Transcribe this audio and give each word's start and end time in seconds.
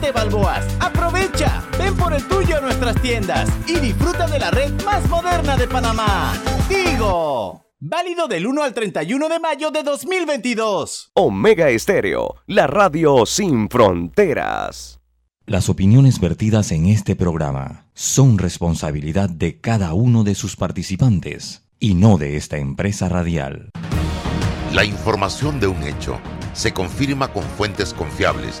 7 0.00 0.12
balboas. 0.12 0.64
¡Aprovecha! 0.80 1.64
Ven 1.78 1.96
por 1.96 2.12
el 2.12 2.22
tuyo 2.28 2.58
a 2.58 2.60
nuestras 2.60 3.00
tiendas 3.02 3.48
y 3.66 3.78
disfruta 3.80 4.26
de 4.28 4.38
la 4.38 4.50
red 4.50 4.72
más 4.84 5.08
moderna 5.08 5.56
de 5.56 5.66
Panamá. 5.66 6.34
¡Digo! 6.68 7.64
Válido 7.80 8.28
del 8.28 8.46
1 8.46 8.62
al 8.62 8.74
31 8.74 9.28
de 9.28 9.40
mayo 9.40 9.70
de 9.70 9.82
2022. 9.82 11.10
Omega 11.14 11.70
Estéreo, 11.70 12.36
la 12.46 12.66
radio 12.66 13.24
sin 13.26 13.68
fronteras. 13.68 15.00
Las 15.46 15.68
opiniones 15.68 16.20
vertidas 16.20 16.72
en 16.72 16.86
este 16.86 17.16
programa 17.16 17.86
son 17.94 18.38
responsabilidad 18.38 19.30
de 19.30 19.60
cada 19.60 19.94
uno 19.94 20.22
de 20.22 20.34
sus 20.34 20.56
participantes 20.56 21.64
y 21.80 21.94
no 21.94 22.18
de 22.18 22.36
esta 22.36 22.58
empresa 22.58 23.08
radial. 23.08 23.70
La 24.72 24.84
información 24.84 25.58
de 25.58 25.66
un 25.66 25.82
hecho 25.84 26.20
se 26.52 26.72
confirma 26.72 27.32
con 27.32 27.42
fuentes 27.42 27.94
confiables 27.94 28.60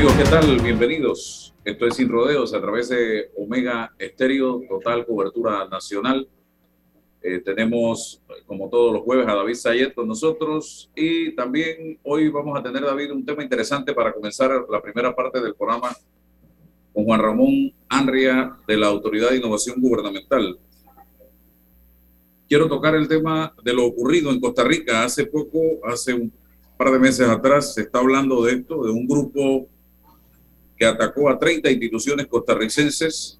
Amigos, 0.00 0.16
¿qué 0.16 0.30
tal? 0.30 0.58
Bienvenidos. 0.62 1.52
Esto 1.62 1.86
es 1.86 1.96
Sin 1.96 2.08
Rodeos 2.08 2.54
a 2.54 2.60
través 2.62 2.88
de 2.88 3.30
Omega 3.36 3.94
Estéreo, 3.98 4.62
total 4.66 5.04
cobertura 5.04 5.68
nacional. 5.68 6.26
Eh, 7.20 7.40
tenemos, 7.40 8.22
como 8.46 8.70
todos 8.70 8.94
los 8.94 9.02
jueves, 9.02 9.28
a 9.28 9.34
David 9.34 9.56
Sayet 9.56 9.92
con 9.92 10.08
nosotros 10.08 10.90
y 10.96 11.34
también 11.34 11.98
hoy 12.02 12.30
vamos 12.30 12.58
a 12.58 12.62
tener, 12.62 12.80
David, 12.80 13.12
un 13.12 13.26
tema 13.26 13.42
interesante 13.42 13.92
para 13.92 14.14
comenzar 14.14 14.64
la 14.70 14.80
primera 14.80 15.14
parte 15.14 15.38
del 15.38 15.54
programa 15.54 15.94
con 16.94 17.04
Juan 17.04 17.20
Ramón 17.20 17.74
Anria 17.86 18.56
de 18.66 18.78
la 18.78 18.86
Autoridad 18.86 19.28
de 19.28 19.36
Innovación 19.36 19.82
Gubernamental. 19.82 20.58
Quiero 22.48 22.68
tocar 22.68 22.94
el 22.94 23.06
tema 23.06 23.54
de 23.62 23.74
lo 23.74 23.84
ocurrido 23.84 24.30
en 24.30 24.40
Costa 24.40 24.64
Rica. 24.64 25.04
Hace 25.04 25.26
poco, 25.26 25.60
hace 25.84 26.14
un 26.14 26.32
par 26.78 26.90
de 26.90 26.98
meses 26.98 27.28
atrás, 27.28 27.74
se 27.74 27.82
está 27.82 27.98
hablando 27.98 28.42
de 28.44 28.54
esto, 28.54 28.82
de 28.82 28.92
un 28.92 29.06
grupo 29.06 29.68
que 30.80 30.86
atacó 30.86 31.28
a 31.28 31.38
30 31.38 31.70
instituciones 31.70 32.26
costarricenses 32.26 33.38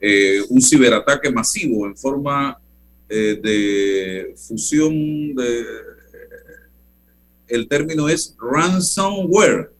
eh, 0.00 0.40
un 0.48 0.60
ciberataque 0.60 1.30
masivo 1.30 1.86
en 1.86 1.96
forma 1.96 2.60
eh, 3.08 3.38
de 3.40 4.34
fusión 4.34 4.92
de... 5.36 5.64
El 7.46 7.68
término 7.68 8.08
es 8.08 8.36
ransomware, 8.40 9.70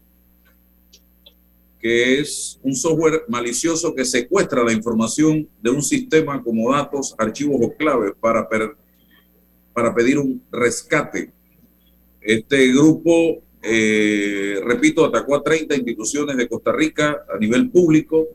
que 1.81 2.21
es 2.21 2.61
un 2.63 2.77
software 2.77 3.25
malicioso 3.29 3.93
que 3.93 4.05
secuestra 4.05 4.63
la 4.63 4.73
información 4.73 5.49
de 5.61 5.71
un 5.71 5.83
sistema 5.83 6.41
como 6.45 6.73
datos, 6.73 7.13
archivos 7.19 7.61
o 7.61 7.75
claves 7.75 8.13
para, 8.21 8.49
para 9.73 9.95
pedir 9.97 10.19
un 10.19 10.41
rescate. 10.53 11.33
Este 12.21 12.69
grupo, 12.69 13.43
eh, 13.63 14.61
repito, 14.65 15.05
atacó 15.05 15.37
a 15.37 15.43
30 15.43 15.77
instituciones 15.77 16.37
de 16.37 16.49
Costa 16.49 16.73
Rica 16.73 17.25
a 17.33 17.39
nivel 17.39 17.71
público, 17.71 18.29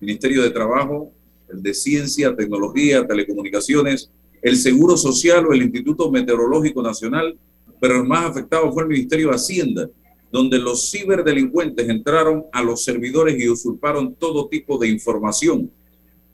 Ministerio 0.00 0.42
de 0.42 0.50
Trabajo, 0.50 1.12
el 1.48 1.62
de 1.62 1.74
Ciencia, 1.74 2.34
Tecnología, 2.34 3.06
Telecomunicaciones, 3.06 4.10
el 4.40 4.56
Seguro 4.56 4.96
Social 4.96 5.46
o 5.46 5.52
el 5.52 5.62
Instituto 5.62 6.10
Meteorológico 6.10 6.82
Nacional, 6.82 7.36
pero 7.80 7.96
el 7.96 8.04
más 8.04 8.30
afectado 8.30 8.72
fue 8.72 8.84
el 8.84 8.88
Ministerio 8.88 9.28
de 9.28 9.36
Hacienda, 9.36 9.88
donde 10.32 10.58
los 10.58 10.90
ciberdelincuentes 10.90 11.88
entraron 11.88 12.44
a 12.52 12.62
los 12.62 12.84
servidores 12.84 13.38
y 13.38 13.48
usurparon 13.48 14.14
todo 14.14 14.48
tipo 14.48 14.78
de 14.78 14.88
información. 14.88 15.70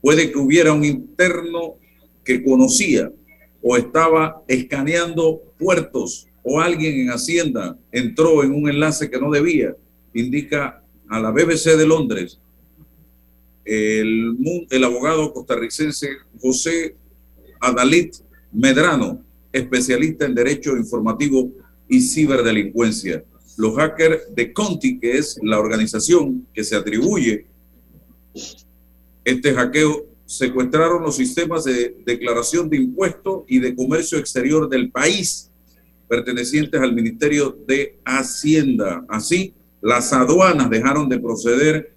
Puede 0.01 0.31
que 0.31 0.39
hubiera 0.39 0.73
un 0.73 0.85
interno 0.85 1.75
que 2.25 2.43
conocía 2.43 3.13
o 3.63 3.77
estaba 3.77 4.43
escaneando 4.49 5.43
puertos 5.59 6.30
o 6.43 6.61
alguien 6.61 7.01
en 7.01 7.11
Hacienda 7.11 7.79
entró 7.93 8.43
en 8.43 8.53
un 8.53 8.69
enlace 8.69 9.11
que 9.11 9.21
no 9.21 9.31
debía, 9.31 9.77
indica 10.15 10.83
a 11.09 11.21
la 11.21 11.31
BBC 11.31 11.77
de 11.77 11.87
Londres 11.87 12.41
el, 13.65 14.37
el 14.71 14.85
abogado 14.85 15.33
costarricense 15.33 16.09
José 16.41 16.97
Adalit 17.61 18.17
Medrano, 18.53 19.25
especialista 19.53 20.25
en 20.25 20.35
Derecho 20.35 20.77
Informativo 20.77 21.51
y 21.89 22.01
Ciberdelincuencia. 22.01 23.25
Los 23.57 23.77
hackers 23.77 24.35
de 24.35 24.53
Conti, 24.53 24.99
que 24.99 25.19
es 25.19 25.39
la 25.43 25.59
organización 25.59 26.47
que 26.55 26.65
se 26.65 26.77
atribuye 26.77 27.47
este 29.25 29.53
hackeo, 29.53 30.07
secuestraron 30.25 31.03
los 31.03 31.17
sistemas 31.17 31.65
de 31.65 31.97
declaración 32.07 32.71
de 32.71 32.77
impuestos 32.77 33.43
y 33.49 33.59
de 33.59 33.75
comercio 33.75 34.19
exterior 34.19 34.69
del 34.69 34.91
país, 34.91 35.50
pertenecientes 36.11 36.81
al 36.81 36.93
Ministerio 36.93 37.57
de 37.69 37.97
Hacienda. 38.05 39.05
Así, 39.09 39.55
las 39.81 40.13
aduanas 40.13 40.69
dejaron 40.69 41.09
de 41.09 41.21
proceder 41.21 41.95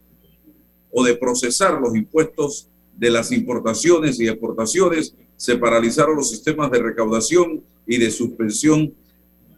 o 0.92 1.04
de 1.04 1.16
procesar 1.16 1.82
los 1.82 1.96
impuestos 1.96 2.70
de 2.96 3.10
las 3.10 3.32
importaciones 3.32 4.20
y 4.20 4.28
exportaciones, 4.28 5.16
se 5.36 5.58
paralizaron 5.58 6.16
los 6.16 6.30
sistemas 6.30 6.70
de 6.70 6.84
recaudación 6.84 7.64
y 7.88 7.98
de 7.98 8.12
suspensión 8.12 8.94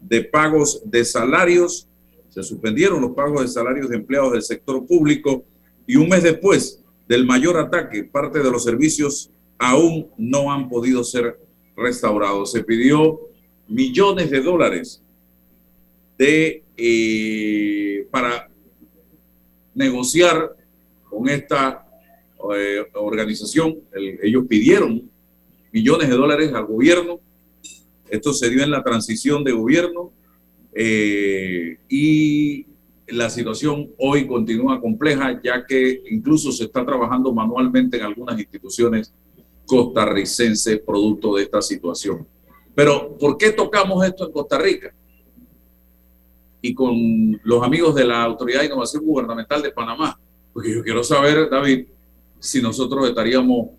de 0.00 0.24
pagos 0.24 0.80
de 0.86 1.04
salarios, 1.04 1.86
se 2.30 2.42
suspendieron 2.42 3.02
los 3.02 3.10
pagos 3.10 3.42
de 3.42 3.48
salarios 3.48 3.90
de 3.90 3.96
empleados 3.96 4.32
del 4.32 4.42
sector 4.42 4.86
público 4.86 5.44
y 5.86 5.96
un 5.96 6.08
mes 6.08 6.22
después 6.22 6.82
del 7.06 7.26
mayor 7.26 7.58
ataque, 7.58 8.04
parte 8.04 8.38
de 8.38 8.50
los 8.50 8.64
servicios 8.64 9.30
aún 9.58 10.08
no 10.16 10.50
han 10.50 10.70
podido 10.70 11.04
ser 11.04 11.38
restaurados. 11.76 12.52
Se 12.52 12.64
pidió 12.64 13.20
millones 13.68 14.30
de 14.30 14.40
dólares 14.40 15.02
de, 16.18 16.62
eh, 16.76 18.06
para 18.10 18.48
negociar 19.74 20.56
con 21.04 21.28
esta 21.28 21.86
eh, 22.54 22.84
organización. 22.94 23.78
ellos 24.22 24.44
pidieron 24.48 25.10
millones 25.72 26.08
de 26.08 26.16
dólares 26.16 26.52
al 26.54 26.66
gobierno. 26.66 27.20
Esto 28.08 28.32
se 28.32 28.48
dio 28.50 28.62
en 28.62 28.70
la 28.70 28.82
transición 28.82 29.42
de 29.44 29.52
gobierno 29.52 30.12
eh, 30.72 31.78
y 31.88 32.66
la 33.08 33.30
situación 33.30 33.90
hoy 33.98 34.26
continúa 34.26 34.80
compleja 34.80 35.40
ya 35.42 35.64
que 35.64 36.02
incluso 36.10 36.52
se 36.52 36.64
está 36.64 36.84
trabajando 36.84 37.32
manualmente 37.32 37.96
en 37.96 38.04
algunas 38.04 38.38
instituciones 38.38 39.12
costarricenses 39.64 40.80
producto 40.80 41.36
de 41.36 41.44
esta 41.44 41.60
situación. 41.62 42.26
Pero, 42.76 43.16
¿por 43.16 43.38
qué 43.38 43.52
tocamos 43.52 44.04
esto 44.04 44.26
en 44.26 44.32
Costa 44.32 44.58
Rica? 44.58 44.94
Y 46.60 46.74
con 46.74 47.40
los 47.42 47.62
amigos 47.62 47.94
de 47.94 48.04
la 48.04 48.22
Autoridad 48.22 48.60
de 48.60 48.66
Innovación 48.66 49.02
Gubernamental 49.02 49.62
de 49.62 49.72
Panamá. 49.72 50.20
Porque 50.52 50.74
yo 50.74 50.82
quiero 50.82 51.02
saber, 51.02 51.48
David, 51.48 51.86
si 52.38 52.60
nosotros 52.60 53.08
estaríamos 53.08 53.70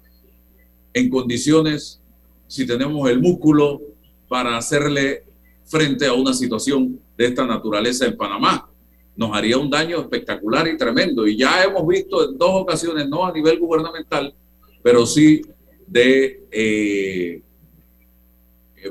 en 0.93 1.11
condiciones, 1.11 2.01
si 2.47 2.65
tenemos 2.65 3.07
el 3.07 3.21
músculo 3.21 3.81
para 4.27 4.57
hacerle 4.57 5.25
frente 5.65 6.07
a 6.07 6.13
una 6.13 6.33
situación 6.33 6.99
de 7.15 7.27
esta 7.27 7.45
naturaleza 7.45 8.07
en 8.07 8.17
Panamá. 8.17 8.67
Nos 9.15 9.35
haría 9.35 9.59
un 9.59 9.69
daño 9.69 9.99
espectacular 9.99 10.67
y 10.67 10.75
tremendo. 10.75 11.27
Y 11.27 11.37
ya 11.37 11.63
hemos 11.63 11.85
visto 11.85 12.27
en 12.27 12.35
dos 12.35 12.61
ocasiones, 12.63 13.07
no 13.07 13.25
a 13.25 13.31
nivel 13.31 13.59
gubernamental, 13.59 14.33
pero 14.81 15.05
sí 15.05 15.43
de 15.85 16.47
eh, 16.51 17.41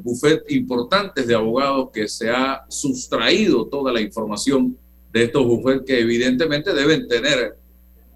buffet 0.03 0.43
importantes 0.49 1.27
de 1.27 1.35
abogados 1.35 1.91
que 1.93 2.09
se 2.09 2.31
ha 2.31 2.65
sustraído 2.69 3.67
toda 3.67 3.93
la 3.93 4.01
información 4.01 4.77
de 5.13 5.25
estos 5.25 5.47
bufetes 5.47 5.83
que 5.87 6.01
evidentemente 6.01 6.75
deben 6.75 7.09
tener 7.09 7.57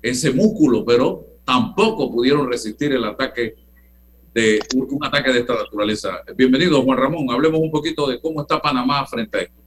ese 0.02 0.32
músculo, 0.32 0.84
pero 0.84 1.26
tampoco 1.44 2.10
pudieron 2.10 2.48
resistir 2.48 2.92
el 2.92 3.04
ataque 3.04 3.54
de 4.34 4.60
un, 4.74 5.04
ataque 5.04 5.32
de 5.32 5.40
esta 5.40 5.54
naturaleza. 5.54 6.20
Bienvenido, 6.36 6.82
Juan 6.82 6.98
Ramón. 6.98 7.30
Hablemos 7.30 7.60
un 7.60 7.70
poquito 7.70 8.08
de 8.08 8.20
cómo 8.20 8.42
está 8.42 8.60
Panamá 8.60 9.04
frente 9.06 9.38
a 9.38 9.40
esto. 9.42 9.60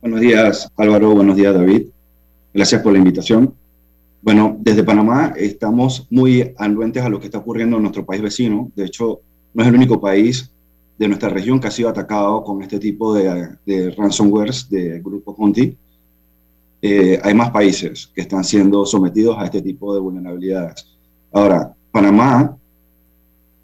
Buenos 0.00 0.20
días, 0.20 0.68
Álvaro. 0.76 1.10
Buenos 1.14 1.36
días, 1.36 1.54
David. 1.54 1.88
Gracias 2.54 2.82
por 2.82 2.92
la 2.92 2.98
invitación. 2.98 3.54
Bueno, 4.22 4.56
desde 4.60 4.84
Panamá 4.84 5.32
estamos 5.36 6.06
muy 6.10 6.54
anuentes 6.58 7.02
a 7.02 7.08
lo 7.08 7.18
que 7.18 7.26
está 7.26 7.38
ocurriendo 7.38 7.76
en 7.76 7.82
nuestro 7.82 8.04
país 8.04 8.22
vecino. 8.22 8.70
De 8.76 8.84
hecho, 8.84 9.20
no 9.54 9.62
es 9.62 9.68
el 9.68 9.74
único 9.74 10.00
país 10.00 10.52
de 11.00 11.08
nuestra 11.08 11.30
región 11.30 11.58
que 11.58 11.66
ha 11.66 11.70
sido 11.70 11.88
atacado 11.88 12.44
con 12.44 12.60
este 12.60 12.78
tipo 12.78 13.14
de, 13.14 13.56
de 13.64 13.90
ransomwares 13.92 14.68
de 14.68 15.00
Grupo 15.00 15.34
Conti. 15.34 15.74
Eh, 16.82 17.18
hay 17.22 17.32
más 17.32 17.50
países 17.50 18.10
que 18.14 18.20
están 18.20 18.44
siendo 18.44 18.84
sometidos 18.84 19.38
a 19.38 19.46
este 19.46 19.62
tipo 19.62 19.94
de 19.94 20.00
vulnerabilidades. 20.00 20.86
Ahora, 21.32 21.74
Panamá, 21.90 22.54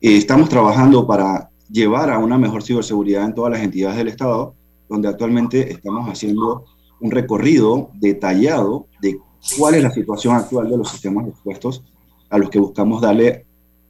eh, 0.00 0.16
estamos 0.16 0.48
trabajando 0.48 1.06
para 1.06 1.50
llevar 1.70 2.08
a 2.08 2.18
una 2.18 2.38
mejor 2.38 2.62
ciberseguridad 2.62 3.26
en 3.26 3.34
todas 3.34 3.52
las 3.52 3.60
entidades 3.60 3.98
del 3.98 4.08
Estado, 4.08 4.54
donde 4.88 5.08
actualmente 5.08 5.70
estamos 5.70 6.08
haciendo 6.08 6.64
un 7.00 7.10
recorrido 7.10 7.90
detallado 8.00 8.86
de 9.02 9.20
cuál 9.58 9.74
es 9.74 9.82
la 9.82 9.90
situación 9.90 10.34
actual 10.34 10.70
de 10.70 10.78
los 10.78 10.88
sistemas 10.88 11.28
expuestos 11.28 11.84
a 12.30 12.38
los 12.38 12.48
que 12.48 12.58
buscamos 12.58 13.02
darle 13.02 13.44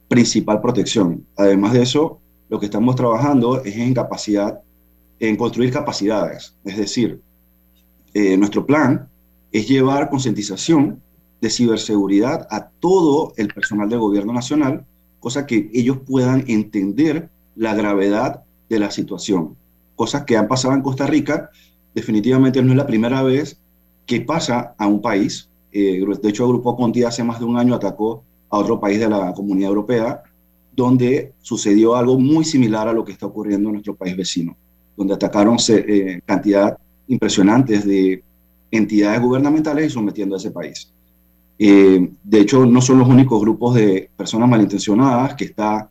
principal 0.09 0.59
protección. 0.59 1.25
Además 1.37 1.71
de 1.71 1.83
eso, 1.83 2.19
lo 2.49 2.59
que 2.59 2.65
estamos 2.65 2.95
trabajando 2.95 3.63
es 3.63 3.75
en 3.75 3.93
capacidad, 3.93 4.61
en 5.19 5.35
construir 5.35 5.71
capacidades. 5.71 6.55
Es 6.63 6.77
decir, 6.77 7.21
eh, 8.13 8.37
nuestro 8.37 8.65
plan 8.65 9.09
es 9.51 9.67
llevar 9.67 10.09
concientización 10.09 11.01
de 11.41 11.49
ciberseguridad 11.49 12.47
a 12.49 12.69
todo 12.69 13.33
el 13.37 13.49
personal 13.49 13.89
del 13.89 13.99
gobierno 13.99 14.33
nacional, 14.33 14.85
cosa 15.19 15.45
que 15.45 15.69
ellos 15.73 15.97
puedan 16.05 16.43
entender 16.47 17.29
la 17.55 17.75
gravedad 17.75 18.43
de 18.69 18.79
la 18.79 18.91
situación. 18.91 19.55
Cosas 19.95 20.23
que 20.23 20.37
han 20.37 20.47
pasado 20.47 20.73
en 20.73 20.81
Costa 20.81 21.07
Rica, 21.07 21.49
definitivamente 21.93 22.61
no 22.61 22.71
es 22.71 22.77
la 22.77 22.87
primera 22.87 23.23
vez 23.23 23.59
que 24.05 24.21
pasa 24.21 24.75
a 24.77 24.87
un 24.87 25.01
país. 25.01 25.49
Eh, 25.71 26.03
de 26.21 26.29
hecho, 26.29 26.43
el 26.43 26.49
Grupo 26.49 26.75
Conti 26.75 27.03
hace 27.03 27.23
más 27.23 27.39
de 27.39 27.45
un 27.45 27.57
año 27.57 27.75
atacó 27.75 28.23
a 28.49 28.57
otro 28.57 28.79
país 28.79 28.99
de 28.99 29.09
la 29.09 29.33
Comunidad 29.33 29.69
Europea 29.69 30.23
donde 30.77 31.33
sucedió 31.41 31.95
algo 31.95 32.19
muy 32.19 32.45
similar 32.45 32.87
a 32.87 32.93
lo 32.93 33.03
que 33.03 33.11
está 33.11 33.25
ocurriendo 33.25 33.67
en 33.67 33.73
nuestro 33.73 33.95
país 33.95 34.15
vecino, 34.15 34.55
donde 34.95 35.15
atacaron 35.15 35.57
eh, 35.69 36.21
cantidad 36.23 36.77
impresionantes 37.07 37.83
de 37.83 38.23
entidades 38.69 39.19
gubernamentales 39.19 39.87
y 39.87 39.89
sometiendo 39.89 40.35
a 40.35 40.37
ese 40.37 40.51
país. 40.51 40.93
Eh, 41.57 42.11
de 42.23 42.39
hecho, 42.39 42.63
no 42.67 42.79
son 42.79 42.99
los 42.99 43.07
únicos 43.07 43.41
grupos 43.41 43.73
de 43.73 44.11
personas 44.15 44.47
malintencionadas 44.47 45.33
que 45.33 45.45
están 45.45 45.87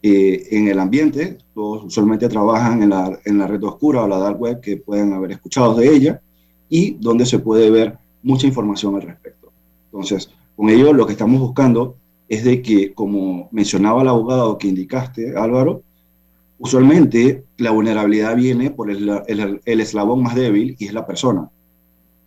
eh, 0.00 0.46
en 0.52 0.68
el 0.68 0.78
ambiente, 0.78 1.38
todos 1.52 1.84
usualmente 1.84 2.28
trabajan 2.28 2.84
en 2.84 2.90
la, 2.90 3.18
en 3.24 3.36
la 3.36 3.48
red 3.48 3.62
oscura 3.64 4.04
o 4.04 4.08
la 4.08 4.18
dark 4.18 4.40
web 4.40 4.60
que 4.60 4.76
pueden 4.76 5.12
haber 5.12 5.32
escuchado 5.32 5.74
de 5.74 5.92
ella 5.92 6.20
y 6.68 6.92
donde 7.00 7.26
se 7.26 7.40
puede 7.40 7.68
ver 7.68 7.98
mucha 8.22 8.46
información 8.46 8.94
al 8.94 9.02
respecto. 9.02 9.50
Entonces, 9.86 10.30
con 10.54 10.70
ello 10.70 10.92
lo 10.92 11.04
que 11.04 11.12
estamos 11.12 11.40
buscando 11.40 11.96
es 12.30 12.44
de 12.44 12.62
que, 12.62 12.94
como 12.94 13.48
mencionaba 13.50 14.02
el 14.02 14.08
abogado 14.08 14.56
que 14.56 14.68
indicaste, 14.68 15.36
Álvaro, 15.36 15.82
usualmente 16.58 17.42
la 17.56 17.72
vulnerabilidad 17.72 18.36
viene 18.36 18.70
por 18.70 18.88
el, 18.88 19.20
el, 19.26 19.80
eslabón 19.80 20.22
más 20.22 20.36
débil 20.36 20.76
y 20.78 20.86
es 20.86 20.92
la 20.92 21.08
persona. 21.08 21.50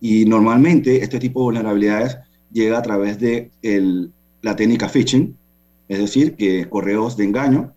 Y 0.02 0.26
normalmente 0.26 1.02
este 1.02 1.18
tipo 1.18 1.40
de 1.40 1.44
vulnerabilidades 1.44 2.18
llega 2.52 2.78
a 2.78 2.82
través 2.82 3.18
de 3.18 3.50
el, 3.62 4.12
la 4.42 4.54
técnica 4.54 4.90
phishing, 4.90 5.34
es 5.88 5.98
decir, 5.98 6.36
que 6.36 6.68
correos 6.68 7.16
de 7.16 7.24
engaño 7.24 7.72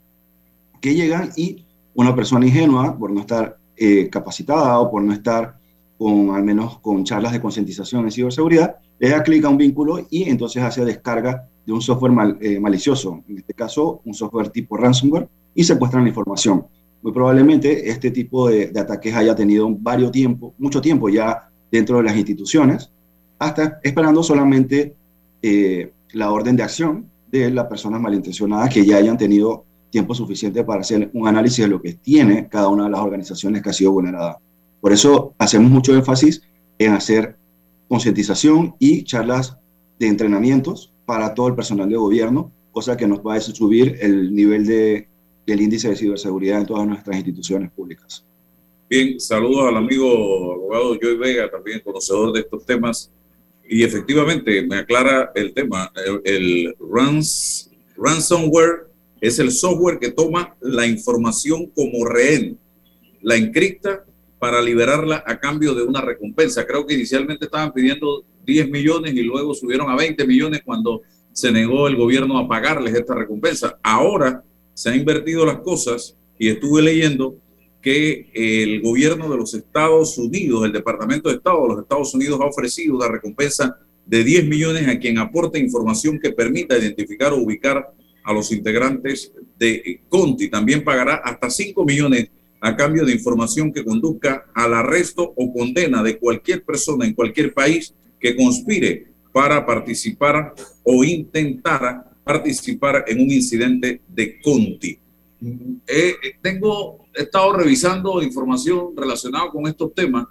que 0.82 0.96
llegan 0.96 1.30
y 1.38 1.64
una 1.96 2.14
persona 2.14 2.46
ingenua, 2.46 2.98
por 2.98 3.10
no 3.10 3.22
estar 3.22 3.58
eh, 3.78 4.10
capacitada 4.10 4.78
o 4.80 4.92
por 4.92 5.02
no 5.02 5.14
estar 5.14 5.58
con 5.98 6.36
al 6.36 6.44
menos 6.44 6.78
con 6.80 7.06
charlas 7.06 7.32
de 7.32 7.40
concientización 7.40 8.04
en 8.04 8.12
ciberseguridad, 8.12 8.76
le 9.00 9.10
da 9.10 9.24
clic 9.24 9.46
a 9.46 9.50
un 9.50 9.58
vínculo 9.58 10.06
y 10.10 10.30
entonces 10.30 10.64
hace 10.64 10.84
descarga 10.84 11.48
de 11.66 11.74
un 11.74 11.82
software 11.82 12.38
eh, 12.42 12.60
malicioso, 12.60 13.24
en 13.28 13.38
este 13.38 13.54
caso 13.54 14.02
un 14.06 14.14
software 14.14 14.50
tipo 14.50 14.78
ransomware, 14.78 15.28
y 15.54 15.64
secuestran 15.64 16.04
la 16.04 16.10
información. 16.10 16.66
Muy 17.02 17.12
probablemente 17.12 17.90
este 17.90 18.12
tipo 18.12 18.50
de, 18.50 18.72
ataques 18.80 19.14
haya 19.16 19.36
tenido 19.36 19.70
varios 19.70 20.12
tiempo, 20.12 20.54
mucho 20.58 20.82
tiempo 20.82 21.10
ya 21.10 21.50
dentro 21.72 21.98
de 21.98 22.04
las 22.04 22.16
instituciones, 22.16 22.92
hasta 23.40 23.80
esperando 23.84 24.24
solamente 24.24 24.96
eh, 25.42 25.92
la 26.14 26.32
orden 26.32 26.56
de 26.56 26.64
acción 26.64 27.10
de 27.32 27.52
las 27.52 27.66
personas 27.66 28.02
malintencionadas 28.02 28.74
que 28.74 28.86
ya 28.86 28.98
hayan 28.98 29.18
tenido 29.18 29.66
tiempo 29.90 30.14
suficiente 30.14 30.64
para 30.64 30.82
hacer 30.82 31.10
un 31.14 31.28
análisis 31.28 31.66
de 31.66 31.68
lo 31.70 31.82
que 31.82 31.94
tiene 31.94 32.48
cada 32.48 32.68
una 32.70 32.86
de 32.86 32.90
las 32.92 33.00
organizaciones 33.02 33.62
que 33.62 33.70
ha 33.70 33.74
sido 33.74 33.92
vulnerada. 33.92 34.40
Por 34.82 34.94
eso 34.94 35.34
hacemos 35.38 35.72
mucho 35.72 35.94
énfasis 35.94 36.42
en 36.78 36.94
hacer 36.94 37.36
concientización 37.88 38.76
y 38.80 39.04
charlas 39.04 39.58
de 40.00 40.08
entrenamientos 40.08 40.94
para 41.06 41.34
todo 41.34 41.48
el 41.48 41.56
personal 41.56 41.90
de 41.90 41.96
gobierno, 41.96 42.52
cosa 42.72 42.98
que 42.98 43.08
nos 43.08 43.20
va 43.20 43.36
a 43.36 43.42
subir 43.42 43.98
el 44.02 44.34
nivel 44.34 44.66
de, 44.66 45.08
del 45.46 45.62
índice 45.62 45.90
de 45.90 45.96
ciberseguridad 45.96 46.60
en 46.60 46.68
todas 46.68 46.88
nuestras 46.88 47.16
instituciones 47.16 47.72
públicas. 47.72 48.26
Bien, 48.90 49.20
saludos 49.20 49.68
al 49.68 49.78
amigo 49.78 50.54
abogado 50.54 50.98
Joy 51.02 51.18
Vega, 51.18 51.50
también 51.50 51.82
conocedor 51.82 52.32
de 52.34 52.42
estos 52.42 52.66
temas. 52.66 53.12
Y 53.68 53.84
efectivamente, 53.84 54.66
me 54.66 54.78
aclara 54.78 55.32
el 55.36 55.54
tema. 55.54 55.92
El, 56.24 56.74
rans, 56.80 57.70
ransomware 57.98 58.88
es 59.20 59.40
el 59.40 59.52
software 59.52 60.00
que 60.00 60.12
toma 60.12 60.56
la 60.62 60.86
información 60.86 61.66
como 61.68 62.06
rehén, 62.06 62.58
la 63.22 63.36
encripta 63.36 64.06
para 64.40 64.62
liberarla 64.62 65.24
a 65.26 65.40
cambio 65.40 65.74
de 65.74 65.84
una 65.84 66.02
recompensa. 66.02 66.66
Creo 66.66 66.86
que 66.86 66.94
inicialmente 66.94 67.46
estaban 67.46 67.74
pidiendo 67.74 68.24
10 68.46 68.70
millones 68.70 69.14
y 69.14 69.24
luego 69.24 69.54
subieron 69.54 69.90
a 69.90 69.96
20 69.96 70.26
millones 70.26 70.62
cuando 70.64 71.02
se 71.32 71.52
negó 71.52 71.88
el 71.88 71.96
gobierno 71.96 72.38
a 72.38 72.48
pagarles 72.48 72.96
esta 72.96 73.16
recompensa. 73.16 73.78
Ahora 73.84 74.44
se 74.74 74.90
han 74.90 74.96
invertido 74.96 75.46
las 75.46 75.60
cosas 75.60 76.16
y 76.38 76.50
estuve 76.50 76.82
leyendo 76.82 77.36
que 77.82 78.30
el 78.34 78.82
gobierno 78.82 79.30
de 79.30 79.38
los 79.38 79.54
Estados 79.54 80.18
Unidos, 80.18 80.66
el 80.66 80.74
Departamento 80.74 81.30
de 81.30 81.36
Estado 81.36 81.62
de 81.64 81.68
los 81.70 81.80
Estados 81.80 82.14
Unidos 82.14 82.40
ha 82.42 82.46
ofrecido 82.46 82.96
una 82.96 83.08
recompensa 83.08 83.78
de 84.06 84.24
10 84.24 84.48
millones 84.48 84.88
a 84.88 84.98
quien 85.00 85.18
aporte 85.18 85.60
información 85.60 86.20
que 86.20 86.32
permita 86.32 86.78
identificar 86.78 87.34
o 87.34 87.38
ubicar 87.38 87.94
a 88.24 88.34
los 88.34 88.52
integrantes 88.52 89.32
de 89.58 90.02
Conti. 90.10 90.50
También 90.50 90.84
pagará 90.84 91.16
hasta 91.16 91.50
5 91.50 91.86
millones 91.86 92.30
a 92.60 92.76
cambio 92.76 93.06
de 93.06 93.14
información 93.14 93.72
que 93.72 93.84
conduzca 93.84 94.46
al 94.54 94.74
arresto 94.74 95.34
o 95.36 95.54
condena 95.54 96.02
de 96.02 96.18
cualquier 96.18 96.64
persona 96.64 97.06
en 97.06 97.14
cualquier 97.14 97.54
país 97.54 97.94
que 98.20 98.36
conspire 98.36 99.08
para 99.32 99.66
participar 99.66 100.54
o 100.84 101.04
intentar 101.04 102.12
participar 102.24 103.06
en 103.08 103.22
un 103.22 103.32
incidente 103.32 104.02
de 104.08 104.42
Conti. 104.42 105.00
Eh, 105.86 106.16
tengo, 106.42 107.06
he 107.14 107.24
estado 107.24 107.54
revisando 107.54 108.22
información 108.22 108.94
relacionada 108.96 109.50
con 109.52 109.68
estos 109.68 109.94
temas. 109.94 110.26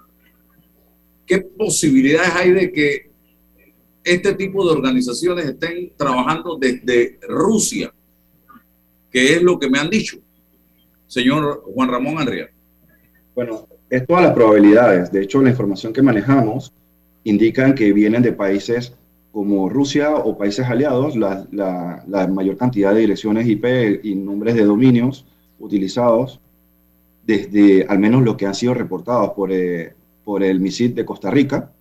¿Qué 1.25 1.39
posibilidades 1.39 2.31
hay 2.35 2.51
de 2.51 2.71
que 2.71 3.09
este 4.03 4.33
tipo 4.35 4.65
de 4.65 4.71
organizaciones 4.71 5.45
estén 5.45 5.93
trabajando 5.97 6.57
desde 6.57 7.19
Rusia? 7.27 7.93
¿Qué 9.09 9.35
es 9.35 9.41
lo 9.41 9.57
que 9.57 9.69
me 9.69 9.79
han 9.79 9.89
dicho? 9.89 10.19
Señor 11.07 11.63
Juan 11.73 11.89
Ramón 11.89 12.19
Andrea. 12.19 12.49
Bueno, 13.33 13.67
es 13.89 14.05
todas 14.05 14.23
las 14.23 14.33
probabilidades. 14.33 15.11
De 15.11 15.21
hecho, 15.23 15.41
la 15.41 15.49
información 15.49 15.93
que 15.93 16.01
manejamos 16.01 16.73
indican 17.23 17.73
que 17.75 17.93
vienen 17.93 18.21
de 18.21 18.33
países 18.33 18.93
como 19.31 19.69
Rusia 19.69 20.15
o 20.15 20.37
países 20.37 20.65
aliados, 20.65 21.15
la, 21.15 22.27
mayor 22.29 22.57
cantidad 22.57 22.93
de 22.93 23.01
direcciones 23.01 23.47
IP 23.47 23.65
y 24.03 24.15
nombres 24.15 24.55
de 24.55 24.63
dominios 24.63 25.25
utilizados 25.59 26.39
desde 27.23 27.85
al 27.87 27.99
menos 27.99 28.23
lo 28.23 28.37
que 28.37 28.45
han 28.45 28.55
sido 28.55 28.73
reportados 28.73 29.31
por, 29.31 29.51
eh, 29.51 29.93
por 30.23 30.43
el 30.43 30.59
MISID 30.61 30.95
de 30.95 31.05
Costa 31.05 31.29
Rica, 31.29 31.71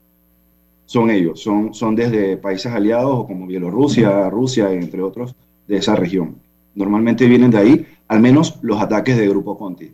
son 0.86 1.10
ellos, 1.10 1.40
son, 1.40 1.72
son 1.72 1.94
desde 1.96 2.36
países 2.36 2.72
aliados 2.72 3.26
como 3.26 3.46
Bielorrusia, 3.46 4.28
Rusia, 4.28 4.72
entre 4.72 5.02
otros, 5.02 5.34
de 5.66 5.76
esa 5.76 5.96
región. 5.96 6.36
Normalmente 6.74 7.26
vienen 7.26 7.50
de 7.50 7.58
ahí 7.58 7.86
al 8.08 8.20
menos 8.20 8.58
los 8.62 8.80
ataques 8.80 9.16
de 9.16 9.28
Grupo 9.28 9.56
Conti. 9.56 9.92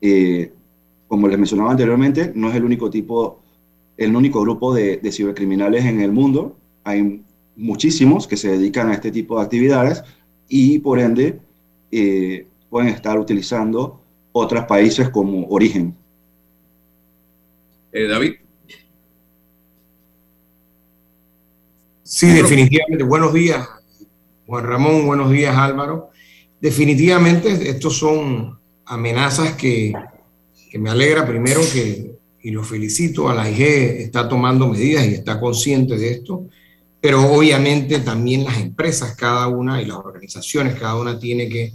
Eh, 0.00 0.52
como 1.08 1.28
les 1.28 1.38
mencionaba 1.38 1.70
anteriormente, 1.70 2.32
no 2.34 2.50
es 2.50 2.56
el 2.56 2.64
único 2.64 2.90
tipo, 2.90 3.40
el 3.96 4.14
único 4.14 4.40
grupo 4.40 4.74
de, 4.74 5.00
cibercriminales 5.12 5.84
en 5.84 6.00
el 6.00 6.12
mundo. 6.12 6.56
Hay 6.84 7.22
muchísimos 7.56 8.26
que 8.26 8.36
se 8.36 8.50
dedican 8.50 8.90
a 8.90 8.94
este 8.94 9.10
tipo 9.10 9.38
de 9.38 9.44
actividades 9.44 10.02
y 10.48 10.78
por 10.80 10.98
ende 10.98 11.40
eh, 11.90 12.46
pueden 12.68 12.88
estar 12.88 13.18
utilizando 13.18 14.00
otros 14.32 14.64
países 14.64 15.08
como 15.08 15.46
origen. 15.48 15.94
Eh, 17.92 18.08
David. 18.08 18.34
Sí, 22.02 22.26
definitivamente. 22.26 23.04
Buenos 23.04 23.32
días, 23.32 23.66
Juan 24.46 24.66
Ramón. 24.66 25.06
Buenos 25.06 25.30
días, 25.30 25.56
Álvaro. 25.56 26.10
Definitivamente, 26.60 27.68
estos 27.68 27.98
son 27.98 28.58
amenazas 28.86 29.52
que, 29.52 29.92
me 30.78 30.90
alegra 30.90 31.24
primero 31.26 31.60
que, 31.72 32.16
y 32.42 32.50
lo 32.50 32.64
felicito, 32.64 33.28
a 33.28 33.34
la 33.34 33.48
IG 33.48 33.62
está 33.62 34.28
tomando 34.28 34.68
medidas 34.68 35.06
y 35.06 35.14
está 35.14 35.38
consciente 35.38 35.96
de 35.96 36.10
esto. 36.10 36.48
pero 37.00 37.20
obviamente 37.32 38.00
también 38.00 38.44
las 38.44 38.58
empresas, 38.58 39.14
cada 39.14 39.46
una, 39.48 39.80
y 39.80 39.84
las 39.84 39.98
organizaciones, 39.98 40.74
cada 40.74 40.96
una 40.96 41.18
tiene 41.18 41.48
que 41.48 41.72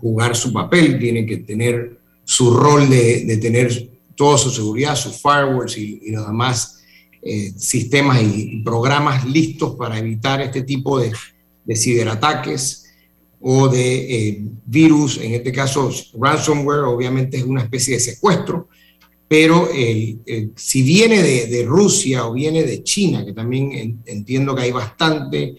jugar 0.00 0.34
su 0.34 0.52
papel, 0.52 0.98
tiene 0.98 1.26
que 1.26 1.38
tener 1.38 1.98
su 2.24 2.54
rol 2.54 2.88
de, 2.88 3.38
tener 3.40 3.90
toda 4.14 4.38
su 4.38 4.50
seguridad, 4.50 4.96
sus 4.96 5.20
firewalls 5.20 5.76
y, 5.76 6.00
y 6.04 6.10
los 6.10 6.26
demás 6.26 6.76
eh, 7.28 7.52
sistemas 7.56 8.22
y, 8.22 8.62
programas 8.62 9.24
listos 9.26 9.74
para 9.74 9.98
evitar 9.98 10.40
este 10.40 10.62
tipo 10.62 11.00
de, 11.00 11.12
de 11.64 11.74
ciberataques 11.74 12.85
o 13.48 13.68
de 13.68 14.28
eh, 14.28 14.42
virus, 14.64 15.18
en 15.18 15.34
este 15.34 15.52
caso 15.52 15.88
ransomware, 16.18 16.80
obviamente 16.80 17.36
es 17.36 17.44
una 17.44 17.62
especie 17.62 17.94
de 17.94 18.00
secuestro, 18.00 18.68
pero 19.28 19.68
si 20.56 20.82
viene 20.82 21.22
de, 21.22 21.64
Rusia 21.64 22.26
o 22.26 22.32
viene 22.32 22.64
de 22.64 22.82
China, 22.82 23.24
que 23.24 23.32
también 23.32 24.02
entiendo 24.04 24.54
que 24.54 24.62
hay 24.62 24.72
bastante, 24.72 25.56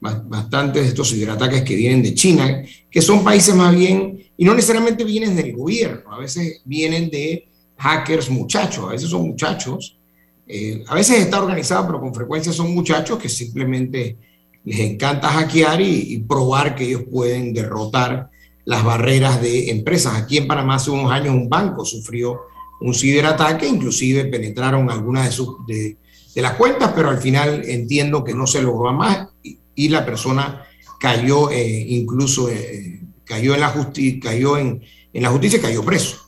bastantes 0.00 0.82
de 0.82 0.88
estos 0.88 1.10
ciberataques 1.10 1.62
que 1.62 1.76
vienen 1.76 2.02
de 2.02 2.14
China, 2.14 2.62
que 2.90 3.02
son 3.02 3.24
países 3.24 3.54
más 3.54 3.74
bien, 3.74 4.22
y 4.36 4.44
no 4.44 4.54
necesariamente 4.54 5.04
vienen 5.04 5.34
del 5.34 5.54
gobierno, 5.54 6.12
a 6.12 6.18
veces 6.18 6.60
vienen 6.66 7.08
de 7.08 7.48
hackers 7.76 8.28
muchachos, 8.28 8.84
a 8.84 8.92
veces 8.92 9.08
son 9.08 9.26
muchachos, 9.26 9.98
eh, 10.46 10.82
a 10.88 10.94
veces 10.94 11.20
está 11.20 11.42
organizado, 11.42 11.86
pero 11.86 12.00
con 12.00 12.14
frecuencia 12.14 12.52
son 12.52 12.74
muchachos 12.74 13.18
que 13.18 13.30
simplemente 13.30 14.18
les 14.64 14.80
encanta 14.80 15.28
hackear 15.28 15.80
y, 15.80 16.18
probar 16.28 16.74
que 16.74 16.84
ellos 16.84 17.02
pueden 17.10 17.52
derrotar 17.52 18.30
las 18.64 18.84
barreras 18.84 19.40
de 19.40 19.70
empresas. 19.70 20.14
Aquí 20.16 20.38
en 20.38 20.46
Panamá 20.46 20.76
hace 20.76 20.90
unos 20.90 21.10
años 21.10 21.34
un 21.34 21.48
banco 21.48 21.84
sufrió 21.84 22.40
un 22.80 22.94
ciberataque, 22.94 23.66
inclusive 23.66 24.26
penetraron 24.26 24.90
algunas 24.90 25.26
de, 25.26 25.32
sus, 25.32 25.66
de, 25.66 25.96
las 26.36 26.54
cuentas, 26.54 26.92
pero 26.94 27.10
al 27.10 27.18
final 27.18 27.62
entiendo 27.66 28.22
que 28.24 28.34
no 28.34 28.46
se 28.46 28.62
logró 28.62 28.92
más 28.92 29.28
y, 29.42 29.88
la 29.88 30.04
persona 30.04 30.66
cayó 30.98 31.50
eh, 31.50 31.86
incluso, 31.88 32.50
eh, 32.50 33.00
cayó 33.24 33.54
en 33.54 33.60
la 33.60 33.68
justicia, 33.68 34.20
cayó 34.22 34.58
en, 34.58 34.82
en 35.12 35.22
la 35.22 35.30
justicia 35.30 35.58
y 35.58 35.62
cayó 35.62 35.82
preso. 35.82 36.18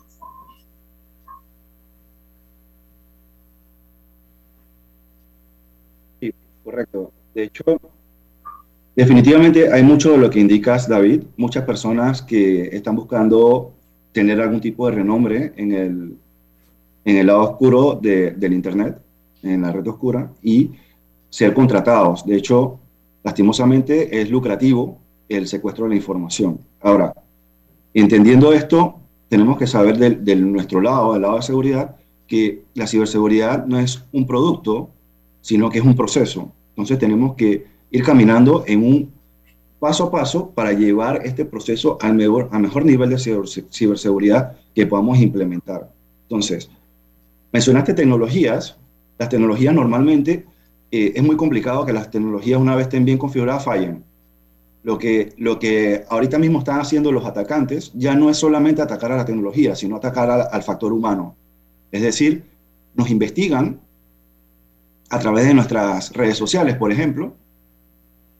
Sí, 6.18 6.32
correcto. 6.64 7.12
De 7.34 7.44
hecho, 7.44 7.64
definitivamente 8.94 9.72
hay 9.72 9.82
mucho 9.82 10.12
de 10.12 10.18
lo 10.18 10.30
que 10.30 10.40
indicas, 10.40 10.88
David. 10.88 11.22
Muchas 11.36 11.64
personas 11.64 12.22
que 12.22 12.74
están 12.74 12.96
buscando 12.96 13.72
tener 14.12 14.40
algún 14.40 14.60
tipo 14.60 14.86
de 14.86 14.96
renombre 14.96 15.52
en 15.56 15.72
el, 15.72 16.16
en 17.04 17.16
el 17.16 17.26
lado 17.26 17.42
oscuro 17.42 17.98
del 18.00 18.52
Internet, 18.52 18.98
en 19.42 19.62
la 19.62 19.72
red 19.72 19.86
oscura, 19.86 20.30
y 20.42 20.70
ser 21.30 21.54
contratados. 21.54 22.26
De 22.26 22.36
hecho, 22.36 22.78
lastimosamente 23.24 24.20
es 24.20 24.30
lucrativo 24.30 24.98
el 25.28 25.48
secuestro 25.48 25.84
de 25.84 25.90
la 25.90 25.96
información. 25.96 26.60
Ahora, 26.80 27.14
entendiendo 27.94 28.52
esto, 28.52 28.96
tenemos 29.28 29.56
que 29.56 29.66
saber 29.66 29.96
de, 29.96 30.36
nuestro 30.36 30.80
lado, 30.80 31.14
del 31.14 31.22
lado 31.22 31.36
de 31.36 31.42
seguridad, 31.42 31.96
que 32.26 32.64
la 32.74 32.86
ciberseguridad 32.86 33.66
no 33.66 33.78
es 33.78 34.04
un 34.12 34.26
producto, 34.26 34.90
sino 35.40 35.70
que 35.70 35.78
es 35.78 35.84
un 35.84 35.96
proceso. 35.96 36.52
Entonces 36.70 36.98
tenemos 36.98 37.34
que 37.34 37.66
ir 37.92 38.02
caminando 38.02 38.64
en 38.66 38.82
un 38.84 39.12
paso 39.78 40.04
a 40.04 40.10
paso 40.10 40.50
para 40.50 40.72
llevar 40.72 41.20
este 41.24 41.44
proceso 41.44 41.98
al 42.00 42.14
mejor, 42.14 42.48
a 42.50 42.58
mejor 42.58 42.84
nivel 42.84 43.10
de 43.10 43.18
ciberseguridad 43.70 44.56
que 44.74 44.86
podamos 44.86 45.18
implementar. 45.20 45.88
Entonces, 46.22 46.68
Mencionaste 47.52 47.92
tecnologías. 47.92 48.76
Las 49.18 49.28
tecnologías 49.28 49.74
normalmente 49.74 50.46
eh, 50.90 51.12
es 51.14 51.22
muy 51.22 51.36
complicado 51.36 51.84
que 51.84 51.92
las 51.92 52.10
tecnologías 52.10 52.58
una 52.58 52.74
vez 52.74 52.86
estén 52.86 53.04
bien 53.04 53.18
configuradas 53.18 53.64
fallen. 53.64 54.02
Lo 54.82 54.98
que, 54.98 55.34
lo 55.36 55.58
que 55.58 56.04
ahorita 56.08 56.38
mismo 56.38 56.58
están 56.58 56.80
haciendo 56.80 57.12
los 57.12 57.24
atacantes 57.24 57.92
ya 57.94 58.16
no 58.16 58.30
es 58.30 58.38
solamente 58.38 58.82
atacar 58.82 59.12
a 59.12 59.18
la 59.18 59.24
tecnología, 59.24 59.76
sino 59.76 59.96
atacar 59.96 60.30
al 60.30 60.62
factor 60.62 60.92
humano. 60.92 61.36
Es 61.92 62.02
decir, 62.02 62.42
nos 62.94 63.10
investigan 63.10 63.78
a 65.10 65.18
través 65.18 65.46
de 65.46 65.54
nuestras 65.54 66.12
redes 66.14 66.38
sociales, 66.38 66.76
por 66.76 66.90
ejemplo, 66.90 67.34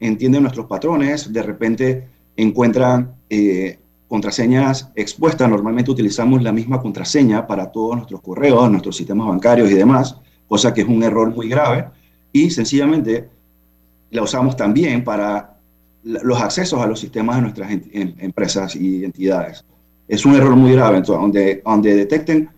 entienden 0.02 0.42
nuestros 0.42 0.66
patrones, 0.66 1.32
de 1.32 1.42
repente 1.42 2.08
encuentran 2.36 3.14
eh, 3.30 3.78
contraseñas 4.08 4.90
expuestas, 4.94 5.48
normalmente 5.48 5.90
utilizamos 5.90 6.42
la 6.42 6.52
misma 6.52 6.80
contraseña 6.80 7.46
para 7.46 7.70
todos 7.70 7.96
nuestros 7.96 8.20
correos, 8.20 8.70
nuestros 8.70 8.96
sistemas 8.96 9.28
bancarios 9.28 9.70
y 9.70 9.74
demás, 9.74 10.16
cosa 10.48 10.74
que 10.74 10.82
es 10.82 10.88
un 10.88 11.02
error 11.02 11.34
muy 11.34 11.48
grave, 11.48 11.86
y 12.32 12.50
sencillamente 12.50 13.30
la 14.10 14.22
usamos 14.22 14.56
también 14.56 15.04
para 15.04 15.56
los 16.02 16.40
accesos 16.40 16.80
a 16.80 16.86
los 16.86 17.00
sistemas 17.00 17.36
de 17.36 17.42
nuestras 17.42 17.70
em, 17.70 18.14
empresas 18.18 18.74
y 18.76 19.04
entidades. 19.04 19.64
Es 20.08 20.26
un 20.26 20.34
error 20.34 20.56
muy 20.56 20.72
grave, 20.72 20.98
entonces, 20.98 21.22
donde, 21.22 21.62
donde 21.64 21.94
detecten 21.94 22.50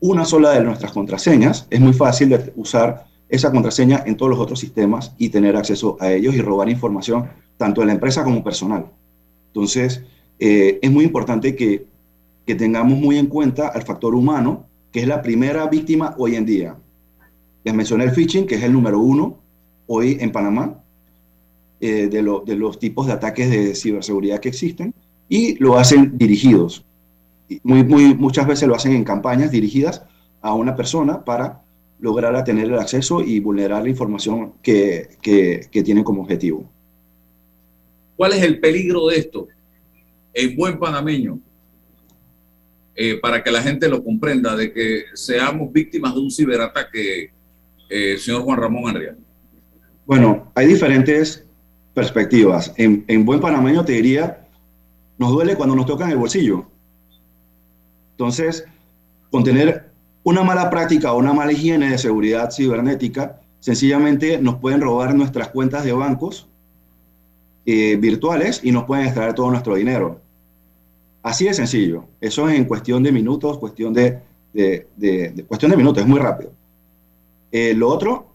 una 0.00 0.24
sola 0.24 0.52
de 0.52 0.62
nuestras 0.62 0.92
contraseñas, 0.92 1.66
es 1.70 1.80
muy 1.80 1.92
fácil 1.92 2.28
de 2.28 2.52
usar 2.56 3.07
esa 3.28 3.50
contraseña 3.50 4.02
en 4.06 4.16
todos 4.16 4.30
los 4.30 4.40
otros 4.40 4.58
sistemas 4.58 5.14
y 5.18 5.28
tener 5.28 5.56
acceso 5.56 5.96
a 6.00 6.12
ellos 6.12 6.34
y 6.34 6.40
robar 6.40 6.68
información 6.68 7.28
tanto 7.56 7.80
de 7.80 7.88
la 7.88 7.92
empresa 7.92 8.24
como 8.24 8.42
personal. 8.42 8.86
Entonces, 9.48 10.02
eh, 10.38 10.78
es 10.80 10.90
muy 10.90 11.04
importante 11.04 11.54
que, 11.54 11.86
tengamos 12.56 12.98
muy 12.98 13.18
en 13.18 13.26
cuenta 13.26 13.68
al 13.68 13.82
factor 13.82 14.14
humano, 14.14 14.64
que 14.90 15.00
es 15.00 15.06
la 15.06 15.20
primera 15.20 15.66
víctima 15.66 16.14
hoy 16.16 16.34
en 16.34 16.46
día. 16.46 16.76
Les 17.62 17.74
mencioné 17.74 18.04
el 18.04 18.12
phishing, 18.12 18.46
que 18.46 18.54
es 18.54 18.62
el 18.62 18.72
número 18.72 18.98
uno 18.98 19.36
hoy 19.86 20.16
en 20.18 20.32
Panamá, 20.32 20.82
eh, 21.80 22.08
de, 22.08 22.22
los 22.22 22.78
tipos 22.78 23.06
de 23.06 23.12
ataques 23.12 23.50
de 23.50 23.74
ciberseguridad 23.74 24.40
que 24.40 24.48
existen, 24.48 24.94
y 25.28 25.56
lo 25.62 25.76
hacen 25.76 26.16
dirigidos. 26.16 26.86
Muy, 27.62 27.84
muy, 27.84 28.14
muchas 28.14 28.46
veces 28.46 28.66
lo 28.66 28.74
hacen 28.74 28.94
en 28.94 29.04
campañas 29.04 29.50
dirigidas 29.50 30.02
a 30.40 30.54
una 30.54 30.74
persona 30.74 31.26
para 31.26 31.62
lograr 32.00 32.42
tener 32.44 32.66
el 32.66 32.78
acceso 32.78 33.22
y 33.22 33.40
vulnerar 33.40 33.82
la 33.82 33.88
información 33.88 34.54
que, 34.62 35.08
que, 35.20 35.68
que 35.70 35.82
tienen 35.82 36.04
como 36.04 36.22
objetivo. 36.22 36.70
¿Cuál 38.16 38.32
es 38.32 38.42
el 38.42 38.60
peligro 38.60 39.08
de 39.08 39.16
esto? 39.16 39.48
en 40.38 40.56
buen 40.56 40.78
panameño, 40.78 41.40
eh, 42.94 43.18
para 43.20 43.42
que 43.42 43.50
la 43.50 43.60
gente 43.60 43.88
lo 43.88 44.04
comprenda, 44.04 44.54
de 44.54 44.72
que 44.72 45.04
seamos 45.14 45.72
víctimas 45.72 46.14
de 46.14 46.20
un 46.20 46.30
ciberataque, 46.30 47.32
eh, 47.90 48.18
señor 48.18 48.42
Juan 48.42 48.60
Ramón 48.60 48.88
Andrea? 48.88 49.16
Bueno, 50.06 50.52
hay 50.54 50.68
diferentes 50.68 51.44
perspectivas. 51.92 52.72
En, 52.76 53.04
en, 53.08 53.24
buen 53.24 53.40
panameño 53.40 53.84
te 53.84 53.92
diría, 53.92 54.46
nos 55.18 55.32
duele 55.32 55.56
cuando 55.56 55.74
nos 55.74 55.86
tocan 55.86 56.10
el 56.10 56.16
bolsillo. 56.16 56.66
Entonces, 58.12 58.64
con 59.30 59.42
tener 59.42 59.90
una 60.28 60.42
mala 60.42 60.68
práctica 60.68 61.14
o 61.14 61.18
una 61.18 61.32
mala 61.32 61.52
higiene 61.52 61.88
de 61.88 61.96
seguridad 61.96 62.50
cibernética, 62.50 63.40
sencillamente 63.60 64.38
nos 64.38 64.56
pueden 64.56 64.82
robar 64.82 65.14
nuestras 65.14 65.48
cuentas 65.48 65.84
de 65.84 65.94
bancos 65.94 66.46
eh, 67.64 67.96
virtuales 67.96 68.60
y 68.62 68.70
nos 68.70 68.84
pueden 68.84 69.06
extraer 69.06 69.32
todo 69.32 69.50
nuestro 69.50 69.74
dinero. 69.74 70.20
Así 71.22 71.46
de 71.46 71.54
sencillo. 71.54 72.04
Eso 72.20 72.46
es 72.46 72.58
en 72.58 72.66
cuestión 72.66 73.02
de 73.02 73.10
minutos, 73.10 73.56
cuestión 73.56 73.94
de, 73.94 74.20
cuestión 75.46 75.70
de 75.70 75.76
minutos, 75.78 76.02
es 76.02 76.08
muy 76.08 76.20
rápido. 76.20 76.52
Eh, 77.50 77.72
lo 77.72 77.88
otro, 77.88 78.26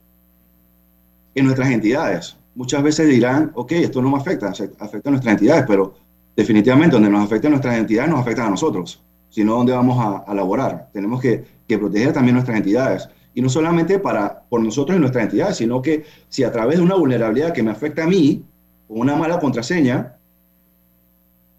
en 1.35 1.45
nuestras 1.45 1.69
entidades. 1.69 2.35
Muchas 2.55 2.81
veces 2.81 3.07
dirán, 3.07 3.51
ok, 3.53 3.71
esto 3.73 4.01
no 4.01 4.09
me 4.09 4.17
afecta, 4.17 4.47
afecta 4.79 5.09
a 5.09 5.11
nuestras 5.11 5.33
entidades, 5.33 5.65
pero 5.67 5.93
definitivamente 6.35 6.95
donde 6.95 7.11
nos 7.11 7.23
afecta 7.23 7.49
a 7.49 7.51
nuestras 7.51 7.77
entidades 7.77 8.09
nos 8.09 8.19
afecta 8.19 8.47
a 8.47 8.49
nosotros, 8.49 8.99
sino 9.29 9.53
donde 9.53 9.73
vamos 9.73 9.99
a, 9.99 10.17
a 10.29 10.33
laborar. 10.33 10.89
Tenemos 10.91 11.21
que, 11.21 11.53
que, 11.73 11.79
proteger 11.79 12.13
también 12.13 12.35
nuestras 12.35 12.57
entidades. 12.57 13.09
Y 13.35 13.41
no 13.41 13.49
solamente 13.49 13.99
para, 13.99 14.43
por 14.49 14.61
nosotros 14.61 14.95
y 14.95 14.99
nuestras 14.99 15.25
entidades, 15.25 15.57
sino 15.57 15.81
que 15.81 16.03
si 16.29 16.43
a 16.43 16.51
través 16.51 16.77
de 16.77 16.83
una 16.83 16.95
vulnerabilidad 16.95 17.53
que 17.53 17.63
me 17.63 17.71
afecta 17.71 18.03
a 18.03 18.07
mí, 18.07 18.43
con 18.87 18.99
una 18.99 19.15
mala 19.15 19.39
contraseña, 19.39 20.15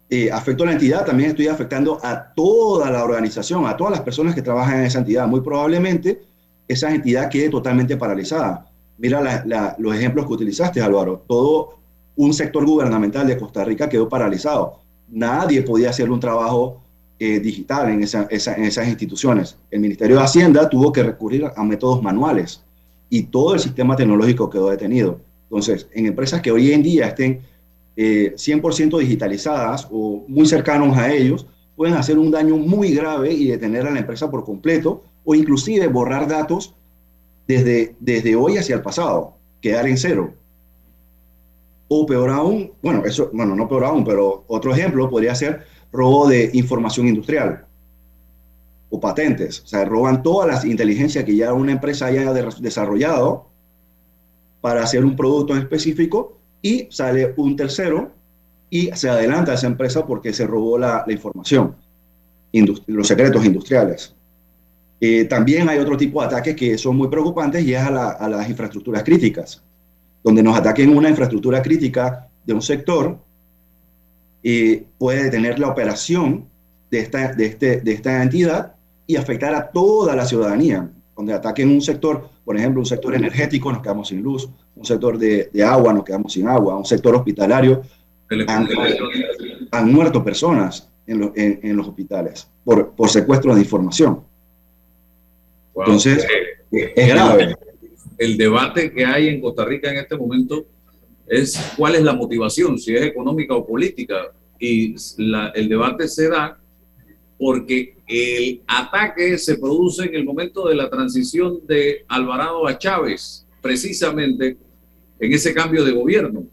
eh, 0.09 0.31
afecto 0.31 0.63
a 0.63 0.67
la 0.67 0.73
entidad, 0.73 1.05
también 1.05 1.31
estoy 1.31 1.47
afectando 1.47 1.99
a 2.03 2.33
toda 2.33 2.91
la 2.91 3.03
organización, 3.03 3.65
a 3.65 3.75
todas 3.75 3.91
las 3.91 4.01
personas 4.01 4.35
que 4.35 4.41
trabajan 4.41 4.79
en 4.79 4.85
esa 4.85 4.99
entidad. 4.99 5.27
Muy 5.27 5.41
probablemente 5.41 6.21
esa 6.67 6.93
entidad 6.93 7.29
quede 7.29 7.49
totalmente 7.49 7.97
paralizada. 7.97 8.65
Mira 8.97 9.43
los 9.77 9.95
ejemplos 9.95 10.25
que 10.25 10.33
utilizaste, 10.33 10.81
Álvaro. 10.81 11.23
Todo 11.27 11.79
un 12.15 12.33
sector 12.33 12.65
gubernamental 12.65 13.27
de 13.27 13.37
Costa 13.37 13.63
Rica 13.65 13.89
quedó 13.89 14.07
paralizado. 14.07 14.79
Nadie 15.09 15.61
podía 15.63 15.89
hacer 15.89 16.09
un 16.09 16.19
trabajo 16.19 16.81
eh, 17.17 17.39
digital 17.39 17.89
en, 17.89 18.03
esas 18.03 18.87
instituciones. 18.87 19.57
El 19.71 19.79
Ministerio 19.79 20.17
de 20.17 20.23
Hacienda 20.23 20.69
tuvo 20.69 20.91
que 20.91 21.01
recurrir 21.01 21.45
a 21.55 21.63
métodos 21.63 22.03
manuales 22.03 22.61
y 23.09 23.23
todo 23.23 23.53
el 23.53 23.59
sistema 23.59 23.95
tecnológico 23.95 24.49
quedó 24.49 24.69
detenido. 24.69 25.21
Entonces, 25.43 25.87
en 25.93 26.07
empresas 26.07 26.41
que 26.41 26.51
hoy 26.51 26.73
en 26.73 26.83
día 26.83 27.07
estén 27.07 27.39
100% 27.95 28.97
eh, 28.97 28.99
digitalizadas 29.01 29.87
o 29.89 30.25
muy 30.27 30.45
cercanos 30.45 30.97
a 30.97 31.13
ellos, 31.13 31.45
pueden 31.75 31.95
hacer 31.95 32.17
un 32.17 32.31
daño 32.31 32.57
muy 32.57 32.93
grave 32.93 33.31
y 33.31 33.47
detener 33.47 33.87
a 33.87 33.91
la 33.91 33.99
empresa 33.99 34.29
por 34.29 34.43
completo 34.43 35.03
o 35.23 35.35
inclusive 35.35 35.87
borrar 35.87 36.27
datos 36.27 36.75
desde, 37.47 37.95
desde 37.99 38.35
hoy 38.35 38.57
hacia 38.57 38.75
el 38.75 38.81
pasado, 38.81 39.35
quedar 39.61 39.87
en 39.87 39.97
cero. 39.97 40.33
O 41.87 42.05
peor 42.05 42.29
aún, 42.31 42.71
bueno, 42.81 43.05
eso, 43.05 43.29
bueno, 43.31 43.55
no 43.55 43.69
peor 43.69 43.85
aún, 43.85 44.03
pero 44.03 44.43
otro 44.47 44.73
ejemplo 44.73 45.09
podría 45.09 45.35
ser 45.35 45.65
robo 45.95 46.27
de 46.27 46.49
información 46.53 47.07
industrial 47.07 47.65
o 48.89 48.99
patentes. 48.99 49.61
O 49.61 49.67
sea, 49.67 49.85
roban 49.85 50.21
todas 50.21 50.47
las 50.47 50.65
inteligencias 50.65 51.23
que 51.23 51.35
ya 51.35 51.53
una 51.53 51.71
empresa 51.71 52.07
haya 52.07 52.33
desarrollado 52.33 53.47
para 54.61 54.83
hacer 54.83 55.03
un 55.03 55.15
producto 55.15 55.55
específico 55.55 56.37
y 56.61 56.87
sale 56.91 57.33
un 57.37 57.55
tercero 57.55 58.11
y 58.69 58.89
se 58.93 59.09
adelanta 59.09 59.51
a 59.51 59.55
esa 59.55 59.67
empresa 59.67 60.05
porque 60.05 60.33
se 60.33 60.47
robó 60.47 60.77
la, 60.77 61.05
información, 61.07 61.75
los 62.87 63.07
secretos 63.07 63.45
industriales. 63.45 64.13
Eh, 64.99 65.25
también 65.25 65.69
hay 65.69 65.77
otro 65.79 65.97
tipo 65.97 66.21
de 66.21 66.27
ataques 66.27 66.55
que 66.55 66.77
son 66.77 66.95
muy 66.95 67.07
preocupantes 67.07 67.63
y 67.63 67.73
es 67.73 67.81
a 67.81 68.27
las 68.27 68.49
infraestructuras 68.49 69.03
críticas 69.03 69.61
donde 70.25 70.41
nos 70.41 70.57
ataquen 70.57 70.89
una 70.97 71.07
infraestructura 71.07 71.61
crítica 71.61 72.27
de 72.43 72.53
un 72.53 72.61
sector, 72.61 73.19
y 74.47 74.75
puede 74.99 75.23
detener 75.23 75.57
la 75.57 75.69
operación 75.69 76.45
de 76.91 76.99
esta, 76.99 77.33
de, 77.33 77.47
este, 77.47 77.81
de 77.81 77.93
esta 77.93 78.21
entidad 78.21 78.75
y 79.07 79.15
afectar 79.15 79.55
a 79.55 79.71
toda 79.71 80.15
la 80.15 80.23
ciudadanía. 80.23 80.87
Donde 81.17 81.33
ataquen 81.33 81.71
un 81.71 81.81
sector, 81.81 82.29
por 82.43 82.55
ejemplo, 82.55 82.79
un 82.79 82.85
sector 82.85 83.15
energético, 83.15 83.71
nos 83.71 83.81
quedamos 83.81 84.09
sin 84.09 84.21
luz, 84.21 84.47
un 84.75 84.85
sector 84.85 85.17
de, 85.17 85.49
de 85.51 85.63
agua, 85.63 85.93
nos 85.93 86.03
quedamos 86.03 86.31
sin 86.31 86.47
agua, 86.47 86.77
un 86.77 86.85
sector 86.85 87.15
hospitalario, 87.15 87.81
han, 88.47 88.67
han 89.71 89.91
muerto 89.91 90.23
personas 90.23 90.91
en, 91.07 91.23
en, 91.35 91.59
en, 91.63 91.75
los 91.75 91.87
hospitales 91.87 92.47
por, 92.63 92.91
por 92.91 93.09
secuestro 93.09 93.55
de 93.55 93.61
información. 93.61 94.21
Entonces, 95.75 96.23
es 96.71 97.07
grave 97.07 97.55
el 98.17 98.37
debate 98.37 98.91
que 98.91 99.05
hay 99.05 99.27
en 99.27 99.41
Costa 99.41 99.65
Rica 99.65 99.89
en 99.89 99.97
este 99.97 100.15
momento 100.17 100.65
es 101.27 101.73
cuál 101.77 101.95
es 101.95 102.03
la 102.03 102.13
motivación, 102.13 102.77
si 102.77 102.95
es 102.95 103.01
económica 103.03 103.55
o 103.55 103.65
política. 103.65 104.31
Y 104.59 104.95
el 105.53 105.69
debate 105.69 106.07
se 106.07 106.29
da 106.29 106.59
porque 107.37 107.97
el 108.07 108.61
ataque 108.67 109.37
se 109.37 109.57
produce 109.57 110.05
en 110.05 110.15
el 110.15 110.23
momento 110.23 110.67
de 110.67 110.75
la 110.75 110.89
transición 110.89 111.59
de 111.67 112.05
Alvarado 112.07 112.67
a 112.67 112.77
Chávez, 112.77 113.45
precisamente 113.61 114.57
en 115.19 115.33
ese 115.33 115.53
cambio 115.53 115.83
de 115.83 115.91
gobierno. 115.91 116.45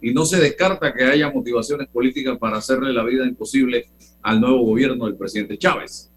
Y 0.00 0.12
no 0.12 0.24
se 0.24 0.38
descarta 0.38 0.92
que 0.92 1.04
haya 1.04 1.30
motivaciones 1.30 1.88
políticas 1.88 2.38
para 2.38 2.58
hacerle 2.58 2.92
la 2.92 3.04
vida 3.04 3.26
imposible 3.26 3.86
al 4.22 4.40
nuevo 4.40 4.64
gobierno 4.64 5.06
del 5.06 5.16
presidente 5.16 5.58
Chávez. 5.58 6.10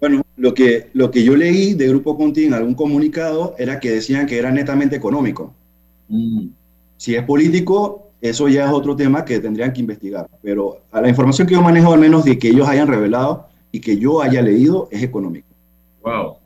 Bueno, 0.00 0.22
lo 0.36 0.52
que, 0.52 0.90
lo 0.92 1.10
que 1.10 1.24
yo 1.24 1.36
leí 1.36 1.74
de 1.74 1.88
Grupo 1.88 2.16
Conti 2.16 2.44
en 2.44 2.54
algún 2.54 2.74
comunicado 2.74 3.54
era 3.58 3.80
que 3.80 3.90
decían 3.90 4.26
que 4.26 4.38
era 4.38 4.50
netamente 4.50 4.96
económico. 4.96 5.54
Mm. 6.08 6.48
Si 6.96 7.14
es 7.14 7.22
político, 7.24 8.10
eso 8.20 8.48
ya 8.48 8.66
es 8.66 8.72
otro 8.72 8.96
tema 8.96 9.24
que 9.24 9.38
tendrían 9.40 9.72
que 9.72 9.80
investigar. 9.80 10.28
Pero 10.42 10.82
a 10.90 11.00
la 11.00 11.08
información 11.08 11.46
que 11.46 11.54
yo 11.54 11.62
manejo, 11.62 11.92
al 11.92 12.00
menos 12.00 12.24
de 12.24 12.38
que 12.38 12.48
ellos 12.48 12.68
hayan 12.68 12.88
revelado 12.88 13.48
y 13.72 13.80
que 13.80 13.98
yo 13.98 14.22
haya 14.22 14.42
leído, 14.42 14.88
es 14.90 15.02
económico. 15.02 15.48
Wow. 16.02 16.36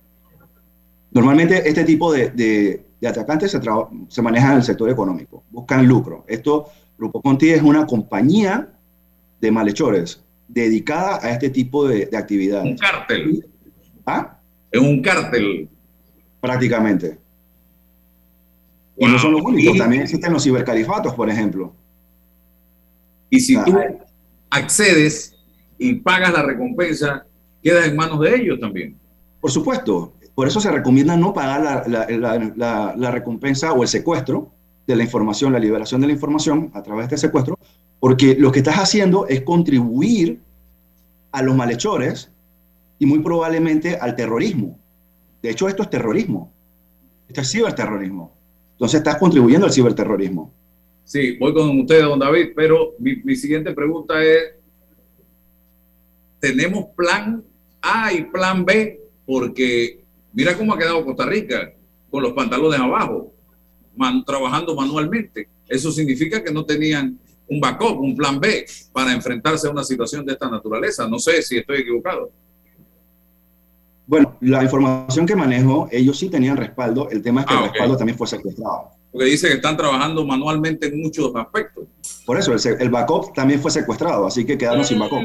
Normalmente 1.12 1.69
este 1.69 1.85
tipo 1.85 2.12
de, 2.12 2.31
de, 2.31 2.85
de 3.00 3.09
atacantes 3.09 3.50
se, 3.50 3.61
se 4.09 4.23
manejan 4.23 4.52
en 4.52 4.57
el 4.59 4.62
sector 4.62 4.88
económico, 4.90 5.45
buscan 5.50 5.87
lucro. 5.87 6.25
Esto, 6.29 6.67
Grupo 6.99 7.21
Conti 7.21 7.50
es 7.50 7.62
una 7.62 7.87
compañía 7.87 8.69
de 9.40 9.50
malhechores 9.50 10.23
dedicada 10.49 11.19
a 11.23 11.31
este 11.31 11.50
tipo 11.50 11.87
de, 11.87 12.07
de 12.07 12.17
actividades. 12.17 12.71
Un 12.71 12.76
cártel. 12.76 13.47
¿Ah? 14.07 14.38
Es 14.71 14.81
un 14.81 15.00
cártel. 15.02 15.69
Prácticamente. 16.40 17.19
Y 19.00 19.07
no 19.07 19.19
son 19.19 19.33
los 19.33 19.40
únicos, 19.40 19.78
también 19.78 20.02
existen 20.02 20.30
los 20.30 20.45
cibercalifatos, 20.45 21.14
por 21.14 21.30
ejemplo. 21.30 21.73
Y 23.30 23.40
si 23.40 23.57
tú 23.64 23.78
accedes 24.50 25.38
y 25.78 25.95
pagas 25.95 26.35
la 26.35 26.42
recompensa, 26.42 27.25
queda 27.62 27.87
en 27.87 27.97
manos 27.97 28.21
de 28.21 28.37
ellos 28.37 28.61
también. 28.61 28.98
Por 29.40 29.51
supuesto. 29.51 30.12
Por 30.35 30.46
eso 30.46 30.61
se 30.61 30.70
recomienda 30.70 31.16
no 31.16 31.33
pagar 31.33 31.87
la, 31.88 32.07
la, 32.09 32.53
la, 32.57 32.94
la, 32.94 33.11
recompensa 33.11 33.72
o 33.72 33.83
el 33.83 33.88
secuestro 33.88 34.53
de 34.87 34.96
la 34.96 35.03
información, 35.03 35.53
la 35.55 35.59
liberación 35.59 36.03
de 36.03 36.07
la 36.07 36.12
información 36.12 36.70
a 36.75 36.83
través 36.83 37.09
de 37.09 37.16
secuestro, 37.16 37.59
porque 38.01 38.37
lo 38.38 38.53
que 38.53 38.59
estás 38.59 38.77
haciendo 38.77 39.27
es 39.29 39.40
contribuir 39.42 40.40
a 41.33 41.42
los 41.42 41.57
malhechores 41.57 42.31
y 42.98 43.07
muy 43.07 43.20
probablemente 43.20 43.96
al 43.96 44.14
terrorismo. 44.14 44.79
De 45.42 45.51
hecho, 45.51 45.68
esto 45.68 45.83
es 45.83 45.90
terrorismo. 45.90 46.53
Esto 47.29 47.40
es 47.40 47.51
ciberterrorismo. 47.51 48.39
Entonces 48.81 49.01
estás 49.01 49.19
contribuyendo 49.19 49.66
al 49.66 49.73
ciberterrorismo. 49.75 50.55
Sí, 51.05 51.37
voy 51.37 51.53
con 51.53 51.79
usted, 51.81 52.01
don 52.01 52.19
David, 52.19 52.53
pero 52.57 52.95
mi, 52.99 53.37
siguiente 53.37 53.75
pregunta 53.75 54.25
es, 54.25 54.55
¿tenemos 56.38 56.87
plan 56.97 57.45
A 57.83 58.11
y 58.11 58.23
plan 58.23 58.64
B? 58.64 58.99
Porque 59.27 60.03
mira 60.33 60.57
cómo 60.57 60.73
ha 60.73 60.79
quedado 60.79 61.05
Costa 61.05 61.27
Rica 61.27 61.75
con 62.11 62.23
los 62.23 62.33
pantalones 62.33 62.81
abajo, 62.81 63.35
trabajando 64.25 64.75
manualmente. 64.75 65.47
Eso 65.69 65.93
significa 65.93 66.43
que 66.43 66.51
no 66.51 66.64
tenían 66.64 67.19
un 67.49 67.61
backup, 67.61 68.01
un 68.01 68.16
plan 68.16 68.40
B 68.40 68.64
para 68.95 69.12
enfrentarse 69.12 69.69
a 69.69 69.73
una 69.73 69.85
situación 69.85 70.25
de 70.25 70.33
esta 70.33 70.49
naturaleza. 70.49 71.07
No 71.07 71.19
sé 71.19 71.43
si 71.43 71.59
estoy 71.59 71.81
equivocado. 71.81 72.33
Bueno, 74.11 74.37
la 74.40 74.64
información 74.64 75.25
que 75.25 75.37
manejo, 75.37 75.88
ellos 75.92 76.18
sí 76.18 76.29
tenían 76.29 76.57
respaldo. 76.57 77.09
El 77.11 77.23
tema 77.23 77.42
es 77.42 77.46
que 77.46 77.55
ah, 77.55 77.59
el 77.59 77.70
respaldo 77.70 77.96
también 77.96 78.18
fue 78.18 78.27
secuestrado. 78.27 78.90
Porque 79.12 79.27
dice 79.27 79.46
que 79.46 79.55
están 79.55 79.77
trabajando 79.77 80.27
manualmente 80.27 80.88
en 80.88 81.01
muchos 81.01 81.31
aspectos. 81.37 81.85
Por 82.27 82.37
eso, 82.37 82.53
el, 82.53 82.61
el 82.81 82.90
backup 82.90 83.33
también 83.35 83.61
fue 83.61 83.70
secuestrado, 83.70 84.27
así 84.27 84.44
que 84.44 84.59
quedaron 84.59 84.81
mm. 84.81 84.85
sin 84.85 84.99
backup. 84.99 85.23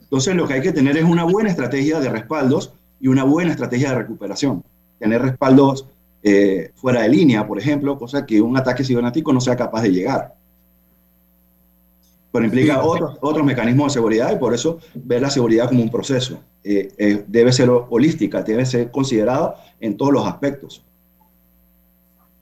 Entonces, 0.00 0.34
lo 0.34 0.48
que 0.48 0.54
hay 0.54 0.62
que 0.62 0.72
tener 0.72 0.96
es 0.96 1.04
una 1.04 1.24
buena 1.24 1.50
estrategia 1.50 2.00
de 2.00 2.08
respaldos 2.08 2.72
y 3.02 3.08
una 3.08 3.24
buena 3.24 3.50
estrategia 3.50 3.90
de 3.90 3.96
recuperación. 3.96 4.64
Tener 4.98 5.20
respaldos 5.20 5.84
eh, 6.22 6.70
fuera 6.76 7.02
de 7.02 7.10
línea, 7.10 7.46
por 7.46 7.58
ejemplo, 7.58 7.98
cosa 7.98 8.24
que 8.24 8.40
un 8.40 8.56
ataque 8.56 8.82
cibernético 8.82 9.30
no 9.30 9.42
sea 9.42 9.56
capaz 9.56 9.82
de 9.82 9.92
llegar 9.92 10.39
pero 12.32 12.44
implica 12.44 12.82
otros, 12.82 13.18
otros 13.20 13.44
mecanismos 13.44 13.92
de 13.92 13.98
seguridad 13.98 14.32
y 14.32 14.38
por 14.38 14.54
eso 14.54 14.78
ver 14.94 15.22
la 15.22 15.30
seguridad 15.30 15.68
como 15.68 15.82
un 15.82 15.90
proceso. 15.90 16.40
Eh, 16.62 16.92
eh, 16.98 17.24
debe 17.26 17.52
ser 17.52 17.70
holística, 17.70 18.42
debe 18.42 18.64
ser 18.66 18.90
considerado 18.90 19.54
en 19.80 19.96
todos 19.96 20.12
los 20.12 20.26
aspectos. 20.26 20.84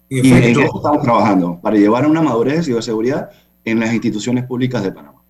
Y, 0.08 0.30
en 0.30 0.42
eso 0.42 0.60
estamos 0.60 1.02
trabajando, 1.02 1.60
para 1.60 1.76
llevar 1.76 2.04
a 2.04 2.08
una 2.08 2.22
madurez 2.22 2.56
de 2.56 2.62
ciberseguridad 2.64 3.30
en 3.64 3.80
las 3.80 3.92
instituciones 3.92 4.44
públicas 4.44 4.82
de 4.82 4.92
Panamá. 4.92 5.22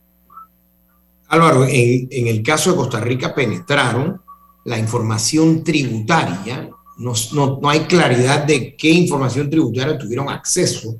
Álvaro, 1.28 1.64
en, 1.64 2.08
en 2.10 2.26
el 2.28 2.42
caso 2.42 2.70
de 2.70 2.76
Costa 2.76 3.00
Rica 3.00 3.34
penetraron 3.34 4.22
la 4.64 4.78
información 4.78 5.62
tributaria, 5.62 6.68
no, 6.98 7.12
no, 7.32 7.58
no 7.60 7.68
hay 7.68 7.80
claridad 7.80 8.44
de 8.44 8.76
qué 8.76 8.90
información 8.90 9.50
tributaria 9.50 9.98
tuvieron 9.98 10.28
acceso, 10.28 10.96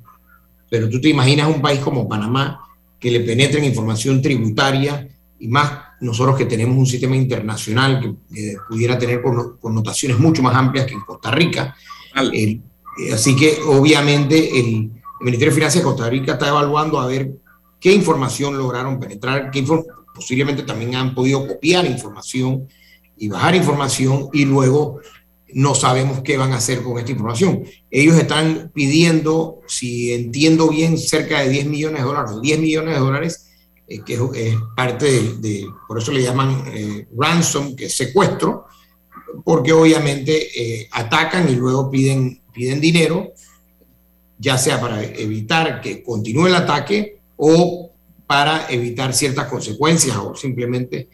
pero 0.71 0.88
tú 0.88 1.01
te 1.01 1.09
imaginas 1.09 1.49
un 1.49 1.61
país 1.62 1.81
como 1.81 2.09
Panamá, 2.09 2.61
que 2.99 3.11
le 3.11 3.21
penetren 3.21 3.65
información 3.65 4.21
tributaria 4.21 5.09
y 5.39 5.49
más 5.49 5.73
nosotros 6.01 6.37
que 6.37 6.47
tenemos 6.47 6.77
un 6.77 6.87
sistema 6.87 7.17
internacional 7.17 8.01
que 8.01 8.57
pudiera 8.69 8.99
tener 8.99 9.21
connotaciones 9.61 10.19
mucho 10.19 10.43
más 10.43 10.55
amplias 10.55 10.87
que 10.87 10.95
en 10.95 11.01
Costa 11.01 11.31
Rica. 11.31 11.75
Así 13.13 13.37
que 13.37 13.59
obviamente 13.67 14.59
el, 14.59 14.93
Ministerio 15.21 15.51
de 15.51 15.57
Finanzas 15.57 15.81
de 15.81 15.85
Costa 15.85 16.09
Rica 16.09 16.35
está 16.35 16.47
evaluando 16.47 17.01
a 17.01 17.07
ver 17.09 17.33
qué 17.81 17.93
información 17.93 18.57
lograron 18.57 19.01
penetrar, 19.01 19.51
qué 19.51 19.65
posiblemente 20.15 20.63
también 20.63 20.95
han 20.95 21.13
podido 21.13 21.45
copiar 21.45 21.87
información 21.87 22.69
y 23.17 23.29
bajar 23.29 23.57
información 23.57 24.29
y 24.33 24.45
luego 24.45 25.01
no 25.55 25.75
sabemos 25.75 26.21
qué 26.21 26.37
van 26.37 26.53
a 26.53 26.57
hacer 26.57 26.83
con 26.83 26.99
esta 26.99 27.13
información. 27.13 27.65
Ellos 27.91 28.17
están 28.17 28.71
pidiendo, 28.75 29.61
si 29.67 30.13
entiendo 30.13 30.69
bien, 30.69 30.99
cerca 30.99 31.41
de 31.41 31.49
10 31.49 31.67
millones 31.67 32.01
de 32.01 32.07
dólares, 32.07 32.33
10 32.41 32.61
millones 32.61 32.95
de 32.95 33.01
dólares, 33.01 33.49
eh, 33.87 34.01
que 34.05 34.15
es, 34.15 34.55
parte 34.77 35.07
de, 35.07 35.67
por 35.87 35.99
eso 35.99 36.13
le 36.13 36.23
llaman 36.23 36.65
eh, 36.75 37.09
ransom, 37.17 37.75
que 37.75 37.87
es 37.87 37.97
secuestro, 37.97 38.67
porque 39.45 39.73
obviamente 39.73 40.49
eh, 40.55 40.89
atacan 40.93 41.49
y 41.49 41.55
luego 41.55 41.91
piden, 41.91 42.43
piden 42.53 42.81
dinero, 42.81 43.33
ya 44.39 44.59
sea 44.59 44.81
para 44.81 45.03
evitar 45.03 45.81
que 45.81 46.03
continúe 46.03 46.47
el 46.47 46.55
ataque 46.55 47.21
o 47.37 47.91
para 48.27 48.71
evitar 48.71 49.15
ciertas 49.15 49.47
consecuencias 49.47 50.17
o 50.17 50.35
simplemente 50.37 51.09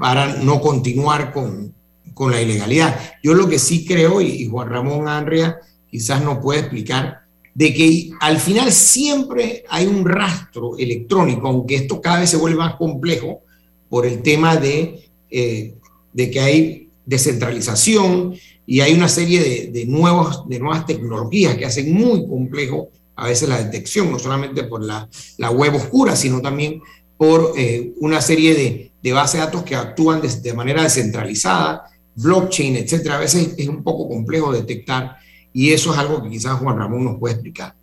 para 0.00 0.36
no 0.38 0.60
continuar 0.60 1.32
con, 1.32 1.74
con 2.14 2.30
la 2.30 2.40
ilegalidad. 2.40 2.98
Yo 3.22 3.34
lo 3.34 3.48
que 3.48 3.58
sí 3.58 3.84
creo, 3.84 4.20
y, 4.20 4.46
Juan 4.46 4.70
Ramón 4.70 5.08
Anria 5.08 5.58
quizás 5.90 6.22
nos 6.22 6.38
puede 6.38 6.60
explicar, 6.60 7.20
de 7.54 7.74
que 7.74 8.10
al 8.20 8.38
final 8.38 8.72
siempre 8.72 9.64
hay 9.68 9.86
un 9.86 10.04
rastro 10.04 10.76
electrónico, 10.78 11.46
aunque 11.46 11.76
esto 11.76 12.00
cada 12.00 12.20
vez 12.20 12.30
se 12.30 12.36
vuelve 12.36 12.58
más 12.58 12.76
complejo 12.76 13.42
por 13.88 14.06
el 14.06 14.22
tema 14.22 14.56
de, 14.56 15.08
eh, 15.30 15.74
de 16.12 16.30
que 16.30 16.40
hay 16.40 16.88
descentralización 17.06 18.34
y 18.66 18.80
hay 18.80 18.94
una 18.94 19.08
serie 19.08 19.40
de, 19.40 19.66
de, 19.72 19.86
nuevos, 19.86 20.48
de 20.48 20.58
nuevas 20.58 20.86
tecnologías 20.86 21.56
que 21.56 21.66
hacen 21.66 21.92
muy 21.92 22.26
complejo 22.26 22.88
a 23.16 23.28
veces 23.28 23.48
la 23.48 23.62
detección, 23.62 24.10
no 24.10 24.18
solamente 24.18 24.64
por 24.64 24.82
la, 24.82 25.08
la 25.38 25.50
web 25.50 25.76
oscura, 25.76 26.16
sino 26.16 26.40
también 26.40 26.80
por 27.16 27.52
eh, 27.56 27.92
una 27.98 28.20
serie 28.20 28.54
de, 28.54 28.92
de 29.02 29.12
bases 29.12 29.40
de 29.40 29.46
datos 29.46 29.62
que 29.62 29.76
actúan 29.76 30.20
de, 30.20 30.52
manera 30.54 30.82
descentralizada, 30.82 31.84
blockchain, 32.16 32.76
etcétera. 32.76 33.16
A 33.16 33.20
veces 33.20 33.54
es 33.56 33.68
un 33.68 33.82
poco 33.82 34.08
complejo 34.08 34.52
detectar 34.52 35.16
y 35.52 35.72
eso 35.72 35.92
es 35.92 35.98
algo 35.98 36.22
que 36.22 36.30
quizás 36.30 36.58
Juan 36.58 36.78
Ramón 36.78 37.04
nos 37.04 37.18
puede 37.18 37.34
explicar. 37.34 37.74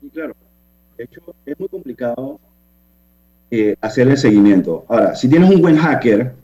Sí, 0.00 0.10
claro. 0.10 0.34
De 0.96 1.04
hecho, 1.04 1.20
es 1.44 1.58
muy 1.58 1.68
complicado 1.68 2.38
eh, 3.50 3.76
hacer 3.80 4.08
el 4.08 4.16
seguimiento. 4.16 4.84
Ahora, 4.88 5.14
si 5.14 5.28
tienes 5.28 5.50
un 5.50 5.60
buen 5.60 5.76
hacker, 5.76 6.34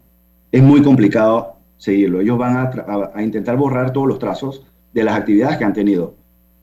es 0.52 0.62
muy 0.62 0.82
complicado 0.82 1.56
seguirlo. 1.76 2.20
Ellos 2.20 2.36
van 2.36 2.56
a, 2.56 2.70
a, 3.14 3.22
intentar 3.22 3.56
borrar 3.56 3.92
todos 3.92 4.06
los 4.06 4.18
trazos 4.18 4.66
de 4.92 5.04
las 5.04 5.16
actividades 5.16 5.56
que 5.56 5.64
han 5.64 5.72
tenido, 5.72 6.14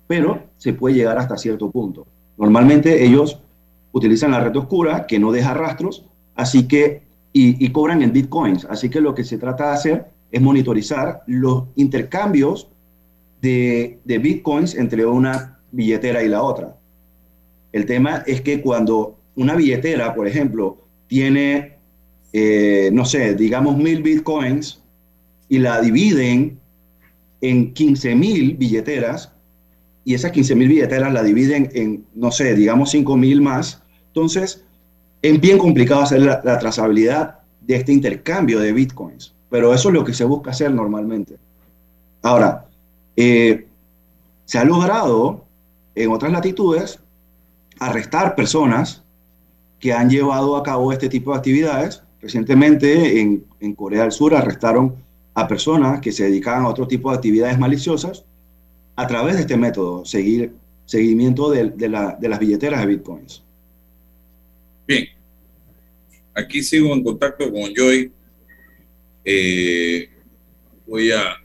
pero 0.06 0.44
se 0.58 0.74
puede 0.74 0.96
llegar 0.96 1.18
hasta 1.18 1.38
cierto 1.38 1.72
punto. 1.72 2.06
Normalmente 2.38 3.04
ellos 3.04 3.42
utilizan 3.92 4.32
la 4.32 4.40
red 4.40 4.56
oscura 4.56 5.08
que 5.08 5.18
no 5.18 5.32
deja 5.32 5.54
rastros, 5.54 6.06
así 6.36 6.68
que, 6.68 7.07
y, 7.38 7.64
y 7.64 7.70
cobran 7.70 8.02
en 8.02 8.12
bitcoins. 8.12 8.66
Así 8.66 8.90
que 8.90 9.00
lo 9.00 9.14
que 9.14 9.24
se 9.24 9.38
trata 9.38 9.68
de 9.68 9.74
hacer 9.76 10.06
es 10.32 10.42
monitorizar 10.42 11.22
los 11.28 11.66
intercambios 11.76 12.68
de, 13.42 14.00
de 14.04 14.18
bitcoins 14.18 14.74
entre 14.74 15.06
una 15.06 15.60
billetera 15.72 16.24
y 16.24 16.30
la 16.30 16.42
otra. 16.42 16.76
El 17.72 17.86
tema 17.86 18.24
es 18.26 18.42
que 18.42 18.60
cuando 18.60 19.20
una 19.36 19.56
billetera, 19.56 20.16
por 20.16 20.28
ejemplo, 20.28 20.84
tiene, 21.06 21.78
eh, 22.34 22.90
no 22.92 23.06
sé, 23.06 23.36
digamos 23.36 23.78
mil 23.78 24.02
bitcoins 24.02 24.82
y 25.48 25.60
la 25.60 25.80
dividen 25.80 26.60
en 27.42 27.72
15 27.72 28.16
mil 28.16 28.58
billeteras 28.58 29.32
y 30.04 30.16
esas 30.16 30.32
15 30.32 30.56
mil 30.56 30.70
billeteras 30.70 31.14
la 31.14 31.22
dividen 31.22 31.70
en, 31.74 32.04
no 32.16 32.32
sé, 32.32 32.56
digamos 32.56 32.90
5 32.90 33.16
mil 33.16 33.42
más, 33.42 33.84
entonces 34.08 34.66
es 35.22 35.42
bien 35.42 35.58
complicado 35.58 36.02
hacer 36.02 36.22
la, 36.22 36.42
la, 36.44 36.60
trazabilidad 36.60 37.40
de 37.62 37.76
este 37.76 37.92
intercambio 37.92 38.60
de 38.60 38.74
bitcoins, 38.74 39.34
pero 39.50 39.74
eso 39.74 39.90
es 39.90 39.94
lo 39.94 40.04
que 40.04 40.14
se 40.14 40.26
busca 40.26 40.52
hacer 40.52 40.72
normalmente. 40.72 41.38
Ahora, 42.22 42.66
eh, 43.16 43.68
se 44.46 44.58
ha 44.58 44.64
logrado 44.64 45.44
en 45.96 46.12
otras 46.12 46.32
latitudes 46.32 47.00
arrestar 47.80 48.36
personas 48.36 49.04
que 49.80 49.94
han 49.94 50.10
llevado 50.10 50.56
a 50.56 50.64
cabo 50.64 50.92
este 50.92 51.10
tipo 51.10 51.32
de 51.32 51.38
actividades. 51.38 52.04
Recientemente 52.22 53.20
en, 53.20 53.46
Corea 53.76 54.04
del 54.04 54.12
Sur 54.12 54.36
arrestaron 54.36 54.96
a 55.34 55.48
personas 55.48 56.00
que 56.00 56.12
se 56.12 56.26
dedicaban 56.26 56.64
a 56.64 56.70
otro 56.70 56.88
tipo 56.88 57.12
de 57.12 57.18
actividades 57.18 57.60
maliciosas 57.60 58.26
a 58.96 59.06
través 59.06 59.36
de 59.36 59.42
este 59.42 59.58
método, 59.58 60.06
seguir 60.06 60.54
seguimiento 60.86 61.50
de, 61.52 61.70
de 61.70 61.90
las 61.90 62.40
billeteras 62.40 62.80
de 62.82 62.88
bitcoins. 62.88 63.44
Bien, 64.88 65.06
aquí 66.34 66.64
sigo 66.64 66.94
en 66.94 67.04
contacto 67.04 67.52
con 67.52 67.74
Joy. 67.76 68.12
Eh, 69.26 70.10
voy 70.86 71.12
a, 71.12 71.36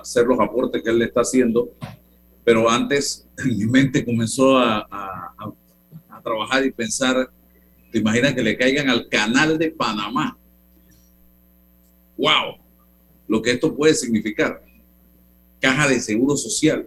hacer 0.00 0.24
los 0.26 0.38
aportes 0.38 0.80
que 0.82 0.90
él 0.90 1.00
le 1.00 1.06
está 1.06 1.22
haciendo, 1.22 1.70
pero 2.44 2.70
antes 2.70 3.26
mi 3.44 3.66
mente 3.66 4.04
comenzó 4.04 4.58
a 4.58 4.86
trabajar 6.22 6.64
y 6.64 6.70
pensar, 6.70 7.30
te 7.90 7.98
imaginas 7.98 8.34
que 8.34 8.42
le 8.42 8.56
caigan 8.56 8.88
al 8.88 9.08
canal 9.08 9.58
de 9.58 9.70
Panamá. 9.70 10.38
¡Wow! 12.16 12.58
Lo 13.26 13.42
que 13.42 13.52
esto 13.52 13.74
puede 13.74 13.94
significar. 13.94 14.62
Caja 15.60 15.88
de 15.88 16.00
Seguro 16.00 16.36
Social, 16.36 16.86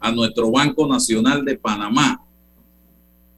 a 0.00 0.12
nuestro 0.12 0.50
Banco 0.50 0.86
Nacional 0.86 1.44
de 1.44 1.56
Panamá. 1.56 2.24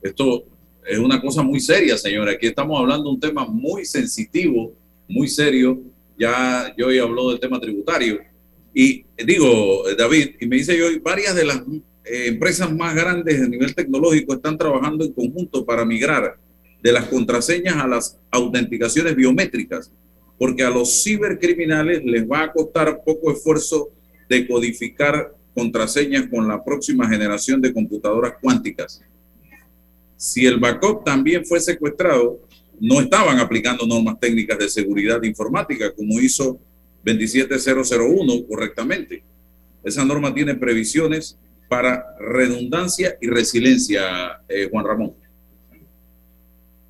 Esto 0.02 0.44
es 0.86 0.98
una 0.98 1.20
cosa 1.20 1.42
muy 1.42 1.60
seria, 1.60 1.96
señora. 1.96 2.32
Aquí 2.32 2.46
estamos 2.46 2.78
hablando 2.80 3.04
de 3.04 3.14
un 3.14 3.20
tema 3.20 3.46
muy 3.46 3.84
sensitivo, 3.84 4.72
muy 5.08 5.28
serio. 5.28 5.80
Ya 6.18 6.74
yo 6.76 6.90
ya 6.90 7.02
habló 7.02 7.30
del 7.30 7.40
tema 7.40 7.60
tributario. 7.60 8.20
Y 8.72 9.04
digo, 9.24 9.84
David, 9.96 10.36
y 10.40 10.46
me 10.46 10.56
dice 10.56 10.76
yo, 10.78 10.86
varias 11.02 11.34
de 11.34 11.44
las 11.44 11.62
eh, 12.04 12.26
empresas 12.26 12.72
más 12.72 12.94
grandes 12.94 13.40
a 13.40 13.48
nivel 13.48 13.74
tecnológico 13.74 14.34
están 14.34 14.56
trabajando 14.56 15.04
en 15.04 15.12
conjunto 15.12 15.64
para 15.64 15.84
migrar 15.84 16.36
de 16.82 16.92
las 16.92 17.06
contraseñas 17.06 17.76
a 17.76 17.86
las 17.86 18.18
autenticaciones 18.30 19.14
biométricas, 19.14 19.92
porque 20.38 20.62
a 20.62 20.70
los 20.70 21.02
cibercriminales 21.02 22.02
les 22.04 22.28
va 22.28 22.44
a 22.44 22.52
costar 22.52 23.02
poco 23.04 23.32
esfuerzo 23.32 23.90
decodificar 24.28 25.34
contraseñas 25.54 26.28
con 26.28 26.48
la 26.48 26.64
próxima 26.64 27.08
generación 27.08 27.60
de 27.60 27.72
computadoras 27.72 28.34
cuánticas. 28.40 29.02
Si 30.20 30.44
el 30.44 30.58
backup 30.60 31.02
también 31.02 31.46
fue 31.46 31.60
secuestrado, 31.60 32.40
no 32.78 33.00
estaban 33.00 33.38
aplicando 33.38 33.86
normas 33.86 34.20
técnicas 34.20 34.58
de 34.58 34.68
seguridad 34.68 35.22
informática 35.22 35.90
como 35.96 36.20
hizo 36.20 36.60
27001 37.02 38.46
correctamente. 38.46 39.24
Esa 39.82 40.04
norma 40.04 40.34
tiene 40.34 40.56
previsiones 40.56 41.38
para 41.70 42.04
redundancia 42.18 43.16
y 43.18 43.28
resiliencia, 43.28 44.42
eh, 44.46 44.68
Juan 44.70 44.84
Ramón. 44.84 45.14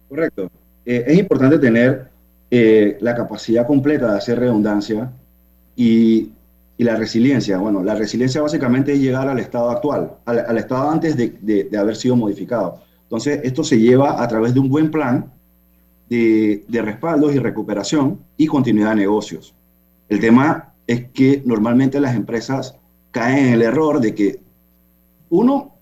Correcto. 0.08 0.50
Eh, 0.84 1.04
es 1.06 1.16
importante 1.16 1.60
tener 1.60 2.08
eh, 2.50 2.98
la 3.00 3.14
capacidad 3.14 3.64
completa 3.64 4.10
de 4.10 4.18
hacer 4.18 4.40
redundancia 4.40 5.08
y, 5.76 6.32
y, 6.76 6.82
la 6.82 6.96
resiliencia. 6.96 7.58
Bueno, 7.58 7.84
la 7.84 7.94
resiliencia 7.94 8.42
básicamente 8.42 8.92
es 8.92 8.98
llegar 8.98 9.28
al 9.28 9.38
estado 9.38 9.70
actual, 9.70 10.14
al, 10.24 10.40
al 10.40 10.58
estado 10.58 10.90
antes 10.90 11.16
de, 11.16 11.38
de, 11.40 11.62
de, 11.70 11.78
haber 11.78 11.94
sido 11.94 12.16
modificado. 12.16 12.89
Entonces, 13.10 13.40
esto 13.42 13.64
se 13.64 13.76
lleva 13.76 14.22
a 14.22 14.28
través 14.28 14.54
de 14.54 14.60
un 14.60 14.68
buen 14.68 14.92
plan 14.92 15.32
de, 16.08 16.64
respaldos 16.70 17.34
y 17.34 17.40
recuperación 17.40 18.20
y 18.36 18.46
continuidad 18.46 18.90
de 18.90 18.96
negocios. 19.02 19.52
El 20.08 20.20
tema 20.20 20.74
es 20.86 21.10
que 21.10 21.42
normalmente 21.44 22.00
las 22.00 22.14
empresas 22.14 22.76
caen 23.10 23.46
en 23.46 23.54
el 23.54 23.62
error 23.62 24.00
de 24.00 24.14
que 24.14 24.40
uno, 25.28 25.74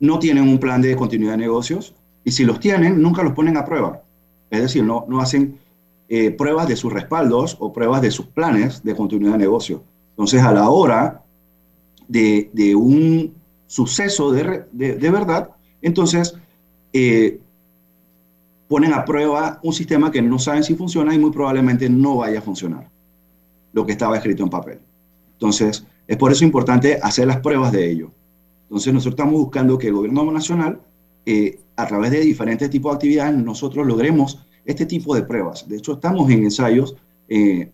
no 0.00 0.18
tienen 0.18 0.48
un 0.48 0.58
plan 0.58 0.80
de 0.80 0.96
continuidad 0.96 1.32
de 1.32 1.38
negocios 1.38 1.94
y 2.24 2.30
si 2.30 2.44
los 2.44 2.60
tienen, 2.60 3.02
nunca 3.02 3.22
los 3.22 3.34
ponen 3.34 3.58
a 3.58 3.64
prueba. 3.64 4.02
Es 4.50 4.62
decir, 4.62 4.84
no, 4.84 5.04
no 5.06 5.20
hacen 5.20 5.58
eh, 6.08 6.30
pruebas 6.30 6.66
de 6.66 6.76
sus 6.76 6.90
respaldos 6.90 7.58
o 7.60 7.74
pruebas 7.74 8.00
de 8.00 8.10
sus 8.10 8.24
planes 8.26 8.82
de 8.82 8.96
continuidad 8.96 9.32
de 9.32 9.38
negocio. 9.38 9.82
Entonces, 10.12 10.42
a 10.42 10.52
la 10.52 10.70
hora 10.70 11.22
de, 12.08 12.74
un 12.74 13.34
suceso 13.66 14.32
de, 14.32 14.64
de, 14.72 15.10
verdad, 15.10 15.50
entonces 15.82 16.34
eh, 16.92 17.40
ponen 18.68 18.92
a 18.92 19.04
prueba 19.04 19.60
un 19.62 19.72
sistema 19.72 20.10
que 20.10 20.22
no 20.22 20.38
saben 20.38 20.64
si 20.64 20.74
funciona 20.74 21.14
y 21.14 21.18
muy 21.18 21.30
probablemente 21.30 21.88
no 21.88 22.16
vaya 22.16 22.38
a 22.38 22.42
funcionar 22.42 22.88
lo 23.72 23.86
que 23.86 23.92
estaba 23.92 24.16
escrito 24.16 24.42
en 24.42 24.50
papel. 24.50 24.80
Entonces, 25.32 25.86
es 26.06 26.16
por 26.16 26.32
eso 26.32 26.44
importante 26.44 26.98
hacer 27.02 27.26
las 27.26 27.40
pruebas 27.40 27.72
de 27.72 27.90
ello. 27.90 28.10
Entonces 28.64 28.92
nosotros 28.92 29.14
estamos 29.14 29.40
buscando 29.40 29.78
que 29.78 29.88
el 29.88 29.94
gobierno 29.94 30.30
nacional, 30.30 30.80
eh, 31.24 31.60
a 31.76 31.86
través 31.86 32.10
de 32.10 32.20
diferentes 32.20 32.68
tipos 32.68 32.92
de 32.92 32.96
actividades, 32.96 33.36
nosotros 33.36 33.86
logremos 33.86 34.44
este 34.64 34.84
tipo 34.84 35.14
de 35.14 35.22
pruebas. 35.22 35.68
De 35.68 35.76
hecho, 35.76 35.94
estamos 35.94 36.30
en 36.30 36.44
ensayos 36.44 36.96
eh, 37.28 37.70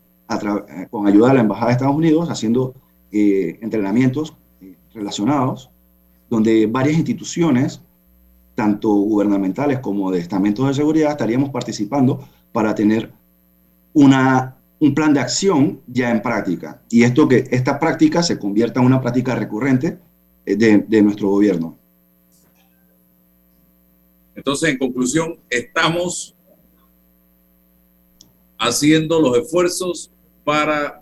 con 0.89 1.07
ayuda 1.07 1.29
de 1.29 1.33
la 1.35 1.41
Embajada 1.41 1.67
de 1.67 1.73
Estados 1.73 1.95
Unidos 1.95 2.29
haciendo 2.29 2.73
entrenamientos 3.11 4.35
relacionados, 4.93 5.69
donde 6.29 6.65
varias 6.67 6.97
instituciones, 6.97 7.81
tanto 8.55 8.89
gubernamentales 8.89 9.79
como 9.79 10.11
de 10.11 10.19
estamentos 10.19 10.67
de 10.67 10.73
seguridad, 10.73 11.11
estaríamos 11.11 11.49
participando 11.49 12.27
para 12.51 12.73
tener 12.73 13.11
una, 13.93 14.57
un 14.79 14.95
plan 14.95 15.13
de 15.13 15.19
acción 15.19 15.81
ya 15.87 16.09
en 16.09 16.21
práctica. 16.21 16.81
Y 16.89 17.03
esto 17.03 17.27
que 17.27 17.45
esta 17.51 17.79
práctica 17.79 18.23
se 18.23 18.39
convierta 18.39 18.79
en 18.79 18.85
una 18.85 19.01
práctica 19.01 19.35
recurrente 19.35 19.99
de, 20.45 20.85
de 20.87 21.01
nuestro 21.01 21.29
gobierno. 21.29 21.77
Entonces, 24.35 24.69
en 24.69 24.77
conclusión, 24.77 25.39
estamos 25.49 26.35
haciendo 28.57 29.19
los 29.19 29.37
esfuerzos 29.37 30.11
para 30.43 31.01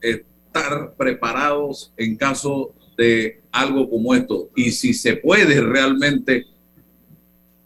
estar 0.00 0.94
preparados 0.96 1.92
en 1.96 2.16
caso 2.16 2.72
de 2.96 3.42
algo 3.52 3.88
como 3.88 4.14
esto. 4.14 4.50
Y 4.56 4.70
si 4.72 4.94
se 4.94 5.16
puede 5.16 5.60
realmente 5.60 6.46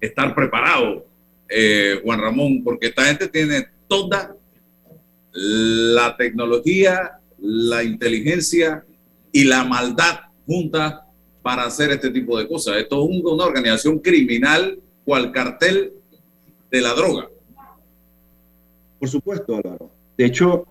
estar 0.00 0.34
preparado, 0.34 1.06
eh, 1.48 2.00
Juan 2.02 2.20
Ramón, 2.20 2.62
porque 2.64 2.88
esta 2.88 3.04
gente 3.04 3.28
tiene 3.28 3.66
toda 3.88 4.36
la 5.32 6.16
tecnología, 6.16 7.18
la 7.38 7.82
inteligencia 7.82 8.84
y 9.32 9.44
la 9.44 9.64
maldad 9.64 10.20
juntas 10.46 11.00
para 11.42 11.64
hacer 11.64 11.90
este 11.90 12.10
tipo 12.10 12.38
de 12.38 12.46
cosas. 12.46 12.76
Esto 12.76 13.04
es 13.04 13.22
una 13.24 13.44
organización 13.44 13.98
criminal 13.98 14.78
cual 15.04 15.32
cartel 15.32 15.92
de 16.70 16.80
la 16.80 16.94
droga. 16.94 17.28
Por 18.98 19.08
supuesto, 19.08 19.56
Álvaro. 19.56 19.90
De 20.16 20.26
hecho, 20.26 20.66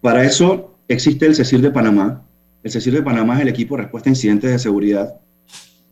para 0.00 0.24
eso 0.24 0.74
existe 0.88 1.26
el 1.26 1.34
CECIR 1.34 1.60
de 1.60 1.70
Panamá, 1.70 2.26
El 2.62 2.70
CECIR 2.70 2.94
de 2.94 3.02
Panamá 3.02 3.36
es 3.36 3.42
el 3.42 3.48
equipo 3.48 3.76
de 3.76 3.82
respuesta 3.82 4.08
a 4.08 4.12
incidentes 4.12 4.50
de 4.50 4.58
seguridad 4.58 5.14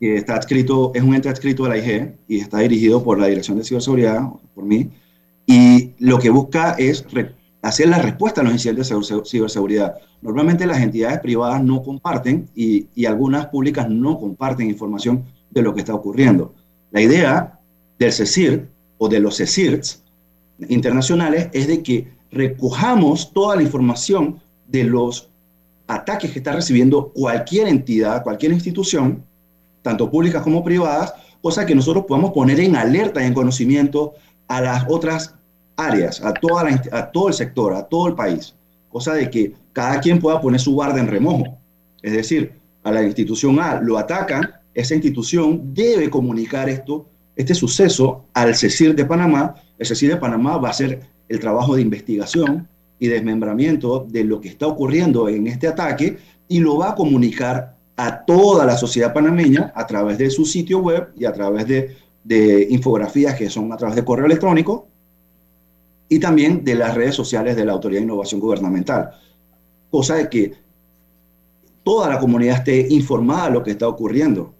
que 0.01 0.15
está 0.15 0.35
adscrito, 0.35 0.91
es 0.95 1.03
un 1.03 1.13
ente 1.13 1.29
adscrito 1.29 1.63
a 1.63 1.69
la 1.69 1.77
IG 1.77 2.15
y 2.27 2.39
está 2.39 2.57
dirigido 2.57 3.03
por 3.03 3.19
la 3.19 3.27
Dirección 3.27 3.59
de 3.59 3.63
Ciberseguridad, 3.63 4.23
por 4.55 4.63
mí, 4.65 4.89
y 5.45 5.91
lo 5.99 6.17
que 6.17 6.31
busca 6.31 6.71
es 6.71 7.05
hacer 7.61 7.87
la 7.87 7.99
respuesta 7.99 8.41
a 8.41 8.43
los 8.43 8.53
incidentes 8.53 8.89
de 8.89 9.21
ciberseguridad. 9.23 9.97
Normalmente 10.23 10.65
las 10.65 10.81
entidades 10.81 11.19
privadas 11.19 11.63
no 11.63 11.83
comparten 11.83 12.49
y, 12.55 12.87
y, 12.95 13.05
algunas 13.05 13.45
públicas 13.45 13.87
no 13.91 14.17
comparten 14.17 14.71
información 14.71 15.23
de 15.51 15.61
lo 15.61 15.71
que 15.75 15.81
está 15.81 15.93
ocurriendo. 15.93 16.55
La 16.89 17.01
idea 17.01 17.59
del 17.99 18.11
CECIR 18.11 18.67
o 18.97 19.07
de 19.07 19.19
los 19.19 19.37
CECIRs 19.37 20.03
internacionales 20.67 21.49
es 21.53 21.67
de 21.67 21.83
que 21.83 22.07
recojamos 22.31 23.31
toda 23.33 23.55
la 23.55 23.61
información 23.61 24.41
de 24.67 24.83
los 24.83 25.29
ataques 25.85 26.31
que 26.31 26.39
está 26.39 26.53
recibiendo 26.53 27.11
cualquier 27.13 27.67
entidad, 27.67 28.23
cualquier 28.23 28.51
institución, 28.51 29.25
tanto 29.81 30.09
públicas 30.09 30.43
como 30.43 30.63
privadas, 30.63 31.13
cosa 31.41 31.65
que 31.65 31.75
nosotros 31.75 32.05
podamos 32.07 32.31
poner 32.31 32.59
en 32.59 32.75
alerta 32.75 33.21
y 33.21 33.27
en 33.27 33.33
conocimiento 33.33 34.13
a 34.47 34.61
las 34.61 34.85
otras 34.87 35.35
áreas, 35.75 36.21
a, 36.21 36.33
toda 36.33 36.65
todo 37.11 37.29
el 37.29 37.33
sector, 37.33 37.73
a 37.73 37.83
todo 37.83 38.07
el 38.07 38.15
país, 38.15 38.55
cosa 38.89 39.13
de 39.13 39.29
que 39.29 39.53
cada 39.73 39.99
quien 39.99 40.19
pueda 40.19 40.41
poner 40.41 40.59
su 40.59 40.73
guarda 40.73 40.99
en 40.99 41.07
remojo. 41.07 41.57
Es 42.01 42.13
decir, 42.13 42.53
a 42.83 42.91
la 42.91 43.03
institución 43.03 43.59
A 43.59 43.79
lo 43.81 43.97
atacan, 43.97 44.49
esa 44.73 44.95
institución 44.95 45.73
debe 45.73 46.09
comunicar 46.09 46.69
esto, 46.69 47.05
este 47.35 47.53
suceso 47.53 48.25
al 48.33 48.55
CECIR 48.55 48.95
de 48.95 49.05
Panamá. 49.05 49.55
El 49.77 49.85
CECIR 49.85 50.11
de 50.11 50.17
Panamá 50.17 50.57
va 50.57 50.69
a 50.69 50.71
hacer 50.71 51.01
el 51.27 51.39
trabajo 51.39 51.75
de 51.75 51.81
investigación 51.81 52.67
y 52.99 53.07
desmembramiento 53.07 54.05
de 54.09 54.23
lo 54.23 54.39
que 54.39 54.49
está 54.49 54.67
ocurriendo 54.67 55.27
en 55.27 55.47
este 55.47 55.67
ataque 55.67 56.17
y 56.47 56.59
lo 56.59 56.77
va 56.77 56.91
a 56.91 56.95
comunicar 56.95 57.77
a 58.01 58.25
toda 58.25 58.65
la 58.65 58.77
sociedad 58.77 59.13
panameña 59.13 59.71
a 59.75 59.85
través 59.85 60.17
de 60.17 60.31
su 60.31 60.43
sitio 60.43 60.79
web 60.79 61.13
y 61.15 61.25
a 61.25 61.31
través 61.31 61.67
de, 61.67 62.67
infografías 62.71 63.35
que 63.35 63.47
son 63.47 63.71
a 63.71 63.77
través 63.77 63.95
de 63.95 64.03
correo 64.03 64.25
electrónico 64.25 64.87
y 66.09 66.17
también 66.19 66.63
de 66.63 66.73
las 66.73 66.95
redes 66.95 67.13
sociales 67.13 67.55
de 67.55 67.63
la 67.63 67.73
Autoridad 67.73 67.99
de 67.99 68.05
Innovación 68.05 68.41
Gubernamental. 68.41 69.11
Cosa 69.91 70.15
de 70.15 70.29
que 70.29 70.53
toda 71.83 72.09
la 72.09 72.17
comunidad 72.17 72.57
esté 72.57 72.87
informada 72.89 73.45
de 73.45 73.51
lo 73.51 73.63
que 73.63 73.71
está 73.71 73.87
ocurriendo. 73.87 74.55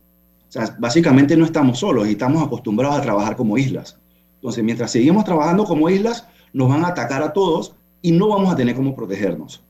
O 0.47 0.51
sea, 0.51 0.75
básicamente 0.77 1.36
no 1.36 1.45
estamos 1.45 1.80
solos 1.80 2.08
y 2.08 2.12
estamos 2.12 2.45
acostumbrados 2.45 2.99
a 2.99 3.01
trabajar 3.01 3.36
como 3.36 3.58
islas. 3.58 3.97
Entonces, 4.36 4.63
mientras 4.63 4.91
seguimos 4.91 5.25
trabajando 5.25 5.65
como 5.65 5.89
islas, 5.89 6.27
nos 6.54 6.69
van 6.69 6.86
a 6.86 6.89
atacar 6.89 7.23
a 7.23 7.34
todos 7.34 7.73
y 8.04 8.12
no 8.12 8.27
vamos 8.27 8.54
a 8.54 8.56
tener 8.56 8.75
cómo 8.75 8.95
protegernos. 8.95 9.63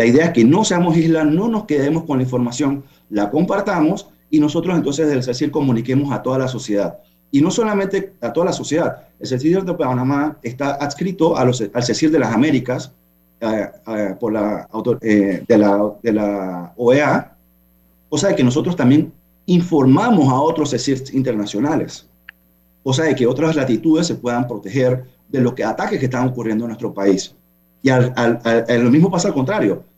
La 0.00 0.06
idea 0.06 0.24
es 0.24 0.30
que 0.30 0.46
no 0.46 0.64
seamos 0.64 0.96
islas, 0.96 1.26
no 1.26 1.46
nos 1.46 1.64
quedemos 1.64 2.04
con 2.04 2.16
la 2.16 2.22
información, 2.22 2.84
la 3.10 3.28
compartamos 3.28 4.08
y 4.30 4.40
nosotros 4.40 4.74
entonces 4.74 5.06
del 5.06 5.22
CECIR 5.22 5.50
comuniquemos 5.50 6.10
a 6.10 6.22
toda 6.22 6.38
la 6.38 6.48
sociedad 6.48 7.00
y 7.30 7.42
no 7.42 7.50
solamente 7.50 8.14
a 8.22 8.32
toda 8.32 8.46
la 8.46 8.54
sociedad. 8.54 9.08
El 9.18 9.26
CECIR 9.26 9.62
de 9.62 9.74
Panamá 9.74 10.38
está 10.42 10.76
adscrito 10.76 11.36
a 11.36 11.44
los, 11.44 11.62
al 11.74 11.82
CECIR 11.82 12.12
de 12.12 12.18
las 12.18 12.32
Américas 12.32 12.94
eh, 13.42 13.68
eh, 13.88 14.14
por 14.18 14.32
la, 14.32 14.66
eh, 15.02 15.44
de, 15.46 15.58
la, 15.58 15.92
de 16.02 16.12
la 16.14 16.72
OEA, 16.78 17.36
o 18.08 18.16
sea 18.16 18.34
que 18.34 18.42
nosotros 18.42 18.74
también 18.76 19.12
informamos 19.44 20.30
a 20.30 20.40
otros 20.40 20.70
CECIR 20.70 21.14
internacionales, 21.14 22.08
o 22.84 22.94
sea 22.94 23.04
de 23.04 23.14
que 23.14 23.26
otras 23.26 23.54
latitudes 23.54 24.06
se 24.06 24.14
puedan 24.14 24.48
proteger 24.48 25.04
de 25.28 25.40
los 25.42 25.52
que, 25.52 25.62
ataques 25.62 25.98
que 25.98 26.06
están 26.06 26.26
ocurriendo 26.26 26.64
en 26.64 26.68
nuestro 26.68 26.94
país. 26.94 27.36
Y 27.82 27.90
al, 27.90 28.14
al, 28.16 28.82
lo 28.82 28.90
mismo 28.90 29.10
pasa 29.10 29.28
al 29.28 29.34
contrario. 29.34 29.89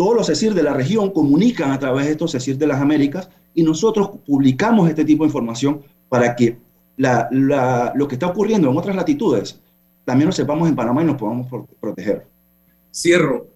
Todos 0.00 0.16
los 0.16 0.26
CECIR 0.28 0.54
de 0.54 0.62
la 0.62 0.72
región 0.72 1.10
comunican 1.10 1.72
a 1.72 1.78
través 1.78 2.06
de 2.06 2.12
estos 2.12 2.32
CECIR 2.32 2.56
de 2.56 2.66
las 2.66 2.80
Américas 2.80 3.28
y 3.52 3.62
nosotros 3.62 4.08
publicamos 4.24 4.88
este 4.88 5.04
tipo 5.04 5.24
de 5.24 5.28
información 5.28 5.82
para 6.08 6.34
que 6.34 6.58
lo 6.96 8.08
que 8.08 8.14
está 8.14 8.28
ocurriendo 8.28 8.70
en 8.70 8.78
otras 8.78 8.96
latitudes, 8.96 9.60
también 10.06 10.28
lo 10.28 10.32
sepamos 10.32 10.70
en 10.70 10.74
Panamá 10.74 11.02
y 11.02 11.04
nos 11.04 11.18
podamos 11.18 11.48
proteger. 11.78 12.26
Cierro. 12.90 13.48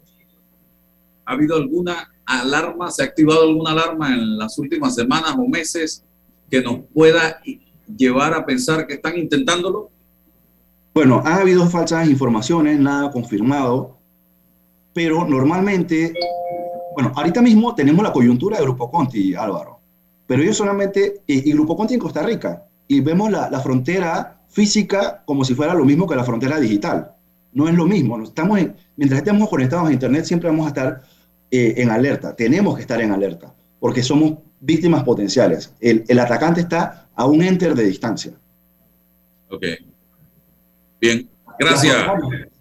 ¿Ha 1.25 1.33
habido 1.33 1.55
alguna 1.55 2.13
alarma, 2.27 2.91
se 2.91 3.01
ha 3.01 3.05
activado 3.05 3.41
alguna 3.41 3.71
alarma 3.71 4.13
en 4.13 4.37
las 4.37 4.59
últimas 4.59 4.93
semanas 4.93 5.35
o 5.39 5.47
meses 5.47 6.03
que 6.47 6.61
nos 6.61 6.81
pueda 6.93 7.41
llevar 7.87 8.35
a 8.35 8.45
pensar 8.45 8.85
que 8.85 8.93
están 8.93 9.17
intentándolo? 9.17 9.89
Bueno, 10.93 11.23
ha 11.25 11.37
habido 11.37 11.67
falsas 11.67 12.07
informaciones, 12.07 12.79
nada 12.79 13.09
confirmado, 13.09 13.94
pero 14.95 15.27
normalmente, 15.27 16.13
bueno, 16.93 17.11
ahorita 17.13 17.41
mismo 17.41 17.75
tenemos 17.75 18.01
la 18.01 18.13
coyuntura 18.13 18.55
de 18.55 18.63
Grupo 18.63 18.89
Conti, 18.89 19.35
Álvaro, 19.35 19.81
pero 20.25 20.41
ellos 20.41 20.55
solamente, 20.55 21.21
y, 21.27 21.49
y 21.49 21.51
Grupo 21.51 21.75
Conti 21.75 21.95
en 21.95 21.99
Costa 21.99 22.23
Rica, 22.23 22.65
y 22.87 23.01
vemos 23.01 23.29
la, 23.29 23.49
la, 23.49 23.59
frontera 23.59 24.39
física 24.47 25.21
como 25.25 25.43
si 25.43 25.53
fuera 25.53 25.73
lo 25.73 25.83
mismo 25.83 26.07
que 26.07 26.15
la 26.15 26.23
frontera 26.23 26.61
digital. 26.61 27.11
No 27.51 27.67
es 27.67 27.75
lo 27.75 27.85
mismo. 27.85 28.21
Estamos 28.23 28.57
mientras 28.95 29.19
estemos 29.19 29.49
conectados 29.49 29.89
a 29.89 29.91
Internet, 29.91 30.23
siempre 30.23 30.49
vamos 30.49 30.65
a 30.65 30.69
estar 30.69 31.01
eh, 31.51 31.73
en 31.75 31.89
alerta. 31.89 32.33
Tenemos 32.33 32.75
que 32.75 32.81
estar 32.81 33.01
en 33.01 33.11
alerta, 33.11 33.53
porque 33.81 34.01
somos 34.01 34.35
víctimas 34.61 35.03
potenciales. 35.03 35.73
El, 35.81 36.05
el, 36.07 36.19
atacante 36.19 36.61
está 36.61 37.09
a 37.13 37.25
un 37.25 37.41
enter 37.41 37.75
de 37.75 37.83
distancia. 37.83 38.31
Ok. 39.49 39.65
Bien. 41.01 41.27
Gracias. 41.59 41.97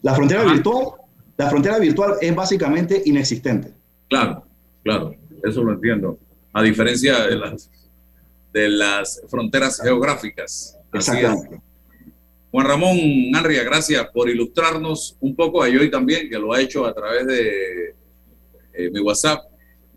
La, 0.03 0.15
frontera 0.15 0.43
virtual, 0.45 0.95
la 1.37 1.51
frontera 1.51 1.79
virtual 1.79 2.15
es 2.21 2.35
básicamente 2.35 3.03
inexistente. 3.05 3.73
Claro, 4.09 4.45
claro. 4.83 5.15
Eso 5.43 5.63
lo 5.63 5.73
entiendo. 5.73 6.19
A 6.53 6.63
diferencia 6.63 7.27
de 7.27 7.37
las 7.37 7.71
de 8.55 8.69
las 8.69 9.21
fronteras 9.29 9.81
geográficas. 9.83 10.79
Exactamente. 10.93 11.61
Juan 12.53 12.67
Ramón 12.69 12.97
Anria, 13.35 13.65
gracias 13.65 14.07
por 14.15 14.31
ilustrarnos 14.31 15.17
un 15.19 15.35
poco 15.35 15.61
a 15.61 15.67
hoy 15.67 15.91
también, 15.91 16.31
que 16.31 16.39
lo 16.39 16.53
ha 16.53 16.61
hecho 16.61 16.87
a 16.87 16.95
través 16.95 17.27
de 17.27 17.97
eh, 18.73 18.91
mi 18.93 19.01
WhatsApp 19.01 19.41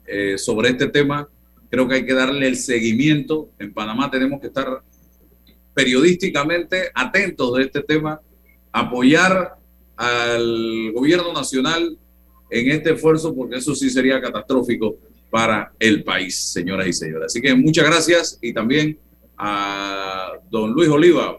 eh, 0.07 0.39
sobre 0.39 0.69
este 0.69 0.87
tema. 0.87 1.29
Creo 1.69 1.87
que 1.87 1.95
hay 1.95 2.05
que 2.05 2.15
darle 2.15 2.47
el 2.47 2.55
seguimiento. 2.55 3.51
En 3.59 3.71
Panamá 3.75 4.09
tenemos 4.09 4.41
que 4.41 4.47
estar 4.47 4.81
periodísticamente 5.75 6.89
atentos 6.95 7.55
de 7.55 7.61
este 7.61 7.83
tema, 7.83 8.19
apoyar 8.71 9.55
al 9.97 10.91
gobierno 10.93 11.33
nacional 11.33 11.97
en 12.49 12.71
este 12.71 12.93
esfuerzo, 12.93 13.35
porque 13.35 13.57
eso 13.57 13.75
sí 13.75 13.89
sería 13.89 14.21
catastrófico 14.21 14.97
para 15.29 15.73
el 15.79 16.03
país, 16.03 16.51
señoras 16.53 16.87
y 16.87 16.93
señores. 16.93 17.25
Así 17.25 17.41
que 17.41 17.53
muchas 17.53 17.85
gracias 17.85 18.39
y 18.41 18.53
también 18.53 18.97
a 19.37 20.31
don 20.49 20.71
Luis 20.71 20.89
Oliva 20.89 21.37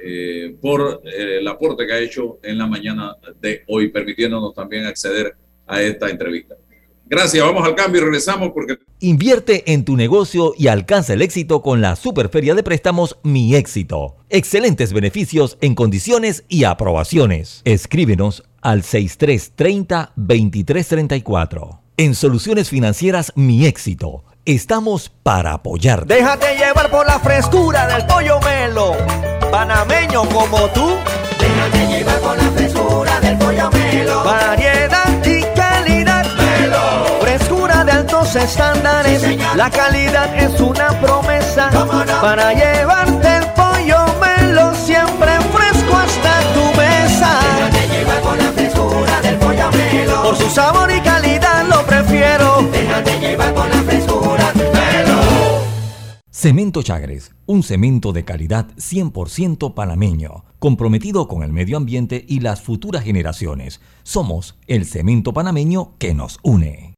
eh, 0.00 0.56
por 0.60 1.02
eh, 1.04 1.38
el 1.40 1.48
aporte 1.48 1.86
que 1.86 1.92
ha 1.92 1.98
hecho 1.98 2.38
en 2.42 2.58
la 2.58 2.66
mañana 2.66 3.16
de 3.40 3.62
hoy, 3.68 3.88
permitiéndonos 3.88 4.54
también 4.54 4.84
acceder 4.84 5.34
a 5.66 5.82
esta 5.82 6.08
entrevista. 6.08 6.56
Gracias, 7.10 7.42
vamos 7.42 7.66
al 7.66 7.74
cambio 7.74 8.02
y 8.02 8.04
regresamos 8.04 8.50
porque... 8.52 8.76
Invierte 9.00 9.72
en 9.72 9.86
tu 9.86 9.96
negocio 9.96 10.52
y 10.58 10.68
alcanza 10.68 11.14
el 11.14 11.22
éxito 11.22 11.62
con 11.62 11.80
la 11.80 11.96
Superferia 11.96 12.54
de 12.54 12.62
Préstamos 12.62 13.16
Mi 13.22 13.54
Éxito. 13.54 14.16
Excelentes 14.28 14.92
beneficios 14.92 15.56
en 15.62 15.74
condiciones 15.74 16.44
y 16.48 16.64
aprobaciones. 16.64 17.62
Escríbenos 17.64 18.42
al 18.60 18.82
6330-2334. 18.82 21.80
En 21.96 22.14
Soluciones 22.14 22.68
Financieras 22.68 23.32
Mi 23.36 23.64
Éxito, 23.66 24.24
estamos 24.44 25.08
para 25.08 25.54
apoyar. 25.54 26.06
Déjate 26.06 26.56
llevar 26.56 26.90
por 26.90 27.06
la 27.06 27.18
frescura 27.20 27.86
del 27.86 28.04
pollo 28.06 28.38
melo, 28.40 28.92
panameño 29.50 30.28
como 30.28 30.68
tú. 30.68 30.90
Déjate 31.40 31.86
llevar 31.86 32.20
por 32.20 32.36
la 32.36 32.50
frescura 32.50 33.18
del 33.20 33.38
pollo 33.38 33.70
melo. 33.70 34.24
Estándares. 38.38 39.22
la 39.56 39.70
calidad 39.70 40.34
es 40.36 40.60
una 40.60 40.88
promesa 41.00 41.70
para 42.20 42.52
llevarte 42.52 43.36
el 43.36 43.46
pollo 43.52 43.98
melo 44.20 44.74
siempre 44.74 45.32
fresco 45.52 45.96
hasta 45.96 46.40
tu 46.54 46.78
mesa. 46.78 47.40
Déjate 47.56 47.88
llevar 47.88 48.20
por 48.20 48.36
la 48.38 48.52
frescura 48.52 49.20
del 49.22 49.36
pollo 49.36 49.70
melo. 49.72 50.22
Por 50.22 50.36
su 50.36 50.50
sabor 50.50 50.90
y 50.90 51.00
calidad 51.00 51.66
lo 51.68 51.84
prefiero. 51.86 52.62
Déjate 52.72 53.20
llevar 53.20 53.54
por 53.54 53.68
la 53.68 53.82
frescura. 53.82 54.52
Melo. 54.54 55.18
Cemento 56.30 56.82
Chagres, 56.82 57.32
un 57.46 57.62
cemento 57.62 58.12
de 58.12 58.24
calidad 58.24 58.66
100% 58.76 59.74
panameño, 59.74 60.44
comprometido 60.58 61.26
con 61.26 61.42
el 61.42 61.52
medio 61.52 61.76
ambiente 61.76 62.24
y 62.28 62.40
las 62.40 62.62
futuras 62.62 63.02
generaciones. 63.02 63.80
Somos 64.04 64.56
el 64.66 64.86
cemento 64.86 65.32
panameño 65.32 65.94
que 65.98 66.14
nos 66.14 66.38
une. 66.42 66.97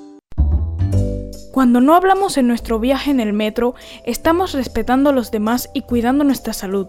Cuando 1.51 1.81
no 1.81 1.95
hablamos 1.95 2.37
en 2.37 2.47
nuestro 2.47 2.79
viaje 2.79 3.11
en 3.11 3.19
el 3.19 3.33
metro, 3.33 3.75
estamos 4.05 4.53
respetando 4.53 5.09
a 5.09 5.13
los 5.13 5.31
demás 5.31 5.69
y 5.73 5.81
cuidando 5.81 6.23
nuestra 6.23 6.53
salud. 6.53 6.87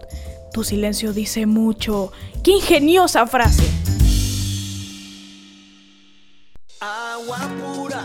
Tu 0.53 0.63
silencio 0.63 1.11
dice 1.11 1.45
mucho. 1.45 2.13
¡Qué 2.43 2.51
ingeniosa 2.51 3.27
frase! 3.27 3.69
Agua 6.79 7.39
pura 7.61 8.03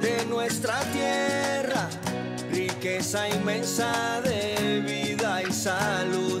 de 0.00 0.24
nuestra 0.26 0.80
tierra, 0.92 1.88
riqueza 2.50 3.28
inmensa 3.28 4.20
de 4.22 4.80
vida 4.80 5.42
y 5.42 5.52
salud. 5.52 6.40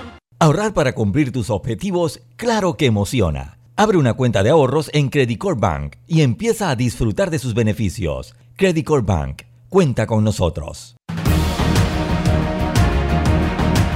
Ahorrar 0.41 0.73
para 0.73 0.95
cumplir 0.95 1.31
tus 1.31 1.51
objetivos, 1.51 2.19
claro 2.35 2.75
que 2.75 2.87
emociona. 2.87 3.59
Abre 3.75 3.99
una 3.99 4.15
cuenta 4.15 4.41
de 4.41 4.49
ahorros 4.49 4.89
en 4.91 5.09
Credit 5.09 5.37
Corp 5.37 5.59
Bank 5.59 5.97
y 6.07 6.21
empieza 6.21 6.71
a 6.71 6.75
disfrutar 6.75 7.29
de 7.29 7.37
sus 7.37 7.53
beneficios. 7.53 8.33
Credit 8.57 8.83
Corp 8.83 9.05
Bank, 9.05 9.43
cuenta 9.69 10.07
con 10.07 10.23
nosotros. 10.23 10.95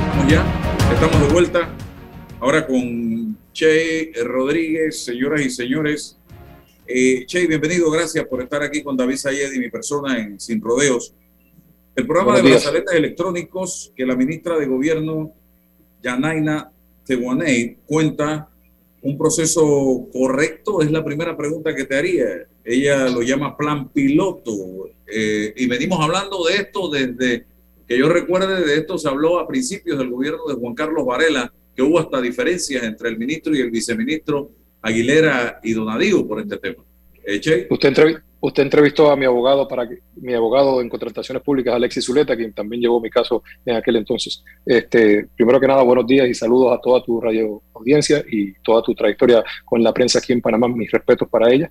Estamos 0.05 0.31
ya, 0.31 0.45
estamos 0.93 1.19
de 1.19 1.33
vuelta. 1.33 1.73
Ahora 2.39 2.67
con 2.67 3.35
Che 3.51 4.11
Rodríguez, 4.23 5.03
señoras 5.03 5.41
y 5.41 5.49
señores. 5.49 6.19
Eh, 6.85 7.25
che, 7.25 7.47
bienvenido, 7.47 7.89
gracias 7.89 8.23
por 8.25 8.43
estar 8.43 8.61
aquí 8.61 8.83
con 8.83 8.95
David 8.95 9.15
Sayed 9.15 9.51
y 9.51 9.57
mi 9.57 9.71
persona 9.71 10.19
en 10.19 10.39
Sin 10.39 10.61
Rodeos. 10.61 11.15
El 11.95 12.05
programa 12.05 12.33
Buenos 12.33 12.43
de 12.43 12.49
días. 12.49 12.61
brazaletes 12.61 12.93
electrónicos 12.93 13.91
que 13.95 14.05
la 14.05 14.15
ministra 14.15 14.59
de 14.59 14.67
Gobierno, 14.67 15.33
Yanaina 16.09 16.69
Tehuaney, 17.05 17.77
cuenta 17.87 18.47
un 19.01 19.17
proceso 19.17 20.07
correcto, 20.13 20.81
es 20.81 20.91
la 20.91 21.03
primera 21.03 21.35
pregunta 21.35 21.73
que 21.75 21.83
te 21.85 21.95
haría. 21.95 22.25
Ella 22.63 23.07
lo 23.09 23.21
llama 23.21 23.57
plan 23.57 23.89
piloto. 23.89 24.51
eh, 25.07 25.53
y 25.55 25.67
venimos 25.67 25.99
hablando 25.99 26.43
de 26.45 26.55
esto 26.55 26.89
desde 26.89 27.45
que 27.87 27.97
yo 27.99 28.09
recuerde, 28.09 28.65
de 28.65 28.75
esto 28.77 28.97
se 28.97 29.07
habló 29.07 29.37
a 29.39 29.47
principios 29.47 29.99
del 29.99 30.09
gobierno 30.09 30.45
de 30.47 30.55
Juan 30.55 30.73
Carlos 30.73 31.05
Varela, 31.05 31.53
que 31.75 31.83
hubo 31.83 31.99
hasta 31.99 32.19
diferencias 32.21 32.81
entre 32.83 33.09
el 33.09 33.17
ministro 33.19 33.55
y 33.55 33.59
el 33.61 33.69
viceministro 33.69 34.49
Aguilera 34.81 35.59
y 35.63 35.73
Donadío 35.73 36.27
por 36.27 36.39
este 36.41 36.57
tema. 36.57 36.83
Eh. 37.23 37.67
Usted, 37.69 37.89
entrevi- 37.93 38.21
usted 38.45 38.63
entrevistó 38.63 39.09
a 39.09 39.15
mi 39.15 39.25
abogado 39.25 39.67
para 39.67 39.89
mi 40.15 40.33
abogado 40.33 40.79
en 40.79 40.87
contrataciones 40.87 41.41
públicas, 41.41 41.73
Alexis 41.73 42.05
Zuleta, 42.05 42.35
quien 42.35 42.53
también 42.53 42.81
llevó 42.81 43.01
mi 43.01 43.09
caso 43.09 43.43
en 43.65 43.75
aquel 43.75 43.95
entonces. 43.95 44.43
Este, 44.63 45.27
primero 45.35 45.59
que 45.59 45.67
nada, 45.67 45.81
buenos 45.81 46.05
días 46.05 46.27
y 46.27 46.33
saludos 46.35 46.77
a 46.77 46.79
toda 46.79 47.01
tu 47.03 47.19
radio 47.19 47.61
audiencia 47.73 48.23
y 48.29 48.53
toda 48.61 48.83
tu 48.83 48.93
trayectoria 48.93 49.43
con 49.63 49.81
la 49.81 49.91
prensa 49.91 50.19
aquí 50.19 50.31
en 50.31 50.41
Panamá. 50.41 50.67
Mis 50.67 50.91
respetos 50.91 51.27
para 51.27 51.51
ella. 51.51 51.69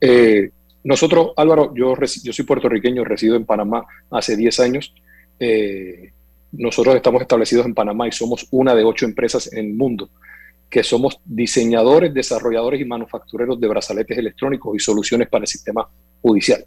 Eh, 0.00 0.50
nosotros, 0.82 1.32
Álvaro, 1.36 1.74
yo, 1.74 1.94
yo 2.22 2.32
soy 2.32 2.44
puertorriqueño, 2.44 3.04
resido 3.04 3.36
en 3.36 3.44
Panamá 3.44 3.84
hace 4.10 4.36
10 4.36 4.60
años. 4.60 4.94
Eh, 5.38 6.12
nosotros 6.52 6.94
estamos 6.96 7.20
establecidos 7.20 7.66
en 7.66 7.74
Panamá 7.74 8.08
y 8.08 8.12
somos 8.12 8.46
una 8.50 8.74
de 8.74 8.84
ocho 8.84 9.04
empresas 9.04 9.52
en 9.52 9.66
el 9.66 9.74
mundo 9.74 10.08
que 10.74 10.82
somos 10.82 11.20
diseñadores, 11.24 12.12
desarrolladores 12.12 12.80
y 12.80 12.84
manufactureros 12.84 13.60
de 13.60 13.68
brazaletes 13.68 14.18
electrónicos 14.18 14.74
y 14.74 14.80
soluciones 14.80 15.28
para 15.28 15.44
el 15.44 15.46
sistema 15.46 15.88
judicial. 16.24 16.64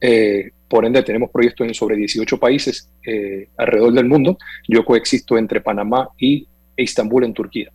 Eh, 0.00 0.50
por 0.68 0.84
ende, 0.84 1.02
tenemos 1.02 1.30
proyectos 1.30 1.66
en 1.66 1.74
sobre 1.74 1.96
18 1.96 2.38
países 2.38 2.88
eh, 3.04 3.48
alrededor 3.56 3.92
del 3.92 4.06
mundo. 4.06 4.38
Yo 4.68 4.84
coexisto 4.84 5.36
entre 5.36 5.60
Panamá 5.60 6.08
y 6.18 6.46
Estambul, 6.76 7.24
en 7.24 7.34
Turquía. 7.34 7.72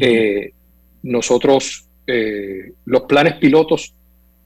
Eh, 0.00 0.52
nosotros, 1.02 1.86
los 2.86 3.02
planes 3.02 3.34
pilotos 3.34 3.94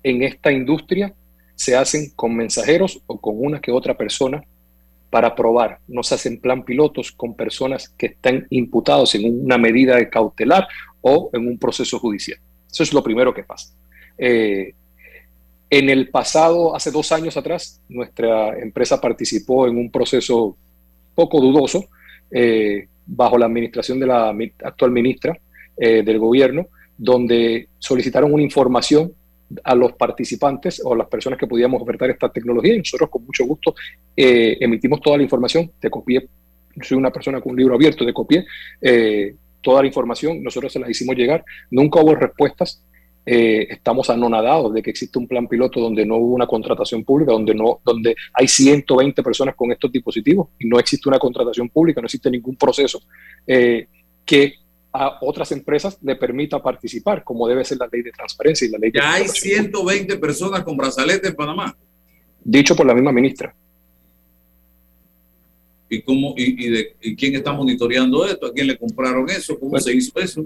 en 0.03 0.23
esta 0.23 0.53
industria 0.53 1.15
se 1.55 1.77
hacen 1.77 2.11
con 2.15 2.37
mensajeros 2.37 3.01
o 3.07 3.19
con 3.19 3.35
una 3.39 3.61
que 3.61 3.73
otra 3.73 3.97
persona 3.97 4.43
para 5.11 5.35
probar. 5.35 5.79
No 5.89 6.03
se 6.03 6.17
hacen 6.17 6.41
plan 6.41 6.65
pilotos 6.65 7.13
con 7.13 7.35
personas 7.35 7.89
que 7.89 8.07
están 8.07 8.47
imputados 8.51 9.15
en 9.15 9.45
una 9.45 9.57
medida 9.57 9.97
de 9.97 10.11
cautelar 10.11 10.67
o 11.01 11.31
en 11.33 11.47
un 11.47 11.57
proceso 11.57 11.99
judicial. 11.99 12.39
Eso 12.71 12.83
es 12.83 12.93
lo 12.93 13.03
primero 13.03 13.33
que 13.33 13.45
pasa. 13.45 13.73
Eh, 14.19 14.75
En 15.71 15.91
el 15.91 16.09
pasado, 16.09 16.75
hace 16.77 16.91
dos 16.91 17.11
años 17.13 17.37
atrás, 17.37 17.81
nuestra 17.89 18.59
empresa 18.59 19.01
participó 19.01 19.67
en 19.67 19.77
un 19.77 19.91
proceso 19.91 20.57
poco 21.15 21.41
dudoso 21.41 21.87
eh, 22.31 22.89
bajo 23.07 23.39
la 23.39 23.47
administración 23.47 24.01
de 24.01 24.07
la 24.07 24.35
actual 24.65 24.91
ministra 24.91 25.37
eh, 25.77 26.03
del 26.03 26.19
gobierno, 26.19 26.67
donde 26.97 27.69
solicitaron 27.79 28.33
una 28.33 28.43
información 28.43 29.13
a 29.63 29.75
los 29.75 29.93
participantes 29.93 30.81
o 30.85 30.95
a 30.95 30.97
las 30.97 31.07
personas 31.07 31.39
que 31.39 31.47
podíamos 31.47 31.81
ofertar 31.81 32.11
esta 32.11 32.29
tecnología. 32.31 32.75
Y 32.75 32.79
nosotros 32.79 33.11
con 33.11 33.25
mucho 33.25 33.45
gusto 33.45 33.75
eh, 34.17 34.57
emitimos 34.61 35.01
toda 35.01 35.17
la 35.17 35.23
información, 35.23 35.71
te 35.81 35.91
copié, 35.91 36.27
soy 36.81 36.99
una 36.99 37.11
persona 37.11 37.41
con 37.41 37.53
un 37.53 37.59
libro 37.59 37.75
abierto, 37.75 38.05
te 38.05 38.13
copié 38.13 38.45
toda 39.61 39.81
la 39.81 39.87
información, 39.87 40.43
nosotros 40.43 40.73
se 40.73 40.79
las 40.79 40.91
hicimos 40.91 41.17
llegar, 41.17 41.43
nunca 41.71 42.01
hubo 42.01 42.15
respuestas, 42.15 42.85
eh, 43.27 43.67
estamos 43.71 44.11
anonadados 44.11 44.75
de 44.75 44.83
que 44.83 44.91
existe 44.91 45.19
un 45.19 45.27
plan 45.27 45.49
piloto 45.49 45.81
donde 45.81 46.05
no 46.05 46.17
hubo 46.17 46.35
una 46.35 46.47
contratación 46.47 47.05
pública, 47.05 47.33
donde, 47.33 47.55
no, 47.55 47.81
donde 47.85 48.15
hay 48.35 48.47
120 48.47 49.23
personas 49.23 49.55
con 49.55 49.73
estos 49.73 49.91
dispositivos 49.91 50.49
y 50.59 50.69
no 50.69 50.79
existe 50.79 51.09
una 51.09 51.19
contratación 51.19 51.71
pública, 51.71 52.03
no 52.03 52.07
existe 52.07 52.31
ningún 52.31 52.57
proceso 52.57 53.01
eh, 53.47 53.89
que 54.27 54.55
a 54.93 55.19
otras 55.23 55.51
empresas 55.53 55.99
le 56.03 56.17
permita 56.17 56.63
participar, 56.63 57.25
como 57.25 57.49
debe 57.49 57.65
ser 57.65 57.79
la 57.79 57.89
ley 57.91 58.03
de 58.03 58.13
transparencia 58.13 58.69
y 58.69 58.71
la 58.71 58.79
ley 58.79 58.93
ya 58.95 59.15
hay 59.15 59.27
120 59.27 60.17
personas 60.19 60.63
con 60.63 60.77
brazaletes 60.77 61.31
en 61.31 61.37
Panamá. 61.37 61.77
Dicho 62.45 62.77
por 62.77 62.87
la 62.87 62.95
misma 62.95 63.11
ministra. 63.11 63.55
¿Y, 65.89 66.03
cómo, 66.03 66.35
y, 66.37 66.69
de, 66.69 66.97
quién 67.17 67.35
está 67.35 67.53
monitoreando 67.53 68.27
esto? 68.27 68.47
¿A 68.47 68.53
quién 68.53 68.67
le 68.67 68.77
compraron 68.77 69.29
eso? 69.31 69.59
¿Cómo 69.59 69.79
se 69.79 69.95
hizo 69.95 70.19
eso? 70.19 70.45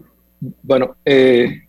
Bueno, 0.62 0.96
eh, 1.04 1.67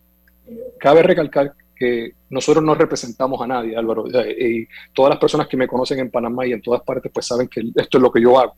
cabe 0.79 1.03
recalcar 1.03 1.53
que 1.75 2.11
nosotros 2.29 2.63
no 2.63 2.75
representamos 2.75 3.41
a 3.41 3.47
nadie, 3.47 3.75
Álvaro. 3.75 4.05
Y 4.07 4.67
todas 4.93 5.11
las 5.11 5.19
personas 5.19 5.47
que 5.47 5.55
me 5.55 5.67
conocen 5.67 5.99
en 5.99 6.11
Panamá 6.11 6.45
y 6.45 6.51
en 6.51 6.61
todas 6.61 6.81
partes, 6.81 7.09
pues 7.13 7.25
saben 7.25 7.47
que 7.47 7.61
esto 7.73 7.97
es 7.97 8.01
lo 8.01 8.11
que 8.11 8.21
yo 8.21 8.37
hago. 8.37 8.55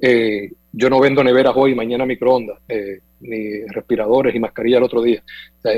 Eh, 0.00 0.50
yo 0.72 0.88
no 0.88 0.98
vendo 0.98 1.22
neveras 1.22 1.52
hoy, 1.54 1.74
mañana 1.74 2.06
microondas, 2.06 2.58
eh, 2.68 3.00
ni 3.20 3.66
respiradores 3.66 4.34
y 4.34 4.40
mascarilla 4.40 4.78
el 4.78 4.84
otro 4.84 5.02
día. 5.02 5.22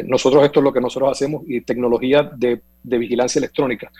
nosotros 0.07 0.45
esto 0.45 0.61
es 0.61 0.65
lo 0.65 0.73
que 0.73 0.81
nosotros 0.81 1.11
hacemos 1.11 1.43
y 1.49 1.63
tecnología 1.63 2.31
de, 2.37 2.61
de 2.83 2.99
vigilancia 2.99 3.41
electrónica. 3.41 3.91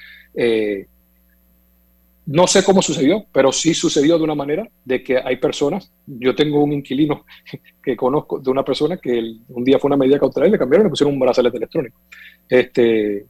No 2.27 2.47
sé 2.47 2.65
cómo 2.65 2.81
sucedió, 2.81 3.27
pero 3.33 3.53
sí 3.53 3.75
sucedió 3.75 4.17
de 4.17 4.25
una 4.25 4.35
manera 4.35 4.67
de 4.85 5.03
que 5.03 5.19
hay 5.19 5.37
personas, 5.37 5.93
yo 6.07 6.35
tengo 6.35 6.63
un 6.63 6.73
inquilino 6.73 7.25
que 7.83 7.97
conozco 7.97 8.39
de 8.39 8.51
una 8.51 8.65
persona 8.65 8.97
que 8.97 9.37
un 9.49 9.65
día 9.65 9.79
fue 9.79 9.89
una 9.89 9.99
medida 9.99 10.19
cautelar 10.19 10.49
y 10.49 10.53
le 10.53 10.59
cambiaron 10.59 10.85
y 10.85 10.87
le 10.87 10.91
pusieron 10.91 11.13
un 11.13 11.21
brazalete 11.21 11.59
electrónico. 11.59 12.01
Este, 12.49 13.27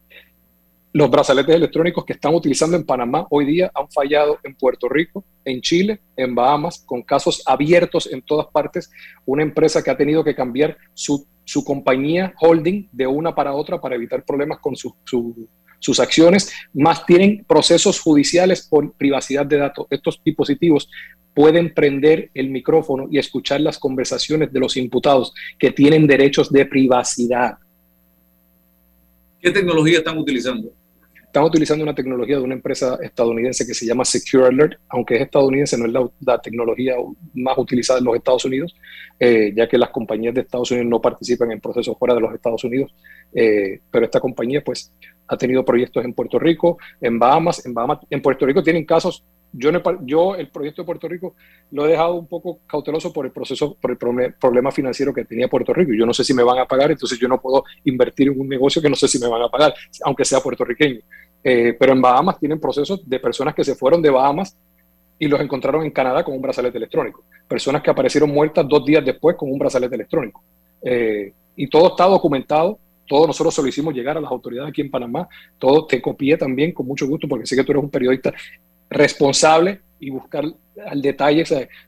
los 0.92 1.11
brazaletes 1.11 1.57
electrónicos 1.57 2.05
que 2.05 2.12
están 2.12 2.36
utilizando 2.36 2.76
en 2.76 2.86
Panamá 2.86 3.26
hoy 3.30 3.45
día 3.45 3.68
han 3.74 3.90
fallado 3.90 4.38
en 4.45 4.55
Puerto 4.55 4.88
Rico, 4.88 5.24
en 5.45 5.61
Chile, 5.61 6.01
en 6.16 6.36
Bahamas, 6.36 6.84
con 6.86 7.03
casos 7.03 7.42
abiertos 7.47 8.09
en 8.12 8.22
todas 8.22 8.47
partes. 8.47 8.92
Una 9.26 9.42
empresa 9.42 9.82
que 9.82 9.90
ha 9.90 9.97
tenido 9.97 10.22
que 10.22 10.36
cambiar 10.36 10.76
su, 10.92 11.26
compañía 11.64 12.32
holding 12.40 12.88
de 12.92 13.09
una 13.09 13.34
para 13.34 13.55
otra 13.55 13.80
para 13.80 13.97
evitar 13.97 14.24
problemas 14.24 14.61
con 14.61 14.76
su 14.76 14.95
sus 15.85 16.01
acciones, 16.01 16.51
más 16.72 17.05
tienen 17.05 17.45
procesos 17.47 18.01
judiciales 18.01 18.66
por 18.66 18.95
privacidad 18.95 19.45
de 19.45 19.59
datos. 19.59 19.87
Estos 19.91 20.18
dispositivos 20.24 20.89
pueden 21.35 21.74
prender 21.74 22.30
el 22.32 22.49
micrófono 22.49 23.07
y 23.11 23.18
escuchar 23.18 23.61
las 23.61 23.78
conversaciones 23.78 24.51
de 24.51 24.61
los 24.61 24.78
imputados 24.78 25.35
que 25.59 25.72
tienen 25.72 26.07
derechos 26.07 26.51
de 26.51 26.64
privacidad. 26.64 27.59
¿Qué 29.43 29.51
tecnología 29.51 29.99
están 29.99 30.16
utilizando? 30.16 30.72
Están 31.35 31.47
utilizando 31.47 31.82
una 31.82 31.97
tecnología 31.97 32.37
de 32.37 32.45
una 32.45 32.55
empresa 32.55 32.97
estadounidense 33.03 33.66
que 33.66 33.74
se 33.74 33.85
llama 33.85 34.05
Secure 34.05 34.47
Alert, 34.47 34.78
aunque 34.89 35.16
es 35.16 35.22
estadounidense, 35.22 35.76
no 35.76 35.87
es 35.87 36.12
la, 36.20 36.41
tecnología 36.41 36.95
más 37.35 37.59
utilizada 37.59 37.99
en 37.99 38.05
los 38.05 38.14
Estados 38.14 38.45
Unidos, 38.45 38.72
eh, 39.18 39.53
ya 39.53 39.68
que 39.68 39.76
las 39.76 39.91
compañías 39.91 40.32
de 40.32 40.43
Estados 40.43 40.70
Unidos 40.70 40.89
no 40.89 41.01
participan 41.01 41.51
en 41.51 41.61
procesos 41.61 41.99
fuera 41.99 42.14
de 42.14 42.20
los 42.20 42.32
Estados 42.32 42.62
Unidos, 42.62 42.95
eh, 43.35 43.80
pero 43.91 44.05
esta 44.05 44.20
compañía 44.20 44.62
pues 44.62 44.93
ha 45.26 45.37
tenido 45.37 45.64
proyectos 45.64 46.05
en 46.05 46.14
Puerto 46.14 46.39
Rico, 46.39 46.78
en 47.01 47.18
Bahamas, 47.18 47.66
en 47.66 47.74
Bahamas, 47.74 47.99
en 48.11 48.22
Puerto 48.22 48.47
Rico 48.47 48.62
tienen 48.62 48.85
casos. 48.85 49.24
Yo, 49.57 49.70
yo 50.02 50.34
el 50.34 50.48
proyecto 50.48 50.82
de 50.82 50.86
Puerto 50.86 51.09
Rico 51.09 51.34
lo 51.70 51.86
he 51.86 51.90
dejado 51.90 52.14
un 52.14 52.26
poco 52.26 52.61
cauteloso 52.66 53.12
por 53.12 53.24
el 53.24 53.32
proceso, 53.32 53.76
por 53.80 53.92
el 53.92 53.96
problema 53.96 54.72
financiero 54.72 55.14
que 55.14 55.24
tenía 55.24 55.48
Puerto 55.48 55.72
Rico. 55.72 55.92
Yo 55.92 56.05
no 56.05 56.12
sé 56.12 56.24
si 56.24 56.34
me 56.34 56.42
van 56.42 56.59
a 56.59 56.66
pagar, 56.66 56.90
entonces 56.90 57.18
yo 57.18 57.28
no 57.28 57.40
puedo 57.40 57.64
invertir 57.84 58.28
en 58.28 58.40
un 58.40 58.48
negocio 58.48 58.82
que 58.82 58.90
no 58.90 58.96
sé 58.96 59.07
si 59.07 59.18
me 59.18 59.28
van 59.28 59.42
a 59.42 59.48
pagar, 59.48 59.74
aunque 60.05 60.24
sea 60.24 60.40
puertorriqueño. 60.40 61.00
Eh, 61.42 61.76
pero 61.78 61.92
en 61.92 62.00
Bahamas 62.00 62.38
tienen 62.38 62.59
procesos 62.59 63.09
de 63.09 63.20
personas 63.20 63.55
que 63.55 63.64
se 63.64 63.74
fueron 63.74 64.02
de 64.02 64.11
Bahamas 64.11 64.57
y 65.18 65.28
los 65.28 65.40
encontraron 65.40 65.84
en 65.84 65.90
Canadá 65.90 66.24
con 66.24 66.34
un 66.34 66.42
brazalete 66.42 66.78
electrónico. 66.78 67.22
Personas 67.46 67.82
que 67.82 67.90
aparecieron 67.90 68.30
muertas 68.30 68.66
dos 68.68 68.84
días 68.84 69.05
después 69.05 69.36
con 69.36 69.50
un 69.52 69.59
brazalete 69.59 69.94
electrónico. 69.94 70.42
Eh, 70.82 71.32
y 71.57 71.68
todo 71.68 71.88
está 71.88 72.07
documentado 72.07 72.78
todos 73.07 73.26
nosotros 73.26 73.55
se 73.55 73.62
lo 73.62 73.68
hicimos 73.68 73.94
llegar 73.94 74.16
a 74.16 74.20
las 74.20 74.30
autoridades 74.30 74.70
aquí 74.70 74.80
en 74.80 74.90
Panamá. 74.90 75.28
Todo 75.59 75.86
te 75.86 76.00
copié 76.00 76.36
también 76.36 76.72
con 76.72 76.86
mucho 76.86 77.07
gusto 77.07 77.28
porque 77.28 77.46
sé 77.46 77.57
que 77.57 77.64
tú 77.64 77.72
eres 77.72 77.84
un 77.84 77.90
periodista 77.90 78.32
responsable 78.91 79.80
y 80.01 80.11
buscar 80.11 80.45
al 80.87 81.03
detalle. 81.03 81.45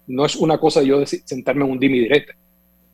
no 0.07 0.25
es 0.25 0.37
una 0.37 0.59
cosa 0.59 0.83
yo 0.83 1.05
sentarme 1.07 1.65
en 1.65 1.71
un 1.71 1.79
dimi 1.79 2.01
directo. 2.01 2.33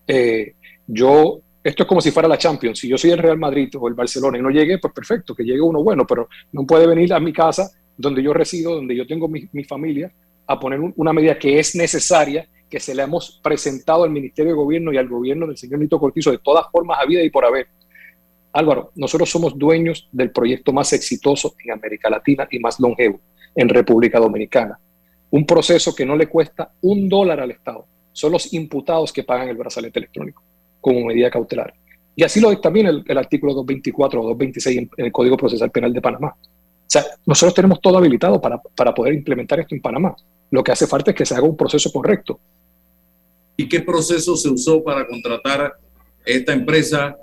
Eh, 0.06 0.54
yo, 0.86 1.40
esto 1.62 1.82
es 1.82 1.88
como 1.88 2.00
si 2.00 2.10
fuera 2.10 2.28
la 2.28 2.38
Champions. 2.38 2.78
Si 2.78 2.88
yo 2.88 2.98
soy 2.98 3.10
el 3.10 3.18
Real 3.18 3.38
Madrid 3.38 3.68
o 3.78 3.88
el 3.88 3.94
Barcelona 3.94 4.38
y 4.38 4.42
no 4.42 4.50
llegue, 4.50 4.78
pues 4.78 4.92
perfecto, 4.92 5.34
que 5.34 5.44
llegue 5.44 5.60
uno 5.60 5.82
bueno, 5.82 6.06
pero 6.06 6.28
no 6.52 6.66
puede 6.66 6.86
venir 6.86 7.12
a 7.12 7.20
mi 7.20 7.32
casa 7.32 7.70
donde 7.96 8.22
yo 8.22 8.32
resido, 8.32 8.74
donde 8.74 8.96
yo 8.96 9.06
tengo 9.06 9.28
mi, 9.28 9.64
familia, 9.64 10.12
a 10.46 10.58
poner 10.58 10.80
una 10.96 11.12
medida 11.12 11.38
que 11.38 11.58
es 11.58 11.74
necesaria 11.74 12.48
que 12.68 12.80
se 12.80 12.94
le 12.94 13.02
hemos 13.02 13.38
presentado 13.42 14.02
al 14.02 14.10
Ministerio 14.10 14.52
de 14.52 14.56
Gobierno 14.56 14.92
y 14.92 14.96
al 14.96 15.06
gobierno 15.06 15.46
del 15.46 15.58
señor 15.58 15.78
Nito 15.78 16.00
Cortizo 16.00 16.30
de 16.30 16.38
todas 16.38 16.66
formas 16.72 16.98
a 17.00 17.06
vida 17.06 17.22
y 17.22 17.30
por 17.30 17.44
haber. 17.44 17.68
Álvaro, 18.54 18.92
nosotros 18.96 19.30
somos 19.30 19.56
dueños 19.56 20.08
del 20.10 20.30
proyecto 20.30 20.72
más 20.72 20.92
exitoso 20.92 21.54
en 21.64 21.72
América 21.72 22.10
Latina 22.10 22.48
y 22.50 22.58
más 22.58 22.80
longevo 22.80 23.20
en 23.54 23.68
República 23.68 24.18
Dominicana. 24.18 24.78
Un 25.30 25.46
proceso 25.46 25.94
que 25.94 26.04
no 26.04 26.16
le 26.16 26.28
cuesta 26.28 26.72
un 26.82 27.08
dólar 27.08 27.40
al 27.40 27.50
Estado. 27.50 27.86
Son 28.12 28.32
los 28.32 28.52
imputados 28.52 29.12
que 29.12 29.24
pagan 29.24 29.48
el 29.48 29.56
brazalete 29.56 29.98
electrónico 29.98 30.42
como 30.80 31.06
medida 31.06 31.30
cautelar. 31.30 31.72
Y 32.14 32.24
así 32.24 32.40
lo 32.40 32.50
dice 32.50 32.62
también 32.62 32.86
el, 32.86 33.18
artículo 33.18 33.54
224 33.54 34.20
o 34.20 34.24
226 34.24 34.78
en, 34.78 34.90
el 34.98 35.12
Código 35.12 35.36
Procesal 35.36 35.70
Penal 35.70 35.92
de 35.92 36.00
Panamá. 36.00 36.36
O 36.36 36.92
sea, 36.92 37.04
nosotros 37.24 37.54
tenemos 37.54 37.80
todo 37.80 37.96
habilitado 37.96 38.40
para, 38.40 38.60
para 38.60 38.92
poder 38.92 39.14
implementar 39.14 39.60
esto 39.60 39.74
en 39.74 39.80
Panamá. 39.80 40.14
Lo 40.50 40.62
que 40.62 40.72
hace 40.72 40.86
falta 40.86 41.12
es 41.12 41.16
que 41.16 41.24
se 41.24 41.34
haga 41.34 41.44
un 41.44 41.56
proceso 41.56 41.90
correcto. 41.90 42.38
¿Y 43.56 43.68
qué 43.68 43.80
proceso 43.80 44.36
se 44.36 44.50
usó 44.50 44.82
para 44.84 45.06
contratar 45.06 45.72
esta 46.26 46.52
empresa 46.52 47.16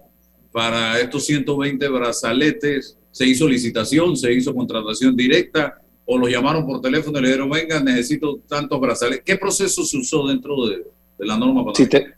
para 0.52 1.00
estos 1.00 1.26
120 1.26 1.88
brazaletes, 1.90 2.98
se 3.12 3.26
hizo 3.26 3.48
licitación, 3.48 4.16
se 4.16 4.34
hizo 4.34 4.54
contratación 4.54 5.16
directa 5.16 5.80
o 6.12 6.18
los 6.18 6.28
llamaron 6.28 6.66
por 6.66 6.82
teléfono 6.82 7.20
y 7.20 7.22
le 7.22 7.28
dijeron, 7.28 7.52
venga, 7.52 7.80
necesito 7.82 8.40
tantos 8.48 8.82
brazaletes. 8.82 9.24
¿Qué 9.24 9.38
proceso 9.38 9.84
se 9.84 9.96
usó 9.96 10.28
dentro 10.28 10.66
de, 10.66 10.84
la 11.20 11.38
norma 11.38 11.64
panameña? 11.64 12.16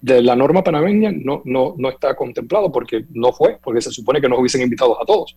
de 0.00 0.20
la 0.20 0.34
norma 0.34 0.64
panameña 0.64 1.12
no, 1.12 1.40
no, 1.44 1.76
no 1.78 1.88
está 1.88 2.16
contemplado 2.16 2.72
porque 2.72 3.04
no 3.10 3.32
fue, 3.32 3.60
porque 3.62 3.80
se 3.80 3.92
supone 3.92 4.20
que 4.20 4.28
nos 4.28 4.40
hubiesen 4.40 4.62
invitado 4.62 5.00
a 5.00 5.06
todos. 5.06 5.36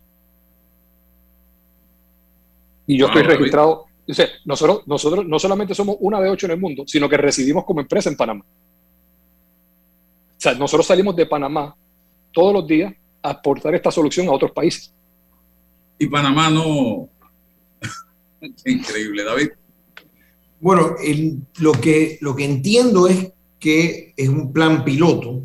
Y 2.88 2.98
yo 2.98 3.06
estoy 3.06 3.22
ah, 3.22 3.26
registrado. 3.28 3.84
Dice, 4.04 4.30
nosotros, 4.44 4.82
nosotros 4.86 5.24
no 5.24 5.38
solamente 5.38 5.72
somos 5.72 5.96
una 6.00 6.20
de 6.20 6.28
ocho 6.28 6.46
en 6.46 6.52
el 6.52 6.60
mundo, 6.60 6.82
sino 6.88 7.08
que 7.08 7.16
residimos 7.16 7.64
como 7.64 7.80
empresa 7.80 8.10
en 8.10 8.16
Panamá. 8.16 8.44
O 8.44 10.40
sea, 10.40 10.54
nosotros 10.54 10.84
salimos 10.84 11.14
de 11.14 11.26
Panamá 11.26 11.76
todos 12.32 12.52
los 12.52 12.66
días 12.66 12.92
a 13.22 13.30
aportar 13.30 13.76
esta 13.76 13.92
solución 13.92 14.26
a 14.26 14.32
otros 14.32 14.50
países. 14.50 14.92
Y 16.00 16.08
Panamá 16.08 16.50
no... 16.50 17.08
Increíble, 18.64 19.24
David. 19.24 19.48
Bueno, 20.60 20.96
lo, 21.58 21.72
que, 21.72 22.18
lo 22.20 22.34
que 22.34 22.44
entiendo 22.44 23.06
es 23.08 23.32
que 23.58 24.14
es 24.16 24.28
un 24.28 24.52
plan 24.52 24.84
piloto 24.84 25.42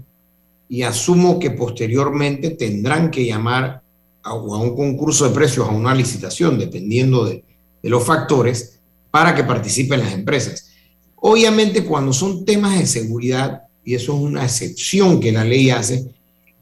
y 0.70 0.84
asumo 0.84 1.38
que 1.38 1.52
posteriormente 1.52 2.52
tendrán 2.52 3.12
que 3.12 3.26
llamar 3.26 3.82
a, 4.24 4.34
un 4.34 4.76
concurso 4.76 5.28
de 5.28 5.36
precios, 5.36 5.68
a 5.68 5.72
una 5.72 5.94
licitación, 5.94 6.58
dependiendo 6.58 7.26
de, 7.26 7.44
de 7.82 7.90
los 7.90 8.06
factores, 8.06 8.80
para 9.10 9.36
que 9.36 9.44
participen 9.44 10.00
las 10.00 10.14
empresas. 10.14 10.72
Obviamente, 11.16 11.84
cuando 11.84 12.14
son 12.14 12.46
temas 12.46 12.80
de 12.80 12.88
seguridad, 12.88 13.64
y 13.84 13.96
eso 13.96 14.16
es 14.16 14.22
una 14.22 14.44
excepción 14.44 15.20
que 15.20 15.32
la 15.32 15.44
ley 15.44 15.70
hace, 15.70 16.06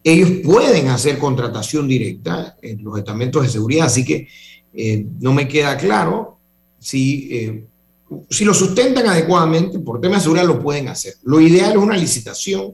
ellos 0.03 0.31
pueden 0.43 0.87
hacer 0.87 1.17
contratación 1.17 1.87
directa 1.87 2.57
en 2.61 2.83
los 2.83 2.97
estamentos 2.97 3.43
de 3.43 3.49
seguridad, 3.49 3.85
así 3.87 4.05
que 4.05 4.27
eh, 4.73 5.05
no 5.19 5.33
me 5.33 5.47
queda 5.47 5.77
claro 5.77 6.37
si, 6.79 7.29
eh, 7.31 7.65
si 8.29 8.45
lo 8.45 8.53
sustentan 8.53 9.07
adecuadamente, 9.07 9.79
por 9.79 9.99
temas 9.99 10.19
de 10.19 10.23
seguridad 10.23 10.47
lo 10.47 10.61
pueden 10.61 10.87
hacer. 10.87 11.15
Lo 11.23 11.39
ideal 11.41 11.71
es 11.71 11.77
una 11.77 11.97
licitación, 11.97 12.73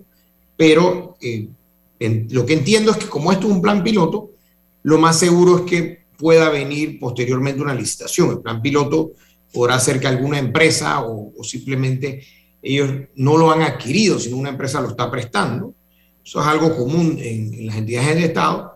pero 0.57 1.17
eh, 1.21 1.47
lo 2.29 2.45
que 2.45 2.53
entiendo 2.53 2.91
es 2.91 2.97
que 2.97 3.07
como 3.07 3.31
esto 3.31 3.47
es 3.47 3.53
un 3.53 3.61
plan 3.61 3.83
piloto, 3.83 4.31
lo 4.83 4.97
más 4.97 5.17
seguro 5.17 5.57
es 5.57 5.61
que 5.63 6.05
pueda 6.17 6.49
venir 6.49 6.99
posteriormente 6.99 7.61
una 7.61 7.73
licitación. 7.73 8.31
El 8.31 8.39
plan 8.39 8.61
piloto 8.61 9.11
podrá 9.51 9.79
ser 9.79 9.99
que 9.99 10.07
alguna 10.07 10.37
empresa 10.37 11.01
o, 11.01 11.31
simplemente 11.43 12.21
ellos 12.61 12.89
no 13.15 13.37
lo 13.37 13.51
han 13.51 13.61
adquirido, 13.61 14.19
sino 14.19 14.37
una 14.37 14.49
empresa 14.49 14.81
lo 14.81 14.89
está 14.89 15.09
prestando. 15.09 15.73
Eso 16.23 16.41
es 16.41 16.47
algo 16.47 16.75
común 16.75 17.17
en, 17.19 17.65
las 17.65 17.77
entidades 17.77 18.15
de 18.15 18.25
Estado, 18.25 18.74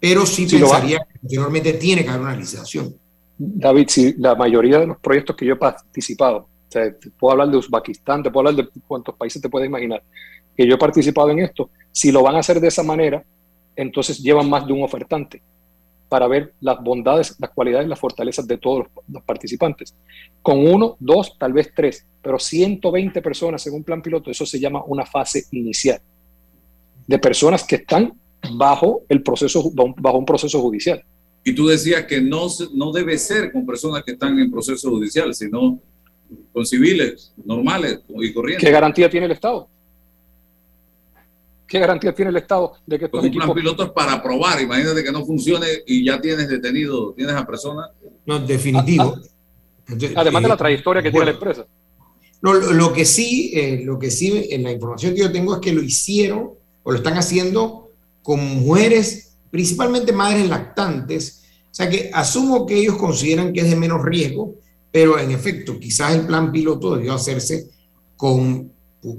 pero 0.00 0.24
sí 0.26 0.46
pensaría 0.46 0.98
que 0.98 1.18
posteriormente 1.20 1.72
tiene 1.74 2.04
que 2.04 2.10
haber 2.10 2.22
una 2.22 2.36
licitación. 2.36 2.94
David, 3.36 3.88
si 3.88 4.14
la 4.14 4.34
mayoría 4.34 4.80
de 4.80 4.86
los 4.86 4.98
proyectos 4.98 5.36
que 5.36 5.46
yo 5.46 5.54
he 5.54 5.56
participado, 5.56 6.38
o 6.38 6.70
sea, 6.70 6.92
te 6.92 7.10
puedo 7.10 7.32
hablar 7.32 7.50
de 7.50 7.56
Uzbekistán, 7.56 8.22
te 8.22 8.30
puedo 8.30 8.48
hablar 8.48 8.64
de 8.64 8.80
cuántos 8.86 9.14
países 9.14 9.40
te 9.40 9.48
puedes 9.48 9.68
imaginar, 9.68 10.02
que 10.56 10.66
yo 10.66 10.74
he 10.74 10.78
participado 10.78 11.30
en 11.30 11.40
esto, 11.40 11.70
si 11.92 12.10
lo 12.10 12.22
van 12.22 12.36
a 12.36 12.40
hacer 12.40 12.60
de 12.60 12.68
esa 12.68 12.82
manera, 12.82 13.24
entonces 13.76 14.18
llevan 14.18 14.50
más 14.50 14.66
de 14.66 14.72
un 14.72 14.82
ofertante 14.82 15.40
para 16.08 16.26
ver 16.26 16.54
las 16.60 16.82
bondades, 16.82 17.36
las 17.38 17.50
cualidades 17.50 17.86
y 17.86 17.90
las 17.90 17.98
fortalezas 17.98 18.46
de 18.46 18.58
todos 18.58 18.86
los, 19.08 19.22
participantes. 19.22 19.94
Con 20.42 20.66
uno, 20.66 20.96
dos, 20.98 21.36
tal 21.38 21.52
vez 21.52 21.70
tres, 21.74 22.06
pero 22.22 22.38
120 22.38 23.20
personas 23.22 23.66
un 23.66 23.84
plan 23.84 24.02
piloto, 24.02 24.30
eso 24.30 24.46
se 24.46 24.58
llama 24.58 24.82
una 24.84 25.04
fase 25.04 25.44
inicial 25.52 26.00
de 27.06 27.18
personas 27.18 27.64
que 27.64 27.76
están 27.76 28.12
bajo 28.52 29.02
el 29.08 29.22
proceso, 29.22 29.70
bajo 29.74 30.18
un 30.18 30.26
proceso 30.26 30.60
judicial. 30.60 31.02
Y 31.44 31.54
tú 31.54 31.66
decías 31.66 32.04
que 32.04 32.20
no, 32.20 32.46
no 32.74 32.92
debe 32.92 33.16
ser 33.18 33.52
con 33.52 33.64
personas 33.64 34.02
que 34.04 34.12
están 34.12 34.38
en 34.38 34.50
proceso 34.50 34.90
judicial, 34.90 35.34
sino 35.34 35.80
con 36.52 36.66
civiles 36.66 37.32
normales 37.44 38.00
y 38.08 38.32
corrientes. 38.32 38.66
¿Qué 38.66 38.72
garantía 38.72 39.08
tiene 39.08 39.26
el 39.26 39.32
Estado? 39.32 39.68
¿Qué 41.66 41.78
garantía 41.78 42.14
tiene 42.14 42.30
el 42.30 42.36
Estado 42.36 42.72
de 42.86 42.98
que 42.98 43.04
estos 43.06 43.20
pues 43.20 43.30
un 43.30 43.38
plan 43.38 43.54
piloto 43.54 43.84
es 43.84 43.90
para 43.90 44.22
probar. 44.22 44.60
Imagínate 44.60 45.04
que 45.04 45.12
no 45.12 45.24
funcione 45.24 45.66
y 45.86 46.04
ya 46.04 46.20
tienes 46.20 46.48
detenido, 46.48 47.12
tienes 47.12 47.34
a 47.34 47.46
personas. 47.46 47.90
No, 48.24 48.38
definitivo. 48.38 49.16
Ah, 49.86 49.92
ah. 49.92 50.12
Además 50.16 50.42
de 50.42 50.48
la 50.48 50.56
trayectoria 50.56 51.02
que 51.02 51.10
tiene 51.10 51.26
la 51.26 51.32
empresa. 51.32 51.66
No, 52.40 52.54
lo, 52.54 52.92
que 52.92 53.04
sí, 53.04 53.52
eh, 53.54 53.82
lo 53.84 53.98
que 53.98 54.10
sí, 54.10 54.48
en 54.50 54.62
la 54.62 54.72
información 54.72 55.14
que 55.14 55.20
yo 55.20 55.32
tengo 55.32 55.54
es 55.54 55.60
que 55.60 55.72
lo 55.72 55.82
hicieron 55.82 56.52
o 56.84 56.92
lo 56.92 56.96
están 56.96 57.18
haciendo 57.18 57.87
con 58.28 58.44
mujeres, 58.62 59.38
principalmente 59.50 60.12
madres 60.12 60.46
lactantes. 60.46 61.44
O 61.64 61.74
sea 61.74 61.88
que 61.88 62.10
asumo 62.12 62.66
que 62.66 62.76
ellos 62.76 62.98
consideran 62.98 63.54
que 63.54 63.60
es 63.60 63.70
de 63.70 63.74
menos 63.74 64.04
riesgo, 64.04 64.56
pero 64.92 65.18
en 65.18 65.30
efecto, 65.30 65.80
quizás 65.80 66.14
el 66.14 66.26
plan 66.26 66.52
piloto 66.52 66.94
debió 66.94 67.14
hacerse 67.14 67.70
con 68.18 68.70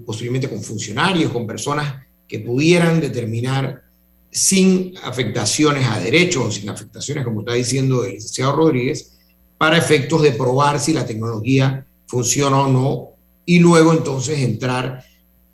posiblemente 0.05 0.47
con 0.47 0.61
funcionarios, 0.61 1.31
con 1.31 1.47
personas 1.47 2.05
que 2.27 2.37
pudieran 2.37 3.01
determinar 3.01 3.81
sin 4.29 4.93
afectaciones 5.03 5.87
a 5.87 5.99
derechos 5.99 6.45
o 6.45 6.51
sin 6.51 6.69
afectaciones, 6.69 7.25
como 7.25 7.39
está 7.39 7.53
diciendo 7.53 8.05
el 8.05 8.11
licenciado 8.11 8.57
Rodríguez, 8.57 9.17
para 9.57 9.79
efectos 9.79 10.21
de 10.21 10.33
probar 10.33 10.79
si 10.79 10.93
la 10.93 11.07
tecnología 11.07 11.83
funciona 12.05 12.61
o 12.61 12.67
no 12.67 13.09
y 13.43 13.57
luego 13.57 13.91
entonces 13.91 14.37
entrar. 14.37 15.03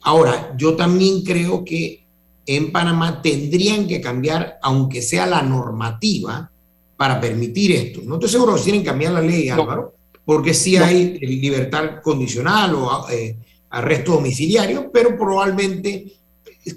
Ahora, 0.02 0.54
yo 0.58 0.76
también 0.76 1.24
creo 1.24 1.64
que 1.64 2.05
en 2.46 2.72
Panamá 2.72 3.22
tendrían 3.22 3.88
que 3.88 4.02
cambiar, 4.02 4.60
aunque 4.62 5.02
sea 5.02 5.26
la 5.26 5.42
normativa, 5.42 6.52
para 6.98 7.20
permitir 7.20 7.72
esto. 7.72 8.02
No 8.04 8.16
estoy 8.16 8.30
seguro 8.30 8.58
si 8.58 8.66
tienen 8.66 8.82
que 8.82 8.90
cambiar 8.90 9.14
la 9.14 9.22
ley, 9.22 9.50
Álvaro, 9.50 9.94
porque 10.24 10.54
sí 10.54 10.78
hay 10.78 11.20
libertad 11.20 12.02
condicional 12.02 12.76
o 12.76 13.10
eh, 13.10 13.38
arresto 13.70 14.14
domiciliario, 14.14 14.90
pero 14.92 15.18
probablemente 15.18 16.14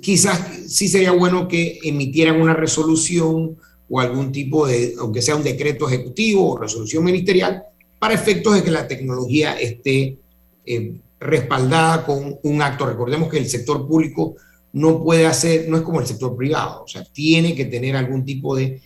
quizás 0.01 0.41
sí 0.67 0.89
sería 0.89 1.13
bueno 1.13 1.47
que 1.49 1.79
emitieran 1.83 2.41
una 2.41 2.55
resolución 2.55 3.57
o 3.89 4.01
algún 4.01 4.33
tipo 4.33 4.67
de, 4.67 4.95
aunque 4.99 5.23
sea 5.23 5.37
un 5.37 5.43
decreto 5.43 5.89
ejecutivo 5.89 6.53
o 6.53 6.59
resolución 6.59 7.05
ministerial, 7.05 7.63
para 7.99 8.15
efectos 8.15 8.55
de 8.55 8.63
que 8.63 8.71
la 8.71 8.87
tecnología 8.87 9.59
esté 9.59 10.19
eh, 10.67 10.97
respaldada 11.19 12.05
con 12.05 12.39
un 12.43 12.63
acto. 12.63 12.87
Recordemos 12.87 13.29
que 13.29 13.39
el 13.39 13.49
sector 13.49 13.87
público 13.87 14.37
no 14.73 15.03
puede 15.03 15.27
hacer, 15.27 15.69
no 15.69 15.77
es 15.77 15.83
como 15.83 16.01
el 16.01 16.07
sector 16.07 16.37
privado, 16.37 16.85
o 16.85 16.89
sea, 16.89 17.05
tiene 17.05 17.55
que 17.55 17.65
tener 17.65 17.97
algún 17.97 18.25
tipo 18.25 18.55
de, 18.55 18.81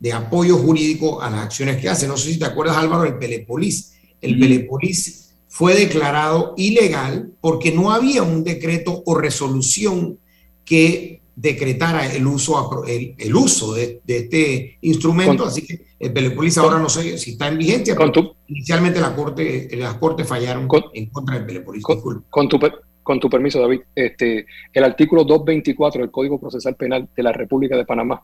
de 0.00 0.12
apoyo 0.12 0.58
jurídico 0.58 1.22
a 1.22 1.30
las 1.30 1.44
acciones 1.44 1.80
que 1.80 1.88
hace. 1.88 2.08
No 2.08 2.16
sé 2.16 2.32
si 2.32 2.38
te 2.38 2.44
acuerdas, 2.44 2.76
Álvaro, 2.76 3.04
del 3.04 3.18
Pelepolis. 3.18 3.94
El 4.20 4.38
Pelepolis 4.38 5.34
fue 5.48 5.74
declarado 5.74 6.54
ilegal 6.56 7.32
porque 7.40 7.72
no 7.72 7.92
había 7.92 8.22
un 8.22 8.42
decreto 8.42 9.02
o 9.04 9.14
resolución 9.14 10.18
que 10.64 11.22
decretara 11.34 12.12
el 12.12 12.26
uso, 12.26 12.84
el, 12.86 13.14
el 13.18 13.34
uso 13.34 13.74
de, 13.74 14.00
de, 14.04 14.16
este 14.18 14.78
instrumento, 14.82 15.44
así 15.44 15.62
que 15.62 15.84
el 15.98 16.12
Pelepolis 16.12 16.58
ahora 16.58 16.78
no 16.78 16.88
sé 16.88 17.16
si 17.16 17.32
está 17.32 17.48
en 17.48 17.58
vigencia, 17.58 17.96
pero 17.96 18.36
inicialmente 18.48 19.00
la 19.00 19.14
corte, 19.14 19.68
las 19.76 19.94
cortes 19.94 20.26
fallaron 20.26 20.68
en 20.94 21.06
contra 21.10 21.36
del 21.36 21.46
Pelepolis. 21.46 21.82
Con, 21.82 22.24
con, 22.28 22.48
tu, 22.48 22.58
con 23.02 23.18
tu 23.20 23.28
permiso, 23.28 23.60
David, 23.60 23.80
este, 23.94 24.46
el 24.72 24.84
artículo 24.84 25.24
224 25.24 26.02
del 26.02 26.10
Código 26.10 26.40
Procesal 26.40 26.76
Penal 26.76 27.08
de 27.14 27.22
la 27.22 27.32
República 27.32 27.76
de 27.76 27.84
Panamá 27.84 28.22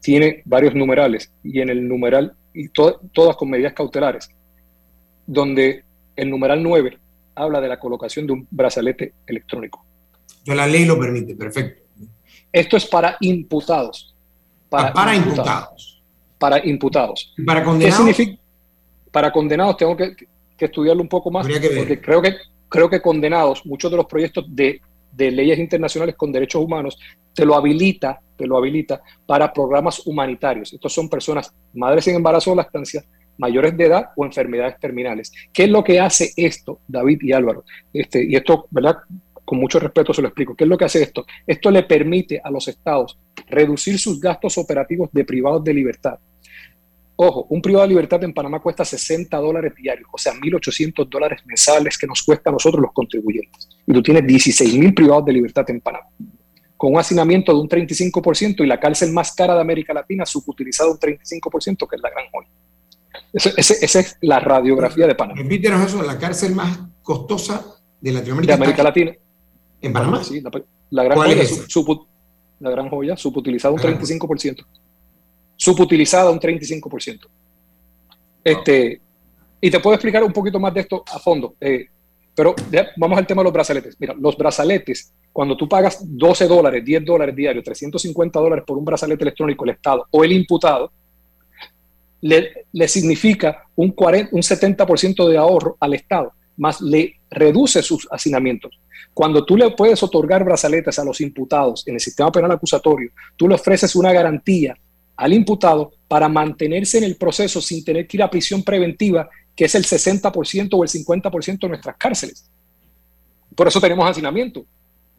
tiene 0.00 0.42
varios 0.44 0.74
numerales 0.74 1.32
y 1.42 1.60
en 1.60 1.70
el 1.70 1.86
numeral, 1.86 2.34
y 2.54 2.68
todas 2.68 3.36
con 3.36 3.50
medidas 3.50 3.72
cautelares, 3.72 4.30
donde 5.26 5.84
el 6.16 6.30
numeral 6.30 6.62
9 6.62 6.98
habla 7.34 7.60
de 7.60 7.68
la 7.68 7.78
colocación 7.78 8.26
de 8.26 8.32
un 8.32 8.46
brazalete 8.50 9.14
electrónico 9.26 9.84
la 10.46 10.66
ley 10.66 10.84
lo 10.84 10.98
permite, 10.98 11.34
perfecto. 11.34 11.82
Esto 12.52 12.76
es 12.76 12.86
para 12.86 13.16
imputados. 13.20 14.14
Para, 14.68 14.88
ah, 14.88 14.92
para 14.92 15.14
imputados. 15.14 16.02
Para 16.38 16.66
imputados. 16.66 17.32
¿Y 17.36 17.42
para 17.42 17.64
condenados? 17.64 18.04
¿Qué 18.04 18.12
significa? 18.12 18.42
Para 19.10 19.32
condenados 19.32 19.76
tengo 19.76 19.96
que, 19.96 20.14
estudiarlo 20.58 21.02
un 21.02 21.08
poco 21.08 21.28
más, 21.30 21.46
porque 21.46 22.00
creo 22.00 22.22
que, 22.22 22.36
creo 22.72 22.88
que 22.88 23.02
condenados, 23.02 23.66
muchos 23.66 23.90
de 23.90 23.98
los 23.98 24.06
proyectos 24.06 24.46
de, 24.48 24.80
leyes 25.14 25.58
internacionales 25.58 26.16
con 26.16 26.32
derechos 26.32 26.64
humanos, 26.64 26.98
te 27.34 27.44
lo 27.44 27.54
habilita, 27.54 28.18
te 28.34 28.46
lo 28.46 28.56
habilita 28.56 29.02
para 29.26 29.52
programas 29.52 30.06
humanitarios. 30.06 30.72
Estos 30.72 30.92
son 30.92 31.08
personas, 31.08 31.54
madres 31.74 32.08
en 32.08 32.16
embarazo 32.16 32.50
o 32.52 32.56
lactancia, 32.56 33.04
mayores 33.36 33.76
de 33.76 33.84
edad 33.84 34.06
o 34.16 34.24
enfermedades 34.24 34.80
terminales. 34.80 35.30
¿Qué 35.52 35.64
es 35.64 35.68
lo 35.68 35.84
que 35.84 36.00
hace 36.00 36.32
esto, 36.34 36.80
David 36.88 37.18
y 37.20 37.32
Álvaro? 37.32 37.64
Este, 37.92 38.24
y 38.24 38.36
esto, 38.36 38.66
¿verdad? 38.70 38.96
con 39.44 39.58
mucho 39.58 39.78
respeto 39.78 40.14
se 40.14 40.22
lo 40.22 40.28
explico. 40.28 40.54
¿Qué 40.54 40.64
es 40.64 40.70
lo 40.70 40.78
que 40.78 40.86
hace 40.86 41.02
esto? 41.02 41.26
Esto 41.46 41.70
le 41.70 41.82
permite 41.82 42.40
a 42.42 42.50
los 42.50 42.68
estados 42.68 43.18
reducir 43.48 43.98
sus 43.98 44.18
gastos 44.18 44.56
operativos 44.56 45.10
de 45.12 45.26
privados 45.26 45.62
de 45.62 45.74
libertad. 45.74 46.18
Ojo, 47.16 47.46
un 47.50 47.60
privado 47.60 47.82
de 47.82 47.90
libertad 47.90 48.22
en 48.24 48.32
Panamá 48.32 48.60
cuesta 48.60 48.84
60 48.84 49.36
dólares 49.36 49.74
diarios, 49.76 50.08
o 50.10 50.18
sea, 50.18 50.32
1.800 50.32 51.08
dólares 51.08 51.40
mensuales 51.44 51.98
que 51.98 52.06
nos 52.06 52.22
cuesta 52.22 52.50
a 52.50 52.52
nosotros 52.52 52.80
los 52.80 52.92
contribuyentes. 52.92 53.68
Y 53.86 53.92
tú 53.92 54.02
tienes 54.02 54.24
16.000 54.24 54.94
privados 54.94 55.24
de 55.26 55.32
libertad 55.32 55.68
en 55.68 55.80
Panamá, 55.80 56.06
con 56.76 56.92
un 56.92 56.98
hacinamiento 56.98 57.52
de 57.52 57.60
un 57.60 57.68
35% 57.68 58.64
y 58.64 58.66
la 58.66 58.80
cárcel 58.80 59.12
más 59.12 59.32
cara 59.34 59.54
de 59.54 59.60
América 59.60 59.92
Latina 59.92 60.24
subutilizada 60.24 60.90
un 60.90 60.98
35%, 60.98 61.88
que 61.88 61.96
es 61.96 62.02
la 62.02 62.10
Gran 62.10 62.24
Joya. 62.32 62.48
Esa 63.32 64.00
es 64.00 64.16
la 64.22 64.40
radiografía 64.40 65.06
de 65.06 65.14
Panamá. 65.14 65.40
Repítenos 65.40 65.86
eso, 65.86 66.02
la 66.02 66.18
cárcel 66.18 66.54
más 66.54 66.78
costosa 67.02 67.64
de 68.00 68.12
Latinoamérica. 68.12 68.56
De 68.56 68.62
América 68.62 68.82
Latina. 68.82 69.12
¿En 69.80 69.92
Panamá? 69.92 70.22
Sí, 70.22 70.40
la, 70.90 71.04
gran 71.04 71.18
joya, 71.18 71.42
la 72.60 72.70
gran 72.70 72.88
joya, 72.88 73.16
subutilizada 73.16 73.74
un 73.74 73.80
35%. 73.80 74.64
Subutilizada 75.62 76.28
un 76.28 76.40
35%. 76.40 77.20
Este, 78.42 79.00
y 79.60 79.70
te 79.70 79.78
puedo 79.78 79.94
explicar 79.94 80.24
un 80.24 80.32
poquito 80.32 80.58
más 80.58 80.74
de 80.74 80.80
esto 80.80 81.04
a 81.06 81.20
fondo. 81.20 81.54
Eh, 81.60 81.86
pero 82.34 82.56
vamos 82.96 83.16
al 83.16 83.28
tema 83.28 83.42
de 83.42 83.44
los 83.44 83.52
brazaletes. 83.52 83.94
Mira, 84.00 84.12
los 84.18 84.36
brazaletes, 84.36 85.12
cuando 85.32 85.56
tú 85.56 85.68
pagas 85.68 86.00
12 86.02 86.48
dólares, 86.48 86.84
10 86.84 87.04
dólares 87.04 87.36
diarios, 87.36 87.64
350 87.64 88.40
dólares 88.40 88.64
por 88.66 88.76
un 88.76 88.84
brazalete 88.84 89.22
electrónico, 89.22 89.62
el 89.62 89.70
Estado 89.70 90.04
o 90.10 90.24
el 90.24 90.32
imputado, 90.32 90.90
le, 92.22 92.88
significa 92.88 93.64
un, 93.76 93.92
40, 93.92 94.34
un 94.34 94.42
70% 94.42 95.28
de 95.28 95.38
ahorro 95.38 95.76
al 95.78 95.94
Estado, 95.94 96.32
más 96.56 96.80
le 96.80 97.20
reduce 97.30 97.84
sus 97.84 98.08
hacinamientos. 98.10 98.80
Cuando 99.14 99.44
tú 99.44 99.56
le 99.56 99.70
puedes 99.70 100.02
otorgar 100.02 100.42
brazaletes 100.42 100.98
a 100.98 101.04
los 101.04 101.20
imputados 101.20 101.86
en 101.86 101.94
el 101.94 102.00
sistema 102.00 102.32
penal 102.32 102.50
acusatorio, 102.50 103.12
tú 103.36 103.46
le 103.46 103.54
ofreces 103.54 103.94
una 103.94 104.12
garantía 104.12 104.76
al 105.22 105.32
imputado 105.32 105.92
para 106.08 106.28
mantenerse 106.28 106.98
en 106.98 107.04
el 107.04 107.14
proceso 107.14 107.60
sin 107.60 107.84
tener 107.84 108.08
que 108.08 108.16
ir 108.16 108.24
a 108.24 108.30
prisión 108.30 108.64
preventiva, 108.64 109.30
que 109.54 109.66
es 109.66 109.74
el 109.76 109.84
60% 109.84 110.68
o 110.72 110.82
el 110.82 110.88
50% 110.90 111.60
de 111.60 111.68
nuestras 111.68 111.96
cárceles. 111.96 112.50
Por 113.54 113.68
eso 113.68 113.80
tenemos 113.80 114.10
hacinamiento. 114.10 114.66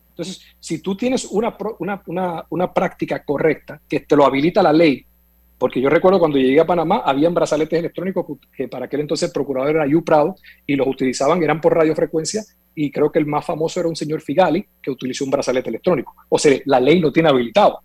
Entonces, 0.10 0.41
si 0.60 0.80
tú 0.80 0.97
tienes 0.97 1.24
una, 1.24 1.56
una, 1.80 2.45
una 2.49 2.74
práctica 2.74 3.24
correcta 3.24 3.80
que 3.88 4.01
te 4.01 4.18
lo 4.18 4.26
habilita 4.26 4.62
la 4.62 4.74
ley, 4.74 5.06
porque 5.58 5.80
yo 5.80 5.89
recuerdo 5.89 6.20
cuando 6.20 6.38
llegué 6.38 6.60
a 6.60 6.66
Panamá, 6.66 7.04
habían 7.06 7.34
brazaletes 7.34 7.80
electrónicos 7.80 8.26
que 8.54 8.68
para 8.68 8.88
aquel 8.88 8.99
entonces 8.99 9.30
el 9.30 9.34
procurador 9.34 9.78
era 9.78 9.88
Yu 9.88 10.04
Prado 10.04 10.36
y 10.68 10.76
los 10.76 10.86
utilizaban, 10.86 11.41
eran 11.41 11.62
por 11.62 11.74
radiofrecuencia 11.74 12.43
y 12.76 12.91
creo 12.91 13.10
que 13.10 13.20
el 13.20 13.26
más 13.26 13.45
famoso 13.45 13.80
era 13.80 13.88
un 13.88 13.95
señor 13.95 14.20
Figali 14.20 14.66
que 14.82 14.91
utilizó 14.91 15.24
un 15.24 15.32
brazalete 15.32 15.70
electrónico. 15.70 16.14
O 16.28 16.38
sea, 16.38 16.60
la 16.66 16.82
ley 16.82 16.99
lo 16.99 17.14
tiene 17.14 17.30
habilitado. 17.30 17.80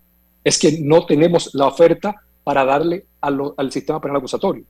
Es 0.44 0.58
que 0.58 0.78
no 0.80 1.06
tenemos 1.06 1.54
la 1.54 1.66
oferta 1.66 2.14
para 2.44 2.64
darle 2.64 3.06
al 3.20 3.72
sistema 3.72 4.00
penal 4.00 4.18
acusatorio. 4.18 4.64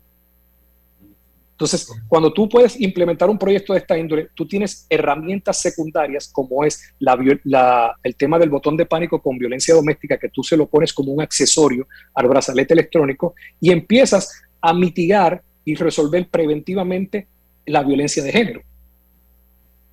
Entonces, 1.53 1.93
cuando 2.07 2.33
tú 2.33 2.49
puedes 2.49 2.81
implementar 2.81 3.29
un 3.29 3.37
proyecto 3.37 3.73
de 3.73 3.81
esta 3.81 3.99
índole, 3.99 4.29
tú 4.33 4.47
tienes 4.47 4.87
herramientas 4.89 5.61
secundarias 5.61 6.31
como 6.33 6.65
es 6.65 6.95
el 7.01 8.17
tema 8.17 8.39
del 8.39 8.49
botón 8.49 8.77
de 8.77 8.87
pánico 8.87 9.21
con 9.21 9.37
violencia 9.37 9.75
doméstica, 9.75 10.19
que 10.19 10.29
tú 10.29 10.45
se 10.45 10.57
lo 10.57 10.69
pones 10.69 10.93
como 10.93 11.13
un 11.13 11.21
accesorio 11.21 11.89
al 12.15 12.29
brazalete 12.29 12.75
electrónico 12.75 13.35
y 13.61 13.73
empiezas 13.73 14.41
a 14.61 14.73
mitigar 14.73 15.43
y 15.65 15.75
resolver 15.75 16.29
preventivamente 16.29 17.27
la 17.67 17.83
violencia 17.83 18.23
de 18.23 18.31
género, 18.31 18.63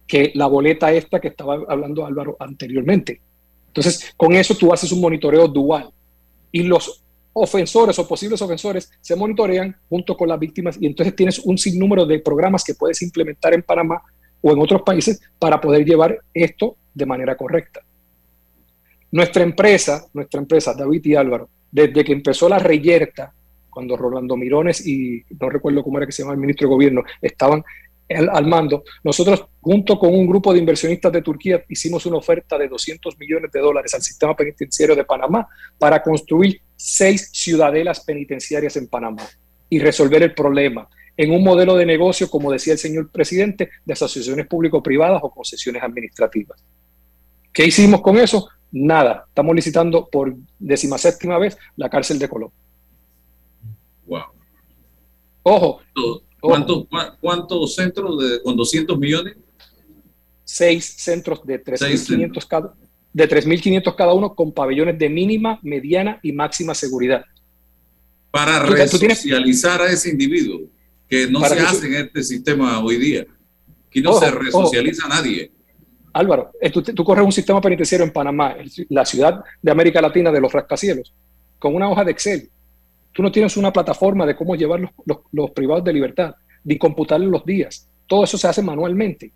que 0.06 0.32
la 0.36 0.46
boleta 0.46 0.92
esta 0.94 1.20
que 1.20 1.30
estaba 1.30 1.64
hablando 1.68 2.06
Álvaro 2.06 2.38
anteriormente. 2.40 3.22
Entonces, 3.76 4.14
con 4.16 4.34
eso 4.34 4.56
tú 4.56 4.72
haces 4.72 4.90
un 4.94 5.02
monitoreo 5.02 5.50
dual 5.50 5.90
y 6.50 6.64
los 6.64 7.04
ofensores 7.34 8.00
o 8.00 8.08
posibles 8.08 8.42
ofensores 8.42 8.90
se 9.02 9.18
monitorean 9.18 9.76
junto 9.90 10.16
con 10.16 10.30
las 10.30 10.40
víctimas 10.40 10.78
y 10.80 10.86
entonces 10.86 11.14
tienes 11.14 11.40
un 11.40 11.58
sinnúmero 11.58 12.06
de 12.06 12.20
programas 12.20 12.64
que 12.64 12.74
puedes 12.74 13.02
implementar 13.02 13.54
en 13.54 13.64
Panamá 13.64 14.02
o 14.42 14.54
en 14.54 14.60
otros 14.60 14.82
países 14.84 15.20
para 15.38 15.60
poder 15.60 15.84
llevar 15.84 16.18
esto 16.34 16.78
de 16.94 17.06
manera 17.06 17.36
correcta. 17.36 17.82
Nuestra 19.12 19.44
empresa, 19.44 20.06
nuestra 20.14 20.40
empresa, 20.40 20.74
David 20.74 21.06
y 21.06 21.16
Álvaro, 21.16 21.50
desde 21.70 22.06
que 22.06 22.14
empezó 22.14 22.48
la 22.48 22.60
reyerta, 22.60 23.34
cuando 23.70 23.98
Rolando 23.98 24.38
Mirones 24.38 24.88
y 24.88 25.22
no 25.38 25.50
recuerdo 25.50 25.84
cómo 25.84 25.98
era 25.98 26.06
que 26.06 26.14
se 26.14 26.24
llama 26.24 26.34
el 26.34 26.40
ministro 26.40 26.70
de 26.70 26.74
gobierno, 26.74 27.04
estaban 27.22 27.62
al, 28.10 28.46
mando, 28.46 28.84
nosotros 29.04 29.46
junto 29.62 29.98
con 29.98 30.14
un 30.14 30.28
grupo 30.28 30.54
de 30.54 30.60
inversionistas 30.60 31.12
de 31.12 31.22
Turquía 31.22 31.64
hicimos 31.68 32.06
una 32.06 32.18
oferta 32.18 32.58
de 32.58 32.68
200 32.68 33.18
millones 33.18 33.52
de 33.52 33.60
dólares 33.60 33.94
al 33.96 34.02
sistema 34.02 34.36
penitenciario 34.36 34.96
de 34.96 35.04
Panamá 35.04 35.48
para 35.80 36.04
construir 36.04 36.62
seis 36.76 37.30
ciudadelas 37.34 38.02
penitenciarias 38.02 38.76
en 38.78 38.88
Panamá 38.88 39.24
y 39.70 39.80
resolver 39.80 40.22
el 40.22 40.34
problema 40.34 40.88
en 41.18 41.32
un 41.32 41.44
modelo 41.44 41.76
de 41.76 41.86
negocio, 41.86 42.30
como 42.30 42.52
decía 42.52 42.74
el 42.74 42.80
señor 42.80 43.10
presidente, 43.10 43.70
de 43.86 43.94
asociaciones 43.94 44.48
público-privadas 44.48 45.22
o 45.24 45.32
concesiones 45.32 45.82
administrativas. 45.82 46.64
¿Qué 47.54 47.66
hicimos 47.66 48.02
con 48.02 48.18
eso? 48.18 48.50
Nada. 48.72 49.26
Estamos 49.30 49.56
licitando 49.56 50.10
por 50.10 50.36
séptima 50.98 51.38
vez 51.38 51.58
la 51.78 51.90
cárcel 51.90 52.20
de 52.20 52.28
Colón. 52.28 52.52
Wow. 54.06 54.24
Ojo, 55.44 55.82
¿Cuántos, 57.22 57.76
centros 57.76 58.20
de, 58.20 58.42
con 58.42 58.56
200 58.56 58.98
millones? 58.98 59.36
Seis 60.44 60.96
centros 60.98 61.46
de 61.46 61.64
3.500 61.64 62.48
cada, 62.48 62.74
de 63.14 63.30
3.500 63.30 63.96
cada 63.96 64.14
uno 64.14 64.36
con 64.36 64.52
pabellones 64.52 64.98
de 65.00 65.10
mínima, 65.10 65.60
mediana 65.64 66.20
y 66.22 66.32
máxima 66.32 66.76
seguridad. 66.76 67.26
Para 68.32 68.60
resocializar 68.60 69.82
a 69.82 69.92
ese 69.92 70.10
individuo, 70.10 70.62
que 71.10 71.28
no 71.28 71.40
se 71.46 71.60
hace 71.60 71.88
en 71.88 72.06
este 72.06 72.24
sistema 72.24 72.84
hoy 72.84 72.98
día. 72.98 73.26
Aquí 73.88 74.02
no 74.02 74.20
se 74.20 74.30
resocializa 74.30 75.06
a 75.06 75.10
nadie. 75.10 75.52
Álvaro, 76.14 76.52
tú, 76.72 76.82
tú, 76.82 77.04
corres 77.04 77.26
un 77.26 77.32
sistema 77.32 77.60
penitenciario 77.60 78.06
en 78.06 78.14
Panamá, 78.14 78.56
la 78.90 79.06
ciudad 79.06 79.44
de 79.62 79.72
América 79.72 80.02
Latina 80.02 80.32
de 80.32 80.40
los 80.40 80.52
rascacielos, 80.52 81.14
con 81.60 81.76
una 81.76 81.90
hoja 81.90 82.06
de 82.06 82.12
Excel 82.12 82.50
Tú 83.16 83.24
no 83.24 83.32
tienes 83.32 83.56
una 83.56 83.72
plataforma 83.72 84.26
de 84.26 84.36
cómo 84.36 84.58
llevar 84.58 84.82
los, 85.32 85.52
privados 85.52 85.86
de 85.86 85.94
libertad, 85.94 86.36
ni 86.66 86.78
computarles 86.78 87.30
los 87.30 87.46
días. 87.46 87.88
Todo 88.06 88.26
eso 88.26 88.38
se 88.38 88.46
hace 88.46 88.62
manualmente. 88.62 89.32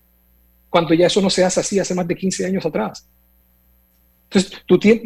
Cuando 0.70 0.94
ya 0.94 1.08
eso 1.08 1.22
no 1.22 1.30
se 1.30 1.46
hace 1.46 1.62
así 1.62 1.80
hace 1.80 1.96
más 1.96 2.06
de 2.06 2.14
15 2.14 2.46
años 2.46 2.66
atrás. 2.66 3.08
Entonces, 4.30 4.62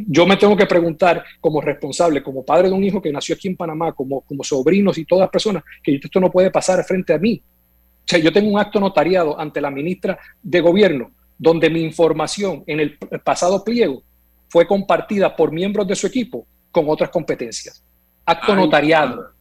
yo 0.08 0.26
me 0.26 0.38
tengo 0.38 0.58
que 0.58 0.66
preguntar 0.66 1.24
como 1.40 1.62
responsable, 1.62 2.24
como 2.24 2.44
padre 2.44 2.70
de 2.70 2.74
un 2.74 2.84
hijo 2.84 3.00
que 3.00 3.12
nació 3.12 3.36
aquí 3.36 3.48
en 3.48 3.56
Panamá, 3.56 3.92
como, 3.92 4.22
como 4.22 4.44
sobrinos 4.44 4.98
y 4.98 5.06
todas 5.06 5.26
las 5.26 5.30
personas, 5.30 5.64
que 5.84 5.94
esto 5.94 6.20
no 6.20 6.32
puede 6.32 6.50
pasar 6.50 6.84
frente 6.84 7.14
a 7.14 7.20
mí. 7.20 7.40
O 7.46 8.08
sea, 8.08 8.18
yo 8.18 8.34
tengo 8.34 8.50
un 8.50 8.60
acto 8.60 8.80
notariado 8.80 9.40
ante 9.40 9.62
la 9.62 9.70
ministra 9.70 10.18
de 10.42 10.62
Gobierno 10.62 11.12
donde 11.38 11.70
mi 11.70 11.84
información 11.84 12.64
en 12.66 12.80
el 12.80 12.98
pasado 13.24 13.64
pliego 13.64 14.02
fue 14.50 14.66
compartida 14.66 15.36
por 15.36 15.52
miembros 15.52 15.88
de 15.88 15.96
su 15.96 16.08
equipo 16.08 16.48
con 16.72 16.90
otras 16.90 17.12
competencias 17.12 17.84
acto 18.26 18.56
notariado. 18.56 19.32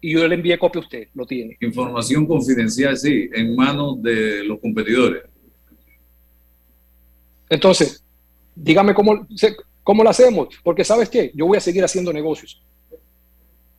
Y 0.00 0.14
yo 0.14 0.26
le 0.26 0.34
envié 0.34 0.58
copia 0.58 0.80
a 0.80 0.84
usted, 0.84 1.08
lo 1.14 1.24
tiene. 1.24 1.56
Información 1.60 2.26
confidencial, 2.26 2.96
sí, 2.96 3.28
en 3.32 3.54
manos 3.54 4.02
de 4.02 4.44
los 4.44 4.58
competidores. 4.58 5.22
Entonces, 7.48 8.04
dígame 8.54 8.94
cómo, 8.94 9.26
cómo 9.82 10.02
lo 10.02 10.10
hacemos, 10.10 10.48
porque 10.64 10.84
sabes 10.84 11.08
qué, 11.08 11.30
yo 11.34 11.46
voy 11.46 11.58
a 11.58 11.60
seguir 11.60 11.84
haciendo 11.84 12.12
negocios. 12.12 12.62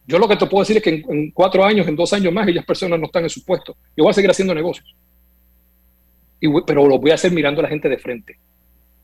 Yo 0.05 0.19
lo 0.19 0.27
que 0.27 0.35
te 0.35 0.45
puedo 0.45 0.61
decir 0.63 0.77
es 0.77 0.83
que 0.83 1.03
en, 1.07 1.31
cuatro 1.31 1.63
años, 1.63 1.87
en 1.87 1.95
dos 1.95 2.11
años 2.13 2.33
más, 2.33 2.47
ellas 2.47 2.65
personas 2.65 2.99
no 2.99 3.05
están 3.05 3.23
en 3.23 3.29
su 3.29 3.43
puesto. 3.43 3.75
Yo 3.95 4.03
voy 4.03 4.11
a 4.11 4.13
seguir 4.13 4.29
haciendo 4.29 4.53
negocios. 4.53 4.95
Y, 6.39 6.47
pero 6.67 6.87
lo 6.87 6.99
voy 6.99 7.11
a 7.11 7.15
hacer 7.15 7.31
mirando 7.31 7.61
a 7.61 7.63
la 7.63 7.69
gente 7.69 7.87
de 7.87 7.97
frente, 7.97 8.37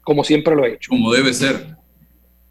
como 0.01 0.23
siempre 0.23 0.55
lo 0.55 0.65
he 0.65 0.73
hecho. 0.73 0.89
Como 0.89 1.11
debe 1.11 1.33
ser. 1.33 1.78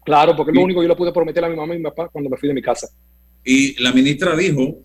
Claro, 0.09 0.35
porque 0.35 0.49
es 0.49 0.55
lo 0.55 0.63
único 0.63 0.79
que 0.79 0.87
yo 0.87 0.89
le 0.89 0.95
pude 0.95 1.13
prometer 1.13 1.45
a 1.45 1.49
mi 1.49 1.55
mamá 1.55 1.75
y 1.75 1.77
mi 1.77 1.83
papá 1.83 2.09
cuando 2.09 2.31
me 2.31 2.37
fui 2.37 2.47
de 2.47 2.55
mi 2.55 2.63
casa. 2.63 2.89
Y 3.45 3.79
la 3.79 3.93
ministra 3.93 4.35
dijo 4.35 4.79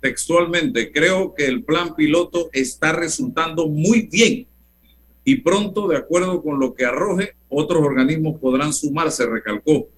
textualmente, 0.00 0.90
creo 0.90 1.32
que 1.32 1.46
el 1.46 1.62
plan 1.62 1.94
piloto 1.94 2.50
está 2.52 2.90
resultando 2.90 3.68
muy 3.68 4.08
bien 4.10 4.48
y 5.22 5.36
pronto, 5.36 5.86
de 5.86 5.96
acuerdo 5.96 6.42
con 6.42 6.58
lo 6.58 6.74
que 6.74 6.84
arroje, 6.84 7.34
otros 7.48 7.84
organismos 7.84 8.40
podrán 8.40 8.72
sumarse, 8.72 9.26
recalcó. 9.26 9.88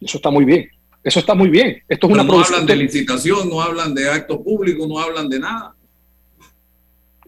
Eso 0.00 0.16
está 0.16 0.30
muy 0.30 0.46
bien. 0.46 0.66
Eso 1.02 1.18
está 1.18 1.34
muy 1.34 1.50
bien. 1.50 1.82
Esto 1.86 2.06
es 2.06 2.12
una 2.14 2.22
no 2.22 2.40
hablan 2.40 2.64
de 2.64 2.76
licitación, 2.76 3.50
no 3.50 3.60
hablan 3.60 3.94
de 3.94 4.08
acto 4.08 4.42
público, 4.42 4.86
no 4.86 4.98
hablan 4.98 5.28
de 5.28 5.40
nada. 5.40 5.76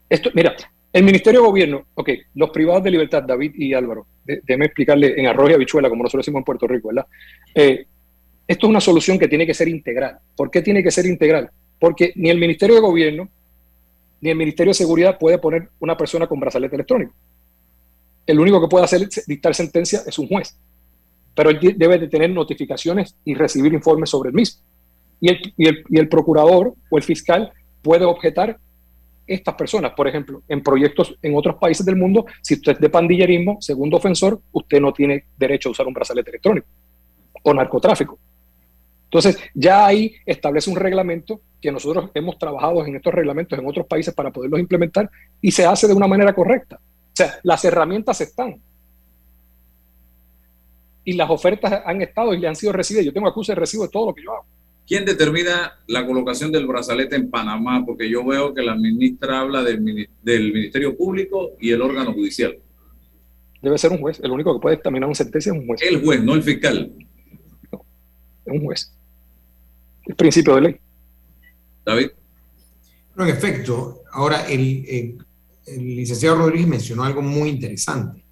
Esto, 0.08 0.30
mira, 0.32 0.56
el 0.92 1.04
Ministerio 1.04 1.40
de 1.40 1.46
Gobierno, 1.46 1.86
ok, 1.94 2.10
los 2.34 2.50
privados 2.50 2.82
de 2.82 2.90
libertad, 2.90 3.22
David 3.22 3.52
y 3.54 3.74
Álvaro, 3.74 4.06
déjeme 4.24 4.66
explicarle 4.66 5.18
en 5.18 5.26
arroz 5.26 5.50
y 5.50 5.54
habichuela, 5.54 5.88
como 5.88 6.02
nosotros 6.02 6.24
decimos 6.24 6.40
en 6.40 6.44
Puerto 6.44 6.66
Rico, 6.66 6.88
¿verdad? 6.88 7.06
Eh, 7.54 7.86
esto 8.46 8.66
es 8.66 8.70
una 8.70 8.80
solución 8.80 9.18
que 9.18 9.28
tiene 9.28 9.46
que 9.46 9.54
ser 9.54 9.68
integral. 9.68 10.18
¿Por 10.36 10.50
qué 10.50 10.62
tiene 10.62 10.82
que 10.82 10.90
ser 10.90 11.06
integral? 11.06 11.50
Porque 11.78 12.12
ni 12.16 12.30
el 12.30 12.38
Ministerio 12.38 12.76
de 12.76 12.80
Gobierno 12.80 13.28
ni 14.20 14.30
el 14.30 14.36
Ministerio 14.36 14.70
de 14.70 14.74
Seguridad 14.74 15.18
puede 15.18 15.38
poner 15.38 15.68
una 15.80 15.96
persona 15.96 16.26
con 16.26 16.40
brazalete 16.40 16.74
electrónico. 16.74 17.12
El 18.26 18.40
único 18.40 18.60
que 18.60 18.68
puede 18.68 18.84
hacer 18.84 19.08
dictar 19.26 19.54
sentencia 19.54 20.00
es 20.06 20.18
un 20.18 20.26
juez, 20.26 20.56
pero 21.34 21.50
él 21.50 21.74
debe 21.76 21.98
de 21.98 22.08
tener 22.08 22.30
notificaciones 22.30 23.14
y 23.24 23.34
recibir 23.34 23.72
informes 23.72 24.10
sobre 24.10 24.30
el 24.30 24.34
mismo. 24.34 24.62
Y 25.20 25.28
el, 25.28 25.54
y 25.56 25.68
el, 25.68 25.84
y 25.88 25.98
el 25.98 26.08
procurador 26.08 26.74
o 26.90 26.96
el 26.96 27.02
fiscal 27.02 27.52
puede 27.82 28.04
objetar 28.04 28.58
estas 29.26 29.54
personas. 29.54 29.92
Por 29.92 30.08
ejemplo, 30.08 30.42
en 30.48 30.62
proyectos 30.62 31.16
en 31.22 31.36
otros 31.36 31.56
países 31.56 31.84
del 31.84 31.96
mundo, 31.96 32.26
si 32.40 32.54
usted 32.54 32.72
es 32.72 32.80
de 32.80 32.90
pandillerismo, 32.90 33.58
segundo 33.60 33.96
ofensor, 33.96 34.40
usted 34.52 34.80
no 34.80 34.92
tiene 34.92 35.24
derecho 35.36 35.68
a 35.68 35.72
usar 35.72 35.86
un 35.86 35.94
brazalete 35.94 36.30
electrónico 36.30 36.66
o 37.42 37.54
narcotráfico. 37.54 38.18
Entonces, 39.04 39.38
ya 39.54 39.86
ahí 39.86 40.14
establece 40.24 40.68
un 40.68 40.76
reglamento 40.76 41.40
que 41.60 41.70
nosotros 41.70 42.10
hemos 42.14 42.38
trabajado 42.38 42.84
en 42.84 42.96
estos 42.96 43.14
reglamentos 43.14 43.58
en 43.58 43.66
otros 43.66 43.86
países 43.86 44.12
para 44.12 44.32
poderlos 44.32 44.60
implementar 44.60 45.08
y 45.40 45.50
se 45.52 45.64
hace 45.64 45.86
de 45.86 45.94
una 45.94 46.06
manera 46.06 46.34
correcta. 46.34 46.76
O 46.76 47.16
sea, 47.16 47.38
las 47.42 47.64
herramientas 47.64 48.20
están. 48.20 48.60
Y 51.04 51.12
las 51.12 51.30
ofertas 51.30 51.82
han 51.84 52.02
estado 52.02 52.34
y 52.34 52.38
le 52.38 52.48
han 52.48 52.56
sido 52.56 52.72
recibidas. 52.72 53.06
Yo 53.06 53.12
tengo 53.12 53.28
acuse 53.28 53.52
de 53.52 53.60
recibo 53.60 53.84
de 53.84 53.90
todo 53.90 54.06
lo 54.06 54.14
que 54.14 54.24
yo 54.24 54.32
hago. 54.32 54.44
¿Quién 54.86 55.04
determina 55.04 55.72
la 55.88 56.06
colocación 56.06 56.52
del 56.52 56.66
brazalete 56.66 57.16
en 57.16 57.28
Panamá? 57.28 57.84
Porque 57.84 58.08
yo 58.08 58.24
veo 58.24 58.54
que 58.54 58.62
la 58.62 58.76
ministra 58.76 59.40
habla 59.40 59.64
del, 59.64 59.80
Ministerio 59.80 60.96
Público 60.96 61.56
y 61.60 61.72
el 61.72 61.82
órgano 61.82 62.12
judicial. 62.12 62.56
Debe 63.60 63.78
ser 63.78 63.90
un 63.90 63.98
juez. 63.98 64.20
El 64.22 64.30
único 64.30 64.54
que 64.54 64.60
puede 64.60 64.76
examinar 64.76 65.08
una 65.08 65.16
sentencia 65.16 65.52
es 65.52 65.58
un 65.58 65.66
juez. 65.66 65.82
El 65.82 66.04
juez, 66.04 66.22
no 66.22 66.34
el 66.34 66.42
fiscal. 66.42 66.92
No, 67.72 67.84
es 68.44 68.52
un 68.52 68.64
juez. 68.64 68.92
El 70.04 70.14
principio 70.14 70.54
de 70.54 70.60
ley. 70.60 70.76
David. 71.84 72.10
en 73.18 73.26
efecto, 73.26 74.02
ahora 74.12 74.46
el, 74.48 75.18
licenciado 75.66 76.36
Rodríguez 76.36 76.68
mencionó 76.68 77.02
algo 77.02 77.22
muy 77.22 77.48
interesante. 77.48 78.24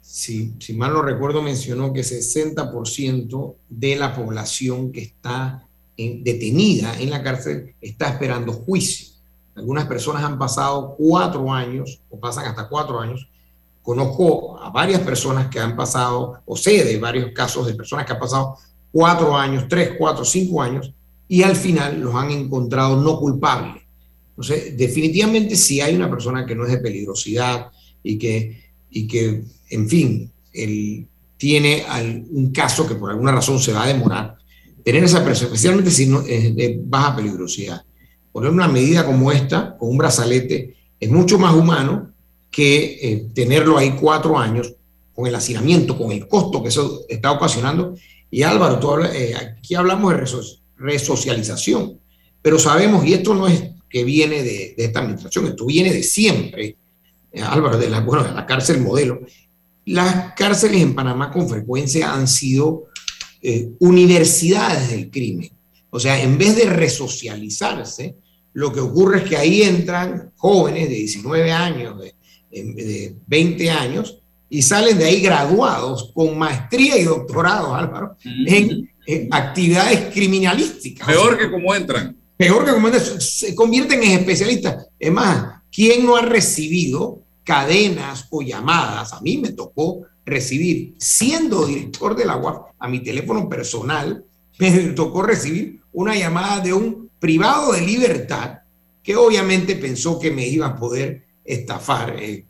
Si, 0.00 0.54
si 0.60 0.72
mal 0.72 0.94
no 0.94 1.02
recuerdo, 1.02 1.42
mencionó 1.42 1.92
que 1.92 2.00
60% 2.00 3.56
de 3.68 3.96
la 3.96 4.14
población 4.14 4.92
que 4.92 5.02
está 5.02 5.66
detenida 6.22 6.98
en 6.98 7.10
la 7.10 7.22
cárcel 7.22 7.74
está 7.80 8.08
esperando 8.08 8.52
juicio. 8.52 9.08
Algunas 9.54 9.86
personas 9.86 10.24
han 10.24 10.38
pasado 10.38 10.94
cuatro 10.96 11.52
años 11.52 12.00
o 12.10 12.18
pasan 12.18 12.46
hasta 12.46 12.68
cuatro 12.68 13.00
años. 13.00 13.28
Conozco 13.82 14.58
a 14.58 14.70
varias 14.70 15.00
personas 15.00 15.48
que 15.48 15.58
han 15.58 15.76
pasado, 15.76 16.42
o 16.46 16.56
sé 16.56 16.84
de 16.84 16.98
varios 16.98 17.32
casos 17.32 17.66
de 17.66 17.74
personas 17.74 18.06
que 18.06 18.12
han 18.12 18.18
pasado 18.18 18.56
cuatro 18.92 19.36
años, 19.36 19.66
tres, 19.68 19.92
cuatro, 19.98 20.24
cinco 20.24 20.62
años, 20.62 20.92
y 21.28 21.42
al 21.42 21.56
final 21.56 22.00
los 22.00 22.14
han 22.14 22.30
encontrado 22.30 23.00
no 23.00 23.18
culpables. 23.18 23.82
Entonces, 24.30 24.76
definitivamente 24.76 25.56
si 25.56 25.80
hay 25.80 25.94
una 25.94 26.08
persona 26.08 26.46
que 26.46 26.54
no 26.54 26.64
es 26.64 26.70
de 26.70 26.78
peligrosidad 26.78 27.70
y 28.02 28.18
que, 28.18 28.60
y 28.90 29.06
que 29.06 29.44
en 29.70 29.88
fin, 29.88 30.32
él 30.52 31.06
tiene 31.36 31.84
un 32.30 32.50
caso 32.52 32.86
que 32.86 32.94
por 32.94 33.10
alguna 33.10 33.32
razón 33.32 33.58
se 33.58 33.72
va 33.72 33.84
a 33.84 33.88
demorar, 33.88 34.36
tener 34.90 35.04
esa 35.04 35.24
presión, 35.24 35.52
especialmente 35.52 35.88
si 35.92 36.06
no, 36.06 36.20
es 36.22 36.56
de 36.56 36.80
baja 36.82 37.14
peligrosidad. 37.14 37.84
Poner 38.32 38.50
una 38.50 38.66
medida 38.66 39.06
como 39.06 39.30
esta, 39.30 39.76
con 39.78 39.90
un 39.90 39.98
brazalete, 39.98 40.74
es 40.98 41.08
mucho 41.08 41.38
más 41.38 41.54
humano 41.54 42.10
que 42.50 42.98
eh, 43.00 43.26
tenerlo 43.32 43.78
ahí 43.78 43.92
cuatro 43.92 44.36
años 44.36 44.74
con 45.14 45.28
el 45.28 45.34
hacinamiento, 45.36 45.96
con 45.96 46.10
el 46.10 46.26
costo 46.26 46.60
que 46.60 46.70
eso 46.70 47.02
está 47.08 47.30
ocasionando. 47.30 47.94
Y 48.32 48.42
Álvaro, 48.42 48.80
tú 48.80 48.96
eh, 49.04 49.36
aquí 49.36 49.76
hablamos 49.76 50.12
de 50.12 50.24
resocialización, 50.76 52.00
pero 52.42 52.58
sabemos, 52.58 53.06
y 53.06 53.14
esto 53.14 53.32
no 53.32 53.46
es 53.46 53.62
que 53.88 54.02
viene 54.02 54.42
de, 54.42 54.74
esta 54.76 54.98
administración, 54.98 55.46
esto 55.46 55.66
viene 55.66 55.92
de 55.92 56.02
siempre, 56.02 56.76
eh, 57.30 57.42
Álvaro, 57.42 57.78
de 57.78 57.90
la, 57.90 58.00
bueno, 58.00 58.24
de 58.24 58.32
la 58.32 58.44
cárcel 58.44 58.80
modelo. 58.80 59.20
Las 59.84 60.34
cárceles 60.34 60.82
en 60.82 60.96
Panamá 60.96 61.30
con 61.30 61.48
frecuencia 61.48 62.12
han 62.12 62.26
sido 62.26 62.86
eh, 63.42 63.70
universidades 63.78 64.90
del 64.90 65.10
crimen. 65.10 65.50
O 65.90 65.98
sea, 65.98 66.22
en 66.22 66.38
vez 66.38 66.56
de 66.56 66.64
resocializarse, 66.64 68.16
lo 68.52 68.72
que 68.72 68.80
ocurre 68.80 69.18
es 69.18 69.28
que 69.28 69.36
ahí 69.36 69.62
entran 69.62 70.32
jóvenes 70.36 70.88
de 70.88 70.94
19 70.94 71.52
años, 71.52 72.00
de, 72.00 72.14
de 72.50 73.14
20 73.26 73.70
años, 73.70 74.20
y 74.50 74.62
salen 74.62 74.98
de 74.98 75.04
ahí 75.04 75.20
graduados 75.20 76.10
con 76.12 76.36
maestría 76.36 76.98
y 76.98 77.04
doctorado, 77.04 77.74
Álvaro, 77.74 78.16
en, 78.24 78.90
actividades 79.30 80.12
criminalísticas. 80.12 81.06
Peor 81.06 81.38
que 81.38 81.50
como 81.50 81.74
entran. 81.74 82.16
Peor 82.36 82.64
que 82.64 82.72
como 82.72 82.88
entran, 82.88 83.20
se 83.20 83.54
convierten 83.54 84.02
en 84.02 84.18
especialistas. 84.18 84.88
Es 84.98 85.12
más, 85.12 85.62
¿quién 85.72 86.04
no 86.04 86.16
ha 86.16 86.22
recibido 86.22 87.22
cadenas 87.44 88.26
o 88.30 88.42
llamadas? 88.42 89.12
A 89.12 89.20
mí 89.20 89.38
me 89.38 89.52
tocó 89.52 90.02
recibir, 90.24 90.94
siendo 90.98 91.66
director 91.66 92.14
de 92.16 92.24
la 92.24 92.36
UAF, 92.36 92.72
a 92.78 92.88
mi 92.88 93.02
teléfono 93.02 93.48
personal, 93.48 94.24
me 94.58 94.70
tocó 94.94 95.22
recibir 95.22 95.80
una 95.92 96.14
llamada 96.14 96.60
de 96.60 96.72
un 96.72 97.10
privado 97.18 97.72
de 97.72 97.82
libertad 97.82 98.60
que 99.02 99.16
obviamente 99.16 99.76
pensó 99.76 100.18
que 100.18 100.30
me 100.30 100.46
iba 100.46 100.66
a 100.66 100.76
poder 100.76 101.24
estafar, 101.44 102.16
eh, 102.18 102.46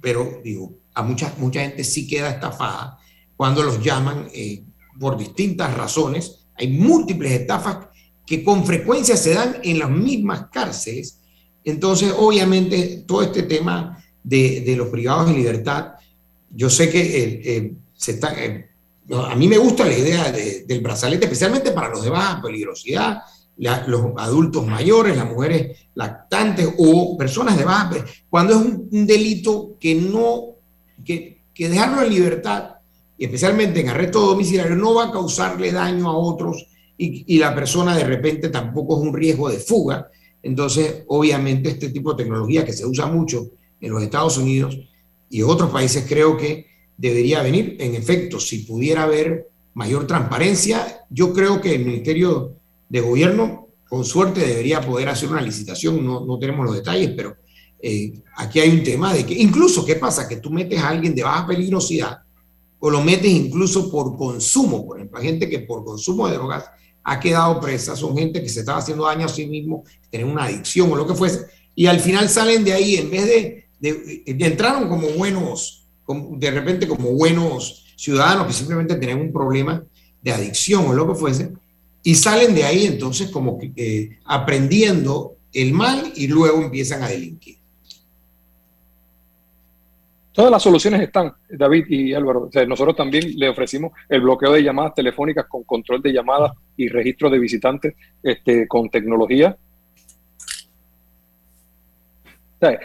pero 0.00 0.40
digo, 0.44 0.78
a 0.94 1.02
mucha, 1.02 1.34
mucha 1.38 1.60
gente 1.60 1.84
sí 1.84 2.06
queda 2.06 2.30
estafada 2.30 2.98
cuando 3.36 3.62
los 3.62 3.82
llaman 3.82 4.28
eh, 4.32 4.64
por 4.98 5.16
distintas 5.16 5.76
razones. 5.76 6.46
Hay 6.56 6.68
múltiples 6.68 7.32
estafas 7.32 7.88
que 8.26 8.42
con 8.42 8.64
frecuencia 8.64 9.16
se 9.16 9.34
dan 9.34 9.58
en 9.62 9.78
las 9.78 9.90
mismas 9.90 10.46
cárceles. 10.52 11.20
Entonces, 11.64 12.12
obviamente, 12.16 13.04
todo 13.06 13.22
este 13.22 13.44
tema 13.44 14.02
de, 14.22 14.62
de 14.62 14.76
los 14.76 14.88
privados 14.88 15.28
de 15.28 15.34
libertad 15.34 15.92
yo 16.58 16.68
sé 16.68 16.90
que 16.90 17.00
eh, 17.00 17.40
eh, 17.44 17.72
se 17.94 18.12
está, 18.12 18.34
eh, 18.36 18.68
a 19.14 19.36
mí 19.36 19.46
me 19.46 19.58
gusta 19.58 19.86
la 19.86 19.96
idea 19.96 20.32
del 20.32 20.80
brazalete, 20.80 21.26
especialmente 21.26 21.70
para 21.70 21.88
los 21.88 22.02
de 22.02 22.10
baja 22.10 22.42
peligrosidad, 22.42 23.22
los 23.56 24.12
adultos 24.16 24.66
mayores, 24.66 25.16
las 25.16 25.30
mujeres 25.30 25.78
lactantes 25.94 26.68
o 26.76 27.16
personas 27.16 27.56
de 27.56 27.64
baja, 27.64 28.04
cuando 28.28 28.54
es 28.54 28.58
un, 28.58 29.06
delito 29.06 29.76
que 29.78 29.94
no, 29.94 30.56
que, 31.04 31.42
que, 31.54 31.68
dejarlo 31.68 32.02
en 32.02 32.12
libertad, 32.12 32.70
y 33.16 33.26
especialmente 33.26 33.80
en 33.80 33.90
arresto 33.90 34.20
domiciliario, 34.20 34.74
no 34.74 34.94
va 34.94 35.04
a 35.06 35.12
causarle 35.12 35.70
daño 35.70 36.08
a 36.08 36.18
otros 36.18 36.66
y, 36.96 37.36
y 37.36 37.38
la 37.38 37.54
persona 37.54 37.96
de 37.96 38.04
repente 38.04 38.48
tampoco 38.48 38.98
es 38.98 39.06
un 39.06 39.14
riesgo 39.14 39.48
de 39.48 39.58
fuga. 39.58 40.08
Entonces, 40.42 41.04
obviamente, 41.06 41.70
este 41.70 41.90
tipo 41.90 42.14
de 42.14 42.24
tecnología 42.24 42.64
que 42.64 42.72
se 42.72 42.84
usa 42.84 43.06
mucho 43.06 43.46
en 43.80 43.92
los 43.92 44.02
Estados 44.02 44.38
Unidos, 44.38 44.76
y 45.30 45.42
otros 45.42 45.70
países 45.70 46.04
creo 46.08 46.36
que 46.36 46.66
debería 46.96 47.42
venir. 47.42 47.76
En 47.80 47.94
efecto, 47.94 48.40
si 48.40 48.60
pudiera 48.60 49.04
haber 49.04 49.48
mayor 49.74 50.06
transparencia, 50.06 51.04
yo 51.10 51.32
creo 51.32 51.60
que 51.60 51.74
el 51.74 51.84
Ministerio 51.84 52.54
de 52.88 53.00
Gobierno, 53.00 53.68
con 53.88 54.04
suerte, 54.04 54.40
debería 54.40 54.80
poder 54.80 55.08
hacer 55.08 55.28
una 55.28 55.40
licitación. 55.40 56.04
No, 56.04 56.24
no 56.24 56.38
tenemos 56.38 56.66
los 56.66 56.74
detalles, 56.74 57.12
pero 57.16 57.36
eh, 57.80 58.12
aquí 58.36 58.60
hay 58.60 58.70
un 58.70 58.82
tema 58.82 59.14
de 59.14 59.24
que, 59.24 59.34
incluso, 59.34 59.84
¿qué 59.84 59.94
pasa? 59.96 60.28
Que 60.28 60.36
tú 60.36 60.50
metes 60.50 60.80
a 60.80 60.88
alguien 60.88 61.14
de 61.14 61.22
baja 61.22 61.46
peligrosidad 61.46 62.18
o 62.80 62.90
lo 62.90 63.02
metes 63.02 63.30
incluso 63.30 63.90
por 63.90 64.16
consumo, 64.16 64.86
por 64.86 64.98
ejemplo, 64.98 65.20
gente 65.20 65.48
que 65.48 65.60
por 65.60 65.84
consumo 65.84 66.28
de 66.28 66.34
drogas 66.34 66.70
ha 67.02 67.18
quedado 67.18 67.60
presa, 67.60 67.96
son 67.96 68.16
gente 68.16 68.42
que 68.42 68.48
se 68.48 68.60
estaba 68.60 68.78
haciendo 68.78 69.04
daño 69.04 69.26
a 69.26 69.28
sí 69.28 69.46
mismo, 69.46 69.84
tienen 70.10 70.28
una 70.28 70.44
adicción 70.44 70.92
o 70.92 70.96
lo 70.96 71.06
que 71.06 71.14
fuese, 71.14 71.46
y 71.74 71.86
al 71.86 72.00
final 72.00 72.28
salen 72.28 72.64
de 72.64 72.72
ahí, 72.72 72.96
en 72.96 73.10
vez 73.10 73.26
de 73.26 73.67
entraron 73.80 74.88
como 74.88 75.08
buenos, 75.10 75.86
de 76.06 76.50
repente 76.50 76.86
como 76.88 77.12
buenos 77.12 77.86
ciudadanos 77.96 78.46
que 78.46 78.52
simplemente 78.52 78.96
tenían 78.96 79.20
un 79.20 79.32
problema 79.32 79.82
de 80.22 80.32
adicción 80.32 80.86
o 80.86 80.92
lo 80.92 81.08
que 81.08 81.14
fuese, 81.14 81.52
y 82.02 82.14
salen 82.14 82.54
de 82.54 82.64
ahí 82.64 82.86
entonces 82.86 83.30
como 83.30 83.58
eh, 83.76 84.18
aprendiendo 84.24 85.36
el 85.52 85.72
mal 85.72 86.12
y 86.14 86.28
luego 86.28 86.62
empiezan 86.62 87.02
a 87.02 87.08
delinquir. 87.08 87.58
Todas 90.32 90.52
las 90.52 90.62
soluciones 90.62 91.00
están, 91.00 91.32
David 91.50 91.86
y 91.88 92.14
Álvaro. 92.14 92.48
nosotros 92.68 92.94
también 92.94 93.36
le 93.36 93.48
ofrecimos 93.48 93.90
el 94.08 94.20
bloqueo 94.20 94.52
de 94.52 94.62
llamadas 94.62 94.94
telefónicas 94.94 95.46
con 95.48 95.64
control 95.64 96.00
de 96.00 96.12
llamadas 96.12 96.52
y 96.76 96.86
registro 96.86 97.28
de 97.28 97.40
visitantes 97.40 97.94
este, 98.22 98.68
con 98.68 98.88
tecnología 98.88 99.56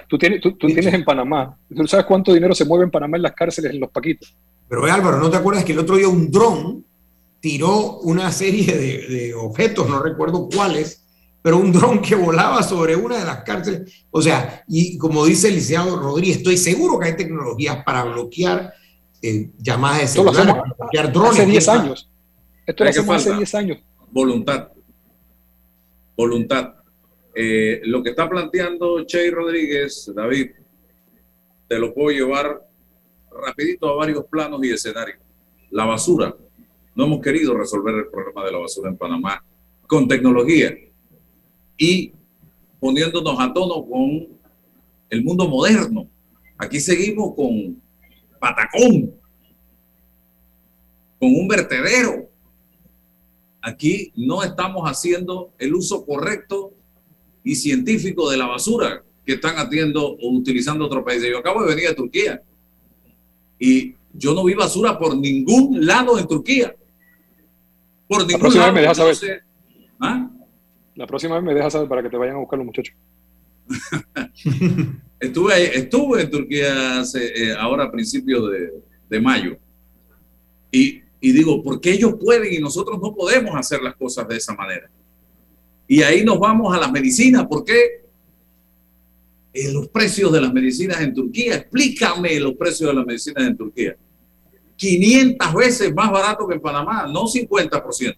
tú 0.08 0.18
tienes, 0.18 0.42
tú, 0.42 0.56
tienes 0.56 0.94
en 0.94 1.04
Panamá, 1.04 1.58
¿tú 1.76 1.88
sabes 1.88 2.06
cuánto 2.06 2.34
dinero 2.34 2.54
se 2.54 2.66
mueve 2.66 2.86
en 2.86 2.92
Panamá 2.92 3.18
en 3.18 3.24
las 3.24 3.34
cárceles, 3.34 3.72
en 3.72 3.80
los 3.80 3.90
paquitos? 3.90 4.36
Pero 4.70 4.86
Álvaro, 4.86 5.20
¿no 5.20 5.30
te 5.30 5.38
acuerdas 5.38 5.64
que 5.64 5.74
el 5.74 5.80
otro 5.80 5.98
día 5.98 6.08
un 6.08 6.32
dron 6.32 6.86
tiró 7.40 8.00
una 8.00 8.32
serie 8.32 8.78
de, 8.78 9.34
objetos, 9.34 9.90
no 9.90 10.02
recuerdo 10.02 10.48
cuáles, 10.54 11.04
pero 11.42 11.58
un 11.58 11.72
dron 11.72 12.02
que 12.02 12.16
volaba 12.16 12.62
sobre 12.64 12.96
una 12.96 13.18
de 13.18 13.26
las 13.26 13.44
cárceles? 13.44 14.06
O 14.12 14.22
sea, 14.22 14.64
y 14.68 14.98
como 14.98 15.26
dice 15.26 15.48
el 15.48 15.56
licenciado 15.56 16.00
Rodríguez, 16.00 16.38
estoy 16.38 16.58
seguro 16.58 17.00
que 17.00 17.08
hay 17.08 17.16
tecnologías 17.16 17.84
para 17.84 18.04
bloquear 18.04 18.74
eh, 19.22 19.50
llamadas 19.58 20.02
de 20.02 20.08
celular, 20.08 20.48
para 20.48 20.74
bloquear 20.78 21.12
drones. 21.12 21.40
Hace 21.40 21.46
10 21.46 21.68
años. 21.70 22.10
Esto 22.66 22.84
lo 22.84 22.90
hacemos 22.90 23.16
hace 23.16 23.36
10 23.36 23.56
años. 23.56 23.78
Voluntad. 24.12 24.70
Voluntad 26.16 26.83
eh, 27.36 27.82
lo 27.86 28.04
que 28.04 28.12
está 28.12 28.30
planteando 28.30 29.06
Che 29.06 29.32
Rodríguez, 29.32 30.12
David, 30.16 30.52
te 31.68 31.80
lo 31.80 31.94
puedo 31.94 32.12
llevar 32.12 32.62
rapidito 33.32 33.90
a 33.90 33.96
varios 33.96 34.26
planos 34.26 34.64
y 34.64 34.72
escenarios. 34.72 35.20
La 35.72 35.86
basura. 35.86 36.36
No 36.96 37.06
hemos 37.06 37.22
querido 37.22 37.58
resolver 37.58 37.96
el 37.96 38.08
problema 38.08 38.46
de 38.46 38.52
la 38.52 38.60
basura 38.60 38.90
en 38.90 38.98
Panamá 38.98 39.44
con 39.88 40.08
tecnología 40.08 40.78
y 41.78 42.14
poniéndonos 42.80 43.40
a 43.40 43.52
tono 43.52 43.84
con 43.86 44.28
el 45.10 45.24
mundo 45.24 45.48
moderno. 45.48 46.08
Aquí 46.58 46.80
seguimos 46.80 47.34
con 47.36 47.82
patacón, 48.40 49.16
con 51.20 51.36
un 51.36 51.48
vertedero. 51.48 52.30
Aquí 53.62 54.12
no 54.16 54.44
estamos 54.44 54.84
haciendo 54.88 55.52
el 55.58 55.74
uso 55.74 56.06
correcto 56.06 56.74
y 57.44 57.56
científicos 57.56 58.32
de 58.32 58.38
la 58.38 58.48
basura 58.48 59.04
que 59.26 59.34
están 59.34 59.56
haciendo 59.56 60.06
o 60.06 60.32
utilizando 60.32 60.86
otros 60.86 61.04
países. 61.04 61.30
Yo 61.30 61.40
acabo 61.40 61.62
de 61.64 61.76
venir 61.76 61.90
de 61.90 61.96
Turquía 61.96 62.42
y 63.60 63.96
yo 64.14 64.34
no 64.34 64.44
vi 64.44 64.54
basura 64.54 64.98
por 64.98 65.18
ningún 65.18 65.86
lado 65.86 66.18
en 66.20 66.28
Turquía. 66.28 66.76
Por 68.08 68.20
ningún 68.20 68.34
la 68.34 68.40
próxima 68.40 68.64
lado. 68.66 68.74
Vez 68.74 68.76
me 68.76 68.82
dejas 68.82 68.98
saber. 68.98 69.44
¿Ah? 70.00 70.30
La 70.96 71.08
próxima 71.08 71.36
vez 71.36 71.44
me 71.44 71.54
dejas 71.54 71.74
saber 71.74 71.90
para 71.90 72.04
que 72.04 72.10
te 72.10 72.18
vayan 72.18 72.36
a 72.36 72.40
buscar 72.40 72.60
los 72.60 72.66
muchachos. 72.66 72.96
estuve, 75.20 75.78
estuve 75.78 76.22
en 76.22 76.30
Turquía 76.30 77.04
eh, 77.16 77.56
ahora 77.58 77.86
a 77.86 77.92
principios 77.92 78.52
de, 78.52 78.74
de 79.10 79.22
mayo. 79.22 79.58
Y, 80.72 81.02
y 81.22 81.32
digo, 81.32 81.64
¿por 81.64 81.80
qué 81.80 81.92
ellos 81.92 82.16
pueden 82.20 82.54
y 82.54 82.60
nosotros 82.60 83.00
no 83.02 83.16
podemos 83.16 83.56
hacer 83.56 83.82
las 83.82 83.96
cosas 83.96 84.28
de 84.28 84.38
esa 84.38 84.54
manera? 84.54 84.90
Y 85.88 86.02
ahí 86.02 86.24
nos 86.24 86.40
vamos 86.40 86.76
a 86.76 86.80
las 86.80 86.92
medicinas. 86.92 87.46
¿Por 87.48 87.64
qué? 87.64 88.04
Eh, 89.54 89.72
los 89.72 89.88
precios 89.90 90.32
de 90.32 90.42
las 90.42 90.52
medicinas 90.52 91.00
en 91.02 91.14
Turquía. 91.14 91.56
Explícame 91.56 92.40
los 92.40 92.54
precios 92.56 92.90
de 92.90 92.96
las 92.96 93.06
medicinas 93.06 93.46
en 93.46 93.56
Turquía. 93.56 93.96
500 94.76 95.54
veces 95.54 95.94
más 95.94 96.12
barato 96.12 96.48
que 96.48 96.56
en 96.56 96.62
Panamá, 96.62 97.06
no 97.08 97.28
50%. 97.28 98.18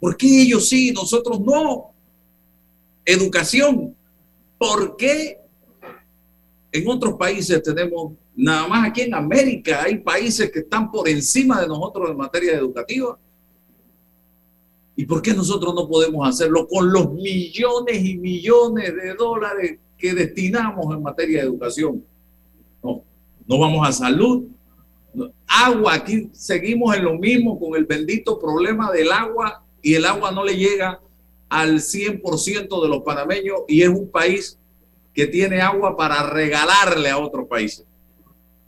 ¿Por 0.00 0.16
qué 0.16 0.42
ellos 0.42 0.68
sí, 0.68 0.92
nosotros 0.92 1.40
no? 1.40 1.92
Educación. 3.04 3.94
¿Por 4.58 4.96
qué 4.96 5.38
en 6.72 6.88
otros 6.88 7.14
países 7.14 7.62
tenemos, 7.62 8.14
nada 8.34 8.66
más 8.66 8.88
aquí 8.88 9.02
en 9.02 9.14
América, 9.14 9.82
hay 9.84 9.98
países 9.98 10.50
que 10.50 10.60
están 10.60 10.90
por 10.90 11.08
encima 11.08 11.60
de 11.60 11.68
nosotros 11.68 12.10
en 12.10 12.16
materia 12.16 12.54
educativa? 12.54 13.18
¿Y 15.00 15.06
por 15.06 15.22
qué 15.22 15.32
nosotros 15.32 15.74
no 15.74 15.88
podemos 15.88 16.28
hacerlo 16.28 16.68
con 16.68 16.92
los 16.92 17.10
millones 17.10 18.04
y 18.04 18.18
millones 18.18 18.94
de 18.94 19.14
dólares 19.14 19.78
que 19.96 20.12
destinamos 20.12 20.94
en 20.94 21.02
materia 21.02 21.40
de 21.40 21.46
educación? 21.46 22.04
No, 22.82 23.02
no 23.46 23.58
vamos 23.58 23.88
a 23.88 23.92
salud. 23.92 24.44
agua, 25.46 25.94
aquí 25.94 26.28
seguimos 26.34 26.94
en 26.94 27.04
lo 27.04 27.14
mismo 27.14 27.58
con 27.58 27.76
el 27.76 27.86
bendito 27.86 28.38
problema 28.38 28.92
del 28.92 29.10
agua 29.10 29.64
y 29.80 29.94
el 29.94 30.04
agua 30.04 30.32
no 30.32 30.44
le 30.44 30.58
llega 30.58 31.00
al 31.48 31.76
100% 31.76 32.82
de 32.82 32.88
los 32.90 33.02
panameños 33.02 33.60
y 33.68 33.80
es 33.80 33.88
un 33.88 34.10
país 34.10 34.58
que 35.14 35.26
tiene 35.26 35.62
agua 35.62 35.96
para 35.96 36.28
regalarle 36.28 37.08
a 37.08 37.16
otros 37.16 37.48
países. 37.48 37.86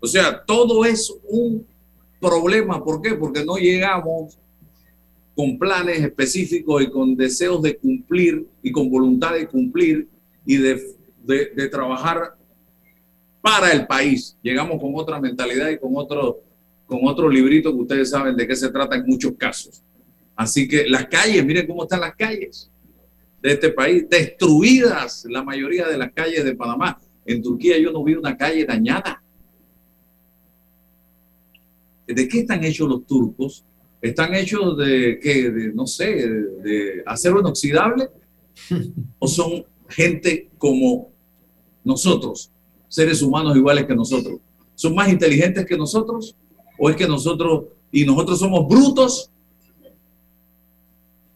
O 0.00 0.06
sea, 0.06 0.42
todo 0.46 0.86
es 0.86 1.14
un 1.28 1.66
problema. 2.18 2.82
¿Por 2.82 3.02
qué? 3.02 3.16
Porque 3.16 3.44
no 3.44 3.56
llegamos 3.56 4.38
con 5.34 5.58
planes 5.58 6.00
específicos 6.00 6.82
y 6.82 6.90
con 6.90 7.16
deseos 7.16 7.62
de 7.62 7.76
cumplir 7.76 8.46
y 8.62 8.70
con 8.70 8.90
voluntad 8.90 9.34
de 9.34 9.46
cumplir 9.46 10.08
y 10.44 10.56
de, 10.56 10.82
de, 11.24 11.68
trabajar 11.68 12.36
para 13.40 13.72
el 13.72 13.86
país. 13.86 14.36
Llegamos 14.42 14.80
con 14.80 14.92
otra 14.94 15.20
mentalidad 15.20 15.70
y 15.70 15.78
con 15.78 15.92
otro, 15.94 16.42
con 16.86 17.00
otro 17.04 17.28
librito 17.28 17.72
que 17.72 17.80
ustedes 17.80 18.10
saben 18.10 18.36
de 18.36 18.46
qué 18.46 18.54
se 18.54 18.70
trata 18.70 18.96
en 18.96 19.06
muchos 19.06 19.32
casos. 19.38 19.82
Así 20.36 20.68
que 20.68 20.88
las 20.88 21.06
calles, 21.06 21.44
miren 21.44 21.66
cómo 21.66 21.84
están 21.84 22.00
las 22.00 22.14
calles 22.14 22.70
de 23.40 23.52
este 23.52 23.70
país, 23.70 24.08
destruidas 24.08 25.24
la 25.28 25.42
mayoría 25.42 25.88
de 25.88 25.98
las 25.98 26.12
calles 26.12 26.44
de 26.44 26.54
Panamá. 26.54 27.00
En 27.24 27.42
Turquía 27.42 27.78
yo 27.78 27.90
no 27.90 28.04
vi 28.04 28.14
una 28.14 28.36
calle 28.36 28.64
dañada. 28.64 29.22
¿De 32.06 32.28
qué 32.28 32.40
están 32.40 32.62
hechos 32.64 32.88
los 32.88 33.06
turcos? 33.06 33.64
¿Están 34.02 34.34
hechos 34.34 34.76
de, 34.76 35.18
qué? 35.22 35.70
no 35.74 35.86
sé, 35.86 36.06
de 36.06 37.02
acero 37.06 37.40
inoxidable? 37.40 38.10
¿O 39.20 39.28
son 39.28 39.64
gente 39.88 40.50
como 40.58 41.10
nosotros, 41.84 42.50
seres 42.88 43.22
humanos 43.22 43.56
iguales 43.56 43.86
que 43.86 43.94
nosotros? 43.94 44.40
¿Son 44.74 44.94
más 44.94 45.08
inteligentes 45.08 45.64
que 45.64 45.76
nosotros? 45.76 46.34
¿O 46.78 46.90
es 46.90 46.96
que 46.96 47.06
nosotros 47.06 47.66
y 47.92 48.04
nosotros 48.04 48.40
somos 48.40 48.66
brutos 48.66 49.30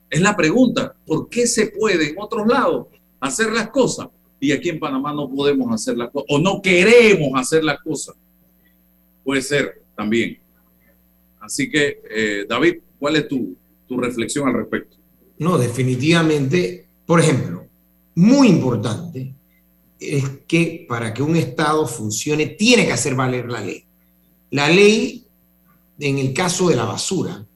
es 0.08 0.20
la 0.20 0.36
pregunta, 0.36 0.94
¿por 1.04 1.28
qué 1.28 1.46
se 1.46 1.66
puede 1.66 2.10
en 2.10 2.16
otros 2.18 2.46
lados 2.46 2.86
hacer 3.20 3.52
las 3.52 3.68
cosas 3.68 4.08
y 4.40 4.52
aquí 4.52 4.68
en 4.68 4.78
Panamá 4.78 5.12
no 5.12 5.28
podemos 5.28 5.70
hacer 5.72 5.96
las 5.96 6.10
cosas 6.10 6.26
o 6.30 6.38
no 6.38 6.62
queremos 6.62 7.30
hacer 7.34 7.62
las 7.62 7.80
cosas? 7.80 8.16
Puede 9.24 9.42
ser 9.42 9.82
también. 9.94 10.38
Así 11.46 11.70
que, 11.70 12.02
eh, 12.10 12.46
David, 12.48 12.74
¿cuál 12.98 13.16
es 13.16 13.28
tu, 13.28 13.56
tu 13.86 13.98
reflexión 13.98 14.48
al 14.48 14.54
respecto? 14.54 14.96
No, 15.38 15.56
definitivamente, 15.56 16.86
por 17.06 17.20
ejemplo, 17.20 17.66
muy 18.16 18.48
importante 18.48 19.32
es 20.00 20.24
que 20.46 20.86
para 20.88 21.14
que 21.14 21.22
un 21.22 21.36
Estado 21.36 21.86
funcione 21.86 22.46
tiene 22.46 22.84
que 22.84 22.92
hacer 22.92 23.14
valer 23.14 23.48
la 23.48 23.60
ley. 23.60 23.84
La 24.50 24.68
ley, 24.68 25.24
en 26.00 26.18
el 26.18 26.32
caso 26.32 26.68
de 26.68 26.76
la 26.76 26.84
basura, 26.84 27.46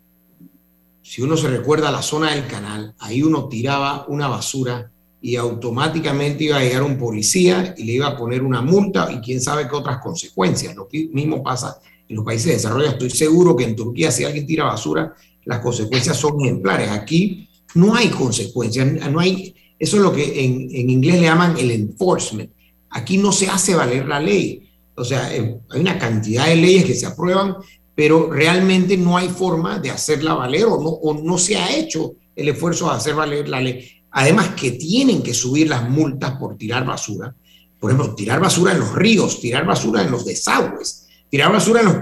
si 1.03 1.23
uno 1.23 1.37
se 1.37 1.49
recuerda 1.49 1.89
a 1.89 1.93
la 1.93 2.03
zona 2.03 2.31
del 2.31 2.47
canal, 2.47 2.95
ahí 3.01 3.23
uno 3.23 3.49
tiraba 3.49 4.07
una 4.07 4.29
basura 4.29 4.91
y 5.21 5.35
automáticamente 5.35 6.45
iba 6.45 6.59
a 6.59 6.63
llegar 6.63 6.83
un 6.83 6.97
policía 6.97 7.75
y 7.77 7.85
le 7.85 7.93
iba 7.95 8.07
a 8.07 8.17
poner 8.17 8.43
una 8.43 8.63
multa 8.63 9.11
y 9.13 9.21
quién 9.21 9.41
sabe 9.41 9.69
qué 9.69 9.75
otras 9.75 9.99
consecuencias. 9.99 10.77
Lo 10.77 10.89
mismo 10.91 11.43
pasa 11.43 11.81
en 12.11 12.17
los 12.17 12.25
países 12.25 12.47
de 12.49 12.53
desarrollo. 12.53 12.91
Estoy 12.91 13.09
seguro 13.09 13.57
que 13.57 13.65
en 13.65 13.75
Turquía 13.75 14.11
si 14.11 14.25
alguien 14.25 14.47
tira 14.47 14.65
basura, 14.65 15.15
las 15.47 15.61
consecuencias 15.61 16.17
son 16.19 16.39
ejemplares. 16.43 16.91
Aquí 16.91 17.49
no 17.75 17.95
hay 17.95 18.09
consecuencias, 18.09 19.11
no 19.11 19.21
hay, 19.21 19.55
eso 19.79 19.97
es 19.97 20.03
lo 20.03 20.13
que 20.13 20.45
en, 20.45 20.69
en 20.71 20.91
inglés 20.91 21.15
le 21.15 21.23
llaman 21.23 21.57
el 21.57 21.71
enforcement. 21.71 22.51
Aquí 22.91 23.17
no 23.17 23.33
se 23.33 23.49
hace 23.49 23.75
valer 23.75 24.07
la 24.07 24.21
ley. 24.21 24.69
O 24.95 25.05
sea, 25.05 25.35
eh, 25.35 25.59
hay 25.71 25.81
una 25.81 25.99
cantidad 25.99 26.47
de 26.47 26.57
leyes 26.57 26.85
que 26.85 26.95
se 26.95 27.07
aprueban 27.07 27.57
pero 28.01 28.31
realmente 28.31 28.97
no 28.97 29.19
hay 29.19 29.29
forma 29.29 29.79
de 29.79 29.91
hacerla 29.91 30.33
valer 30.33 30.65
o 30.65 30.81
no, 30.81 30.89
o 30.89 31.13
no 31.13 31.37
se 31.37 31.59
ha 31.59 31.77
hecho 31.77 32.15
el 32.35 32.49
esfuerzo 32.49 32.89
de 32.89 32.97
hacer 32.97 33.15
valer 33.15 33.47
la 33.47 33.61
ley. 33.61 33.87
Además 34.13 34.55
que 34.59 34.71
tienen 34.71 35.23
que 35.23 35.35
subir 35.35 35.69
las 35.69 35.87
multas 35.87 36.39
por 36.39 36.57
tirar 36.57 36.87
basura. 36.87 37.35
Por 37.79 37.91
ejemplo, 37.91 38.15
tirar 38.15 38.41
basura 38.41 38.73
en 38.73 38.81
los 38.81 38.95
ríos, 38.95 39.39
tirar 39.39 39.67
basura 39.67 40.03
en 40.03 40.11
los 40.11 40.25
desagües, 40.25 41.09
tirar 41.31 41.53
basura 41.53 41.83
los, 41.83 41.97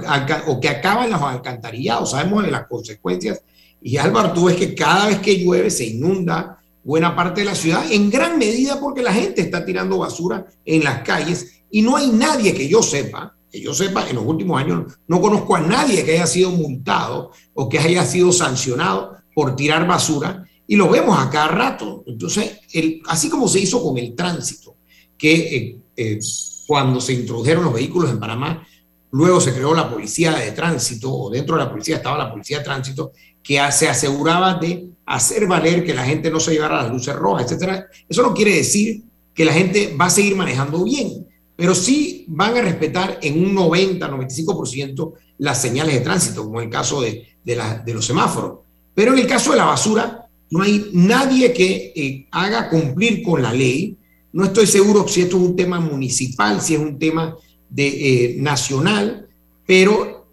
o 0.46 0.58
que 0.60 0.68
acaban 0.68 1.10
los 1.10 1.20
alcantarillados. 1.20 2.10
Sabemos 2.10 2.44
de 2.44 2.50
las 2.50 2.66
consecuencias. 2.66 3.42
Y 3.80 3.96
Álvaro, 3.96 4.32
tú 4.32 4.46
ves 4.46 4.56
que 4.56 4.74
cada 4.74 5.06
vez 5.06 5.20
que 5.20 5.38
llueve 5.38 5.70
se 5.70 5.86
inunda 5.86 6.58
buena 6.82 7.14
parte 7.14 7.42
de 7.42 7.46
la 7.46 7.54
ciudad, 7.54 7.84
en 7.90 8.10
gran 8.10 8.38
medida 8.38 8.80
porque 8.80 9.02
la 9.02 9.12
gente 9.12 9.42
está 9.42 9.64
tirando 9.64 9.98
basura 9.98 10.46
en 10.64 10.82
las 10.82 11.02
calles 11.02 11.62
y 11.70 11.82
no 11.82 11.96
hay 11.96 12.08
nadie 12.08 12.54
que 12.54 12.66
yo 12.66 12.82
sepa 12.82 13.38
que 13.50 13.60
yo 13.60 13.72
sepa, 13.72 14.08
en 14.08 14.16
los 14.16 14.26
últimos 14.26 14.60
años 14.60 14.92
no 15.06 15.20
conozco 15.20 15.56
a 15.56 15.60
nadie 15.60 16.04
que 16.04 16.12
haya 16.12 16.26
sido 16.26 16.50
multado 16.50 17.30
o 17.54 17.68
que 17.68 17.78
haya 17.78 18.04
sido 18.04 18.32
sancionado 18.32 19.16
por 19.34 19.56
tirar 19.56 19.86
basura 19.86 20.44
y 20.66 20.76
lo 20.76 20.90
vemos 20.90 21.18
a 21.18 21.30
cada 21.30 21.48
rato. 21.48 22.04
Entonces, 22.06 22.60
el, 22.72 23.00
así 23.06 23.30
como 23.30 23.48
se 23.48 23.60
hizo 23.60 23.82
con 23.82 23.96
el 23.96 24.14
tránsito, 24.14 24.76
que 25.16 25.56
eh, 25.56 25.78
eh, 25.96 26.18
cuando 26.66 27.00
se 27.00 27.14
introdujeron 27.14 27.64
los 27.64 27.72
vehículos 27.72 28.10
en 28.10 28.20
Panamá, 28.20 28.66
luego 29.10 29.40
se 29.40 29.52
creó 29.52 29.74
la 29.74 29.90
policía 29.90 30.32
de 30.32 30.52
tránsito 30.52 31.12
o 31.12 31.30
dentro 31.30 31.56
de 31.56 31.64
la 31.64 31.70
policía 31.70 31.96
estaba 31.96 32.18
la 32.18 32.30
policía 32.30 32.58
de 32.58 32.64
tránsito 32.64 33.12
que 33.42 33.60
se 33.72 33.88
aseguraba 33.88 34.54
de 34.54 34.90
hacer 35.06 35.46
valer 35.46 35.84
que 35.84 35.94
la 35.94 36.04
gente 36.04 36.30
no 36.30 36.38
se 36.40 36.52
llevara 36.52 36.82
las 36.82 36.92
luces 36.92 37.14
rojas, 37.16 37.44
etcétera. 37.44 37.86
Eso 38.08 38.22
no 38.22 38.34
quiere 38.34 38.54
decir 38.56 39.02
que 39.34 39.44
la 39.44 39.52
gente 39.52 39.96
va 39.98 40.06
a 40.06 40.10
seguir 40.10 40.36
manejando 40.36 40.84
bien 40.84 41.26
pero 41.58 41.74
sí 41.74 42.24
van 42.28 42.56
a 42.56 42.62
respetar 42.62 43.18
en 43.20 43.44
un 43.44 43.56
90-95% 43.56 45.14
las 45.38 45.60
señales 45.60 45.92
de 45.94 46.02
tránsito, 46.02 46.44
como 46.44 46.60
en 46.60 46.68
el 46.68 46.72
caso 46.72 47.00
de, 47.00 47.26
de, 47.44 47.92
los 47.92 48.06
semáforos. 48.06 48.60
Pero 48.94 49.12
en 49.12 49.18
el 49.18 49.26
caso 49.26 49.50
de 49.50 49.56
la 49.56 49.64
basura, 49.64 50.30
no 50.52 50.62
hay 50.62 50.88
nadie 50.92 51.52
que 51.52 51.92
eh, 51.96 52.28
haga 52.30 52.70
cumplir 52.70 53.24
con 53.24 53.42
la 53.42 53.52
ley. 53.52 53.96
No 54.32 54.44
estoy 54.44 54.68
seguro 54.68 55.08
si 55.08 55.22
esto 55.22 55.36
es 55.36 55.42
un 55.42 55.56
tema 55.56 55.80
municipal, 55.80 56.60
si 56.60 56.74
es 56.74 56.80
un 56.80 56.96
tema 56.96 57.36
de, 57.68 57.86
eh, 57.86 58.36
nacional, 58.38 59.28
pero 59.66 60.26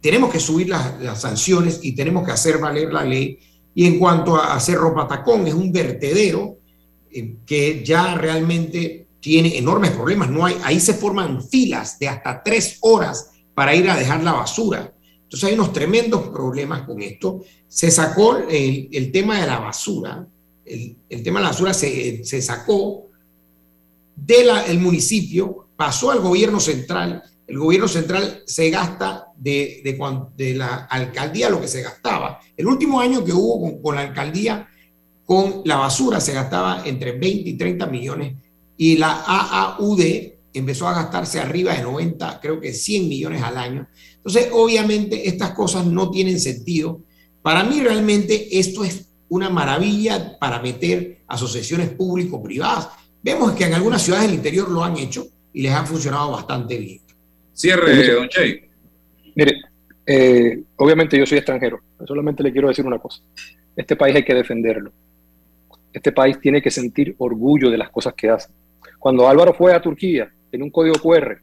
tenemos 0.00 0.30
que 0.30 0.40
subir 0.40 0.68
las, 0.68 1.20
sanciones 1.20 1.80
y 1.82 1.92
tenemos 1.92 2.24
que 2.24 2.32
hacer 2.32 2.58
valer 2.58 2.92
la 2.92 3.04
ley. 3.04 3.38
Y 3.74 3.86
en 3.86 3.98
cuanto 3.98 4.36
a 4.36 4.54
hacer 4.54 4.76
ropa 4.76 5.08
tacón, 5.08 5.46
es 5.46 5.54
un 5.54 5.72
vertedero 5.72 6.58
eh, 7.10 7.36
que 7.46 7.82
ya 7.84 8.14
realmente 8.16 9.06
tiene 9.20 9.56
enormes 9.56 9.92
problemas. 9.92 10.28
No 10.28 10.44
hay, 10.44 10.56
ahí 10.64 10.80
se 10.80 10.94
forman 10.94 11.42
filas 11.42 11.98
de 11.98 12.08
hasta 12.08 12.42
tres 12.42 12.78
horas 12.80 13.30
para 13.54 13.74
ir 13.74 13.88
a 13.88 13.96
dejar 13.96 14.22
la 14.22 14.32
basura. 14.32 14.92
Entonces 15.32 15.48
hay 15.48 15.54
unos 15.54 15.72
tremendos 15.72 16.28
problemas 16.28 16.82
con 16.82 17.00
esto. 17.00 17.42
Se 17.66 17.90
sacó 17.90 18.36
el, 18.36 19.10
tema 19.12 19.40
de 19.40 19.46
la 19.46 19.60
basura, 19.60 20.26
el, 20.66 21.22
tema 21.22 21.38
de 21.40 21.44
la 21.44 21.50
basura 21.50 21.72
se, 21.72 22.42
sacó 22.42 23.06
del 24.14 24.78
municipio, 24.78 25.61
pasó 25.76 26.10
al 26.10 26.20
gobierno 26.20 26.60
central. 26.60 27.22
El 27.46 27.58
gobierno 27.58 27.88
central 27.88 28.42
se 28.46 28.70
gasta 28.70 29.26
de, 29.36 29.82
la 30.56 30.86
alcaldía 30.90 31.50
lo 31.50 31.60
que 31.60 31.68
se 31.68 31.82
gastaba. 31.82 32.40
El 32.56 32.66
último 32.66 33.00
año 33.00 33.24
que 33.24 33.32
hubo 33.32 33.60
con, 33.60 33.82
con 33.82 33.94
la 33.96 34.02
alcaldía, 34.02 34.68
con 35.24 35.62
la 35.64 35.76
basura, 35.76 36.20
se 36.20 36.32
gastaba 36.32 36.82
entre 36.84 37.12
20 37.12 37.50
y 37.50 37.54
30 37.54 37.86
millones 37.86 38.34
y 38.76 38.96
la 38.96 39.22
AAUD 39.26 40.00
empezó 40.54 40.88
a 40.88 40.94
gastarse 40.94 41.40
arriba 41.40 41.74
de 41.74 41.82
90, 41.82 42.40
creo 42.40 42.60
que 42.60 42.72
100 42.72 43.08
millones 43.08 43.42
al 43.42 43.56
año. 43.56 43.88
Entonces, 44.16 44.48
obviamente, 44.52 45.28
estas 45.28 45.52
cosas 45.52 45.86
no 45.86 46.10
tienen 46.10 46.40
sentido. 46.40 47.00
Para 47.42 47.64
mí, 47.64 47.80
realmente, 47.80 48.58
esto 48.58 48.84
es 48.84 49.06
una 49.28 49.50
maravilla 49.50 50.38
para 50.38 50.60
meter 50.60 51.22
asociaciones 51.26 51.90
público-privadas. 51.90 52.88
Vemos 53.22 53.52
que 53.52 53.64
en 53.64 53.74
algunas 53.74 54.02
ciudades 54.02 54.26
del 54.26 54.36
interior 54.36 54.70
lo 54.70 54.84
han 54.84 54.96
hecho 54.96 55.26
y 55.52 55.62
les 55.62 55.72
ha 55.72 55.84
funcionado 55.84 56.32
bastante 56.32 56.78
bien. 56.78 57.00
Cierre, 57.52 58.12
don 58.12 58.28
Che. 58.28 58.68
Mire, 59.34 59.60
eh, 60.06 60.62
obviamente 60.76 61.18
yo 61.18 61.26
soy 61.26 61.38
extranjero, 61.38 61.80
solamente 62.06 62.42
le 62.42 62.52
quiero 62.52 62.68
decir 62.68 62.86
una 62.86 62.98
cosa. 62.98 63.22
Este 63.76 63.96
país 63.96 64.16
hay 64.16 64.24
que 64.24 64.34
defenderlo. 64.34 64.92
Este 65.92 66.12
país 66.12 66.40
tiene 66.40 66.62
que 66.62 66.70
sentir 66.70 67.14
orgullo 67.18 67.70
de 67.70 67.78
las 67.78 67.90
cosas 67.90 68.14
que 68.14 68.30
hace. 68.30 68.48
Cuando 68.98 69.28
Álvaro 69.28 69.52
fue 69.52 69.74
a 69.74 69.82
Turquía, 69.82 70.30
en 70.50 70.62
un 70.62 70.70
código 70.70 70.96
QR, 70.96 71.40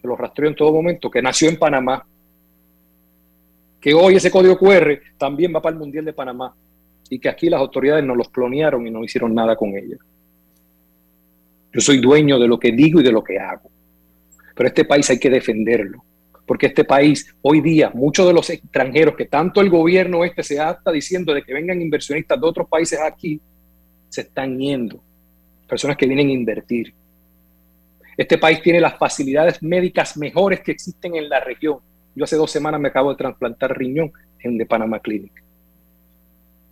que 0.00 0.08
lo 0.08 0.16
rastreó 0.16 0.48
en 0.48 0.56
todo 0.56 0.72
momento, 0.72 1.10
que 1.10 1.22
nació 1.22 1.48
en 1.48 1.56
Panamá, 1.56 2.04
que 3.80 3.94
hoy 3.94 4.16
ese 4.16 4.30
código 4.30 4.58
QR 4.58 5.00
también 5.16 5.54
va 5.54 5.62
para 5.62 5.74
el 5.74 5.78
Mundial 5.80 6.04
de 6.04 6.12
Panamá 6.12 6.54
y 7.08 7.18
que 7.18 7.28
aquí 7.28 7.48
las 7.48 7.60
autoridades 7.60 8.04
nos 8.04 8.16
los 8.16 8.28
clonearon 8.28 8.86
y 8.86 8.90
no 8.90 9.02
hicieron 9.02 9.34
nada 9.34 9.56
con 9.56 9.76
ellos. 9.76 9.98
Yo 11.72 11.80
soy 11.80 11.98
dueño 11.98 12.38
de 12.38 12.48
lo 12.48 12.58
que 12.58 12.72
digo 12.72 13.00
y 13.00 13.04
de 13.04 13.12
lo 13.12 13.22
que 13.22 13.38
hago. 13.38 13.70
Pero 14.54 14.68
este 14.68 14.84
país 14.84 15.08
hay 15.10 15.18
que 15.18 15.30
defenderlo. 15.30 16.04
Porque 16.46 16.66
este 16.66 16.84
país, 16.84 17.32
hoy 17.42 17.60
día, 17.60 17.90
muchos 17.94 18.26
de 18.26 18.32
los 18.32 18.50
extranjeros 18.50 19.14
que 19.16 19.26
tanto 19.26 19.60
el 19.60 19.70
gobierno 19.70 20.24
este 20.24 20.42
se 20.42 20.54
está 20.54 20.90
diciendo 20.90 21.32
de 21.32 21.42
que 21.42 21.54
vengan 21.54 21.80
inversionistas 21.80 22.40
de 22.40 22.46
otros 22.46 22.68
países 22.68 22.98
aquí, 23.00 23.40
se 24.08 24.22
están 24.22 24.58
yendo 24.58 25.00
personas 25.70 25.96
que 25.96 26.06
vienen 26.06 26.28
a 26.28 26.32
invertir. 26.32 26.92
Este 28.16 28.36
país 28.36 28.60
tiene 28.60 28.80
las 28.80 28.98
facilidades 28.98 29.62
médicas 29.62 30.16
mejores 30.16 30.60
que 30.60 30.72
existen 30.72 31.14
en 31.14 31.28
la 31.28 31.38
región. 31.38 31.78
Yo 32.14 32.24
hace 32.24 32.36
dos 32.36 32.50
semanas 32.50 32.80
me 32.80 32.88
acabo 32.88 33.10
de 33.10 33.16
trasplantar 33.16 33.78
riñón 33.78 34.12
en 34.40 34.58
The 34.58 34.66
Panama 34.66 34.98
Clinic. 34.98 35.32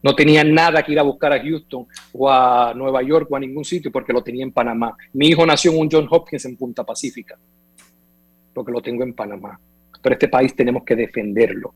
No 0.03 0.15
tenía 0.15 0.45
nada 0.45 0.83
que 0.83 0.93
ir 0.93 0.99
a 0.99 1.03
buscar 1.03 1.33
a 1.33 1.43
Houston 1.43 1.87
o 2.13 2.31
a 2.31 2.73
Nueva 2.75 3.03
York 3.03 3.29
o 3.31 3.37
a 3.37 3.41
ningún 3.41 3.65
sitio 3.65 3.91
porque 3.91 4.13
lo 4.13 4.23
tenía 4.23 4.45
en 4.45 4.53
Panamá. 4.53 4.97
Mi 5.13 5.29
hijo 5.29 5.45
nació 5.45 5.73
en 5.73 5.81
un 5.81 5.89
John 5.91 6.07
Hopkins 6.09 6.45
en 6.45 6.57
Punta 6.57 6.85
Pacífica 6.85 7.37
porque 8.55 8.73
lo 8.73 8.81
tengo 8.81 9.05
en 9.05 9.15
Panamá. 9.15 9.59
Pero 10.03 10.13
este 10.15 10.29
país 10.29 10.55
tenemos 10.55 10.85
que 10.85 10.97
defenderlo. 10.97 11.75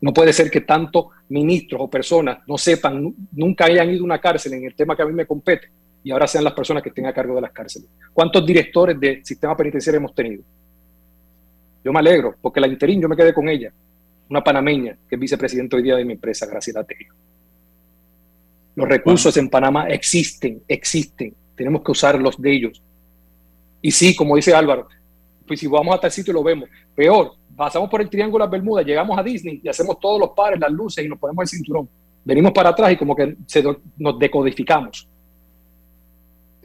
No 0.00 0.12
puede 0.12 0.32
ser 0.32 0.50
que 0.50 0.60
tantos 0.60 1.06
ministros 1.28 1.80
o 1.82 1.90
personas 1.90 2.38
no 2.46 2.56
sepan, 2.56 3.14
nunca 3.32 3.64
hayan 3.64 3.90
ido 3.90 4.02
a 4.02 4.04
una 4.04 4.20
cárcel 4.20 4.54
en 4.54 4.64
el 4.64 4.74
tema 4.74 4.96
que 4.96 5.02
a 5.02 5.06
mí 5.06 5.12
me 5.12 5.26
compete 5.26 5.68
y 6.02 6.10
ahora 6.10 6.26
sean 6.26 6.44
las 6.44 6.52
personas 6.52 6.82
que 6.82 6.90
estén 6.90 7.06
a 7.06 7.12
cargo 7.12 7.34
de 7.34 7.40
las 7.40 7.52
cárceles. 7.52 7.88
¿Cuántos 8.12 8.46
directores 8.46 8.98
de 8.98 9.20
sistema 9.24 9.56
penitenciario 9.56 9.98
hemos 9.98 10.14
tenido? 10.14 10.42
Yo 11.84 11.92
me 11.92 11.98
alegro, 11.98 12.34
porque 12.40 12.60
la 12.60 12.68
interín 12.68 13.00
yo 13.00 13.08
me 13.08 13.16
quedé 13.16 13.32
con 13.32 13.48
ella, 13.48 13.72
una 14.28 14.42
panameña 14.42 14.96
que 15.08 15.14
es 15.14 15.20
vicepresidente 15.20 15.76
hoy 15.76 15.82
día 15.82 15.96
de 15.96 16.04
mi 16.04 16.12
empresa, 16.12 16.46
Graciela 16.46 16.84
Tello. 16.84 17.14
Los 18.74 18.88
recursos 18.88 19.36
en 19.36 19.48
Panamá 19.48 19.88
existen, 19.88 20.62
existen. 20.68 21.34
Tenemos 21.56 21.82
que 21.82 21.90
usarlos 21.90 22.40
de 22.40 22.52
ellos. 22.52 22.82
Y 23.82 23.90
sí, 23.90 24.14
como 24.14 24.36
dice 24.36 24.54
Álvaro, 24.54 24.86
pues 25.46 25.58
si 25.58 25.66
vamos 25.66 25.94
a 25.94 26.00
tal 26.00 26.12
sitio 26.12 26.32
lo 26.32 26.42
vemos. 26.42 26.68
Peor, 26.94 27.32
pasamos 27.56 27.90
por 27.90 28.00
el 28.00 28.08
Triángulo 28.08 28.44
de 28.44 28.46
las 28.46 28.52
Bermudas, 28.52 28.86
llegamos 28.86 29.18
a 29.18 29.22
Disney 29.22 29.60
y 29.64 29.68
hacemos 29.68 29.98
todos 29.98 30.20
los 30.20 30.30
pares, 30.30 30.60
las 30.60 30.70
luces 30.70 31.04
y 31.04 31.08
nos 31.08 31.18
ponemos 31.18 31.42
el 31.42 31.48
cinturón. 31.48 31.88
Venimos 32.24 32.52
para 32.52 32.68
atrás 32.68 32.92
y 32.92 32.96
como 32.96 33.16
que 33.16 33.36
nos 33.96 34.18
decodificamos. 34.18 35.08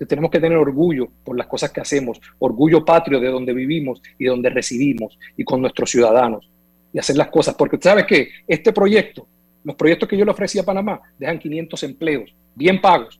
tenemos 0.07 0.29
que 0.29 0.39
tener 0.39 0.57
orgullo 0.57 1.07
por 1.23 1.37
las 1.37 1.47
cosas 1.47 1.71
que 1.71 1.79
hacemos, 1.79 2.19
orgullo 2.37 2.83
patrio 2.83 3.19
de 3.21 3.29
donde 3.29 3.53
vivimos 3.53 4.01
y 4.19 4.25
de 4.25 4.29
donde 4.29 4.49
residimos 4.49 5.17
y 5.37 5.45
con 5.45 5.61
nuestros 5.61 5.89
ciudadanos 5.89 6.52
y 6.93 6.99
hacer 6.99 7.17
las 7.17 7.29
cosas. 7.29 7.55
Porque 7.55 7.77
sabes 7.81 8.05
que 8.05 8.29
este 8.47 8.71
proyecto, 8.71 9.27
los 9.63 9.75
proyectos 9.75 10.07
que 10.07 10.17
yo 10.17 10.23
le 10.23 10.31
ofrecí 10.31 10.59
a 10.59 10.63
Panamá, 10.63 11.01
dejan 11.17 11.39
500 11.39 11.83
empleos 11.83 12.33
bien 12.55 12.79
pagos 12.79 13.19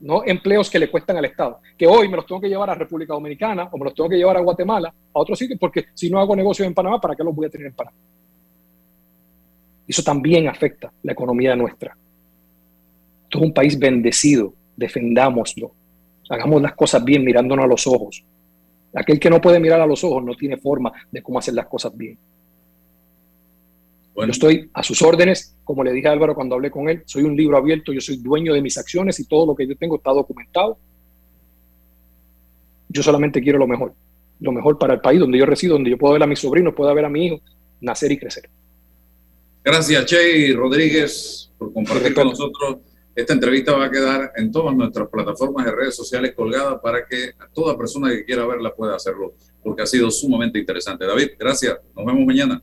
no 0.00 0.22
empleos 0.24 0.70
que 0.70 0.78
le 0.78 0.90
cuestan 0.90 1.16
al 1.16 1.24
Estado, 1.24 1.60
que 1.76 1.86
hoy 1.86 2.08
me 2.08 2.16
los 2.16 2.26
tengo 2.26 2.40
que 2.40 2.48
llevar 2.48 2.70
a 2.70 2.74
República 2.74 3.14
Dominicana 3.14 3.68
o 3.70 3.78
me 3.78 3.84
los 3.84 3.94
tengo 3.94 4.08
que 4.08 4.16
llevar 4.16 4.36
a 4.36 4.40
Guatemala, 4.40 4.88
a 4.88 5.18
otro 5.18 5.34
sitio, 5.34 5.56
porque 5.58 5.86
si 5.94 6.10
no 6.10 6.20
hago 6.20 6.36
negocios 6.36 6.66
en 6.66 6.74
Panamá, 6.74 7.00
¿para 7.00 7.16
qué 7.16 7.24
los 7.24 7.34
voy 7.34 7.46
a 7.46 7.50
tener 7.50 7.68
en 7.68 7.74
Panamá? 7.74 7.96
Eso 9.86 10.02
también 10.02 10.48
afecta 10.48 10.92
la 11.02 11.12
economía 11.12 11.56
nuestra. 11.56 11.96
Esto 13.24 13.38
es 13.38 13.44
un 13.44 13.52
país 13.52 13.78
bendecido, 13.78 14.54
defendámoslo, 14.76 15.72
hagamos 16.30 16.62
las 16.62 16.74
cosas 16.74 17.04
bien 17.04 17.24
mirándonos 17.24 17.64
a 17.64 17.68
los 17.68 17.86
ojos. 17.86 18.24
Aquel 18.94 19.18
que 19.18 19.30
no 19.30 19.40
puede 19.40 19.60
mirar 19.60 19.80
a 19.80 19.86
los 19.86 20.02
ojos 20.04 20.24
no 20.24 20.34
tiene 20.34 20.56
forma 20.56 20.92
de 21.10 21.22
cómo 21.22 21.38
hacer 21.38 21.54
las 21.54 21.66
cosas 21.66 21.96
bien. 21.96 22.18
Yo 24.26 24.32
estoy 24.32 24.70
a 24.72 24.82
sus 24.82 25.00
órdenes, 25.02 25.56
como 25.64 25.84
le 25.84 25.92
dije 25.92 26.08
a 26.08 26.12
Álvaro 26.12 26.34
cuando 26.34 26.56
hablé 26.56 26.70
con 26.70 26.88
él, 26.88 27.02
soy 27.06 27.22
un 27.22 27.36
libro 27.36 27.56
abierto, 27.56 27.92
yo 27.92 28.00
soy 28.00 28.16
dueño 28.16 28.52
de 28.52 28.60
mis 28.60 28.76
acciones 28.76 29.20
y 29.20 29.26
todo 29.26 29.46
lo 29.46 29.54
que 29.54 29.66
yo 29.66 29.76
tengo 29.76 29.96
está 29.96 30.10
documentado. 30.10 30.78
Yo 32.88 33.02
solamente 33.02 33.40
quiero 33.40 33.58
lo 33.58 33.66
mejor, 33.66 33.94
lo 34.40 34.52
mejor 34.52 34.78
para 34.78 34.94
el 34.94 35.00
país 35.00 35.20
donde 35.20 35.38
yo 35.38 35.46
resido, 35.46 35.74
donde 35.74 35.90
yo 35.90 35.98
puedo 35.98 36.14
ver 36.14 36.22
a 36.22 36.26
mis 36.26 36.40
sobrinos, 36.40 36.74
puedo 36.74 36.92
ver 36.94 37.04
a 37.04 37.08
mi 37.08 37.26
hijo 37.26 37.40
nacer 37.80 38.10
y 38.10 38.18
crecer. 38.18 38.48
Gracias, 39.62 40.06
Che 40.06 40.52
Rodríguez, 40.54 41.52
por 41.58 41.72
compartir 41.72 42.14
con 42.14 42.28
nosotros. 42.28 42.78
Esta 43.14 43.32
entrevista 43.32 43.72
va 43.72 43.86
a 43.86 43.90
quedar 43.90 44.32
en 44.36 44.50
todas 44.52 44.74
nuestras 44.76 45.08
plataformas 45.08 45.66
de 45.66 45.72
redes 45.72 45.96
sociales 45.96 46.34
colgadas 46.34 46.78
para 46.80 47.04
que 47.04 47.32
toda 47.52 47.76
persona 47.76 48.10
que 48.10 48.24
quiera 48.24 48.46
verla 48.46 48.72
pueda 48.74 48.94
hacerlo, 48.94 49.34
porque 49.62 49.82
ha 49.82 49.86
sido 49.86 50.10
sumamente 50.10 50.58
interesante. 50.58 51.04
David, 51.04 51.30
gracias. 51.38 51.78
Nos 51.96 52.06
vemos 52.06 52.24
mañana. 52.24 52.62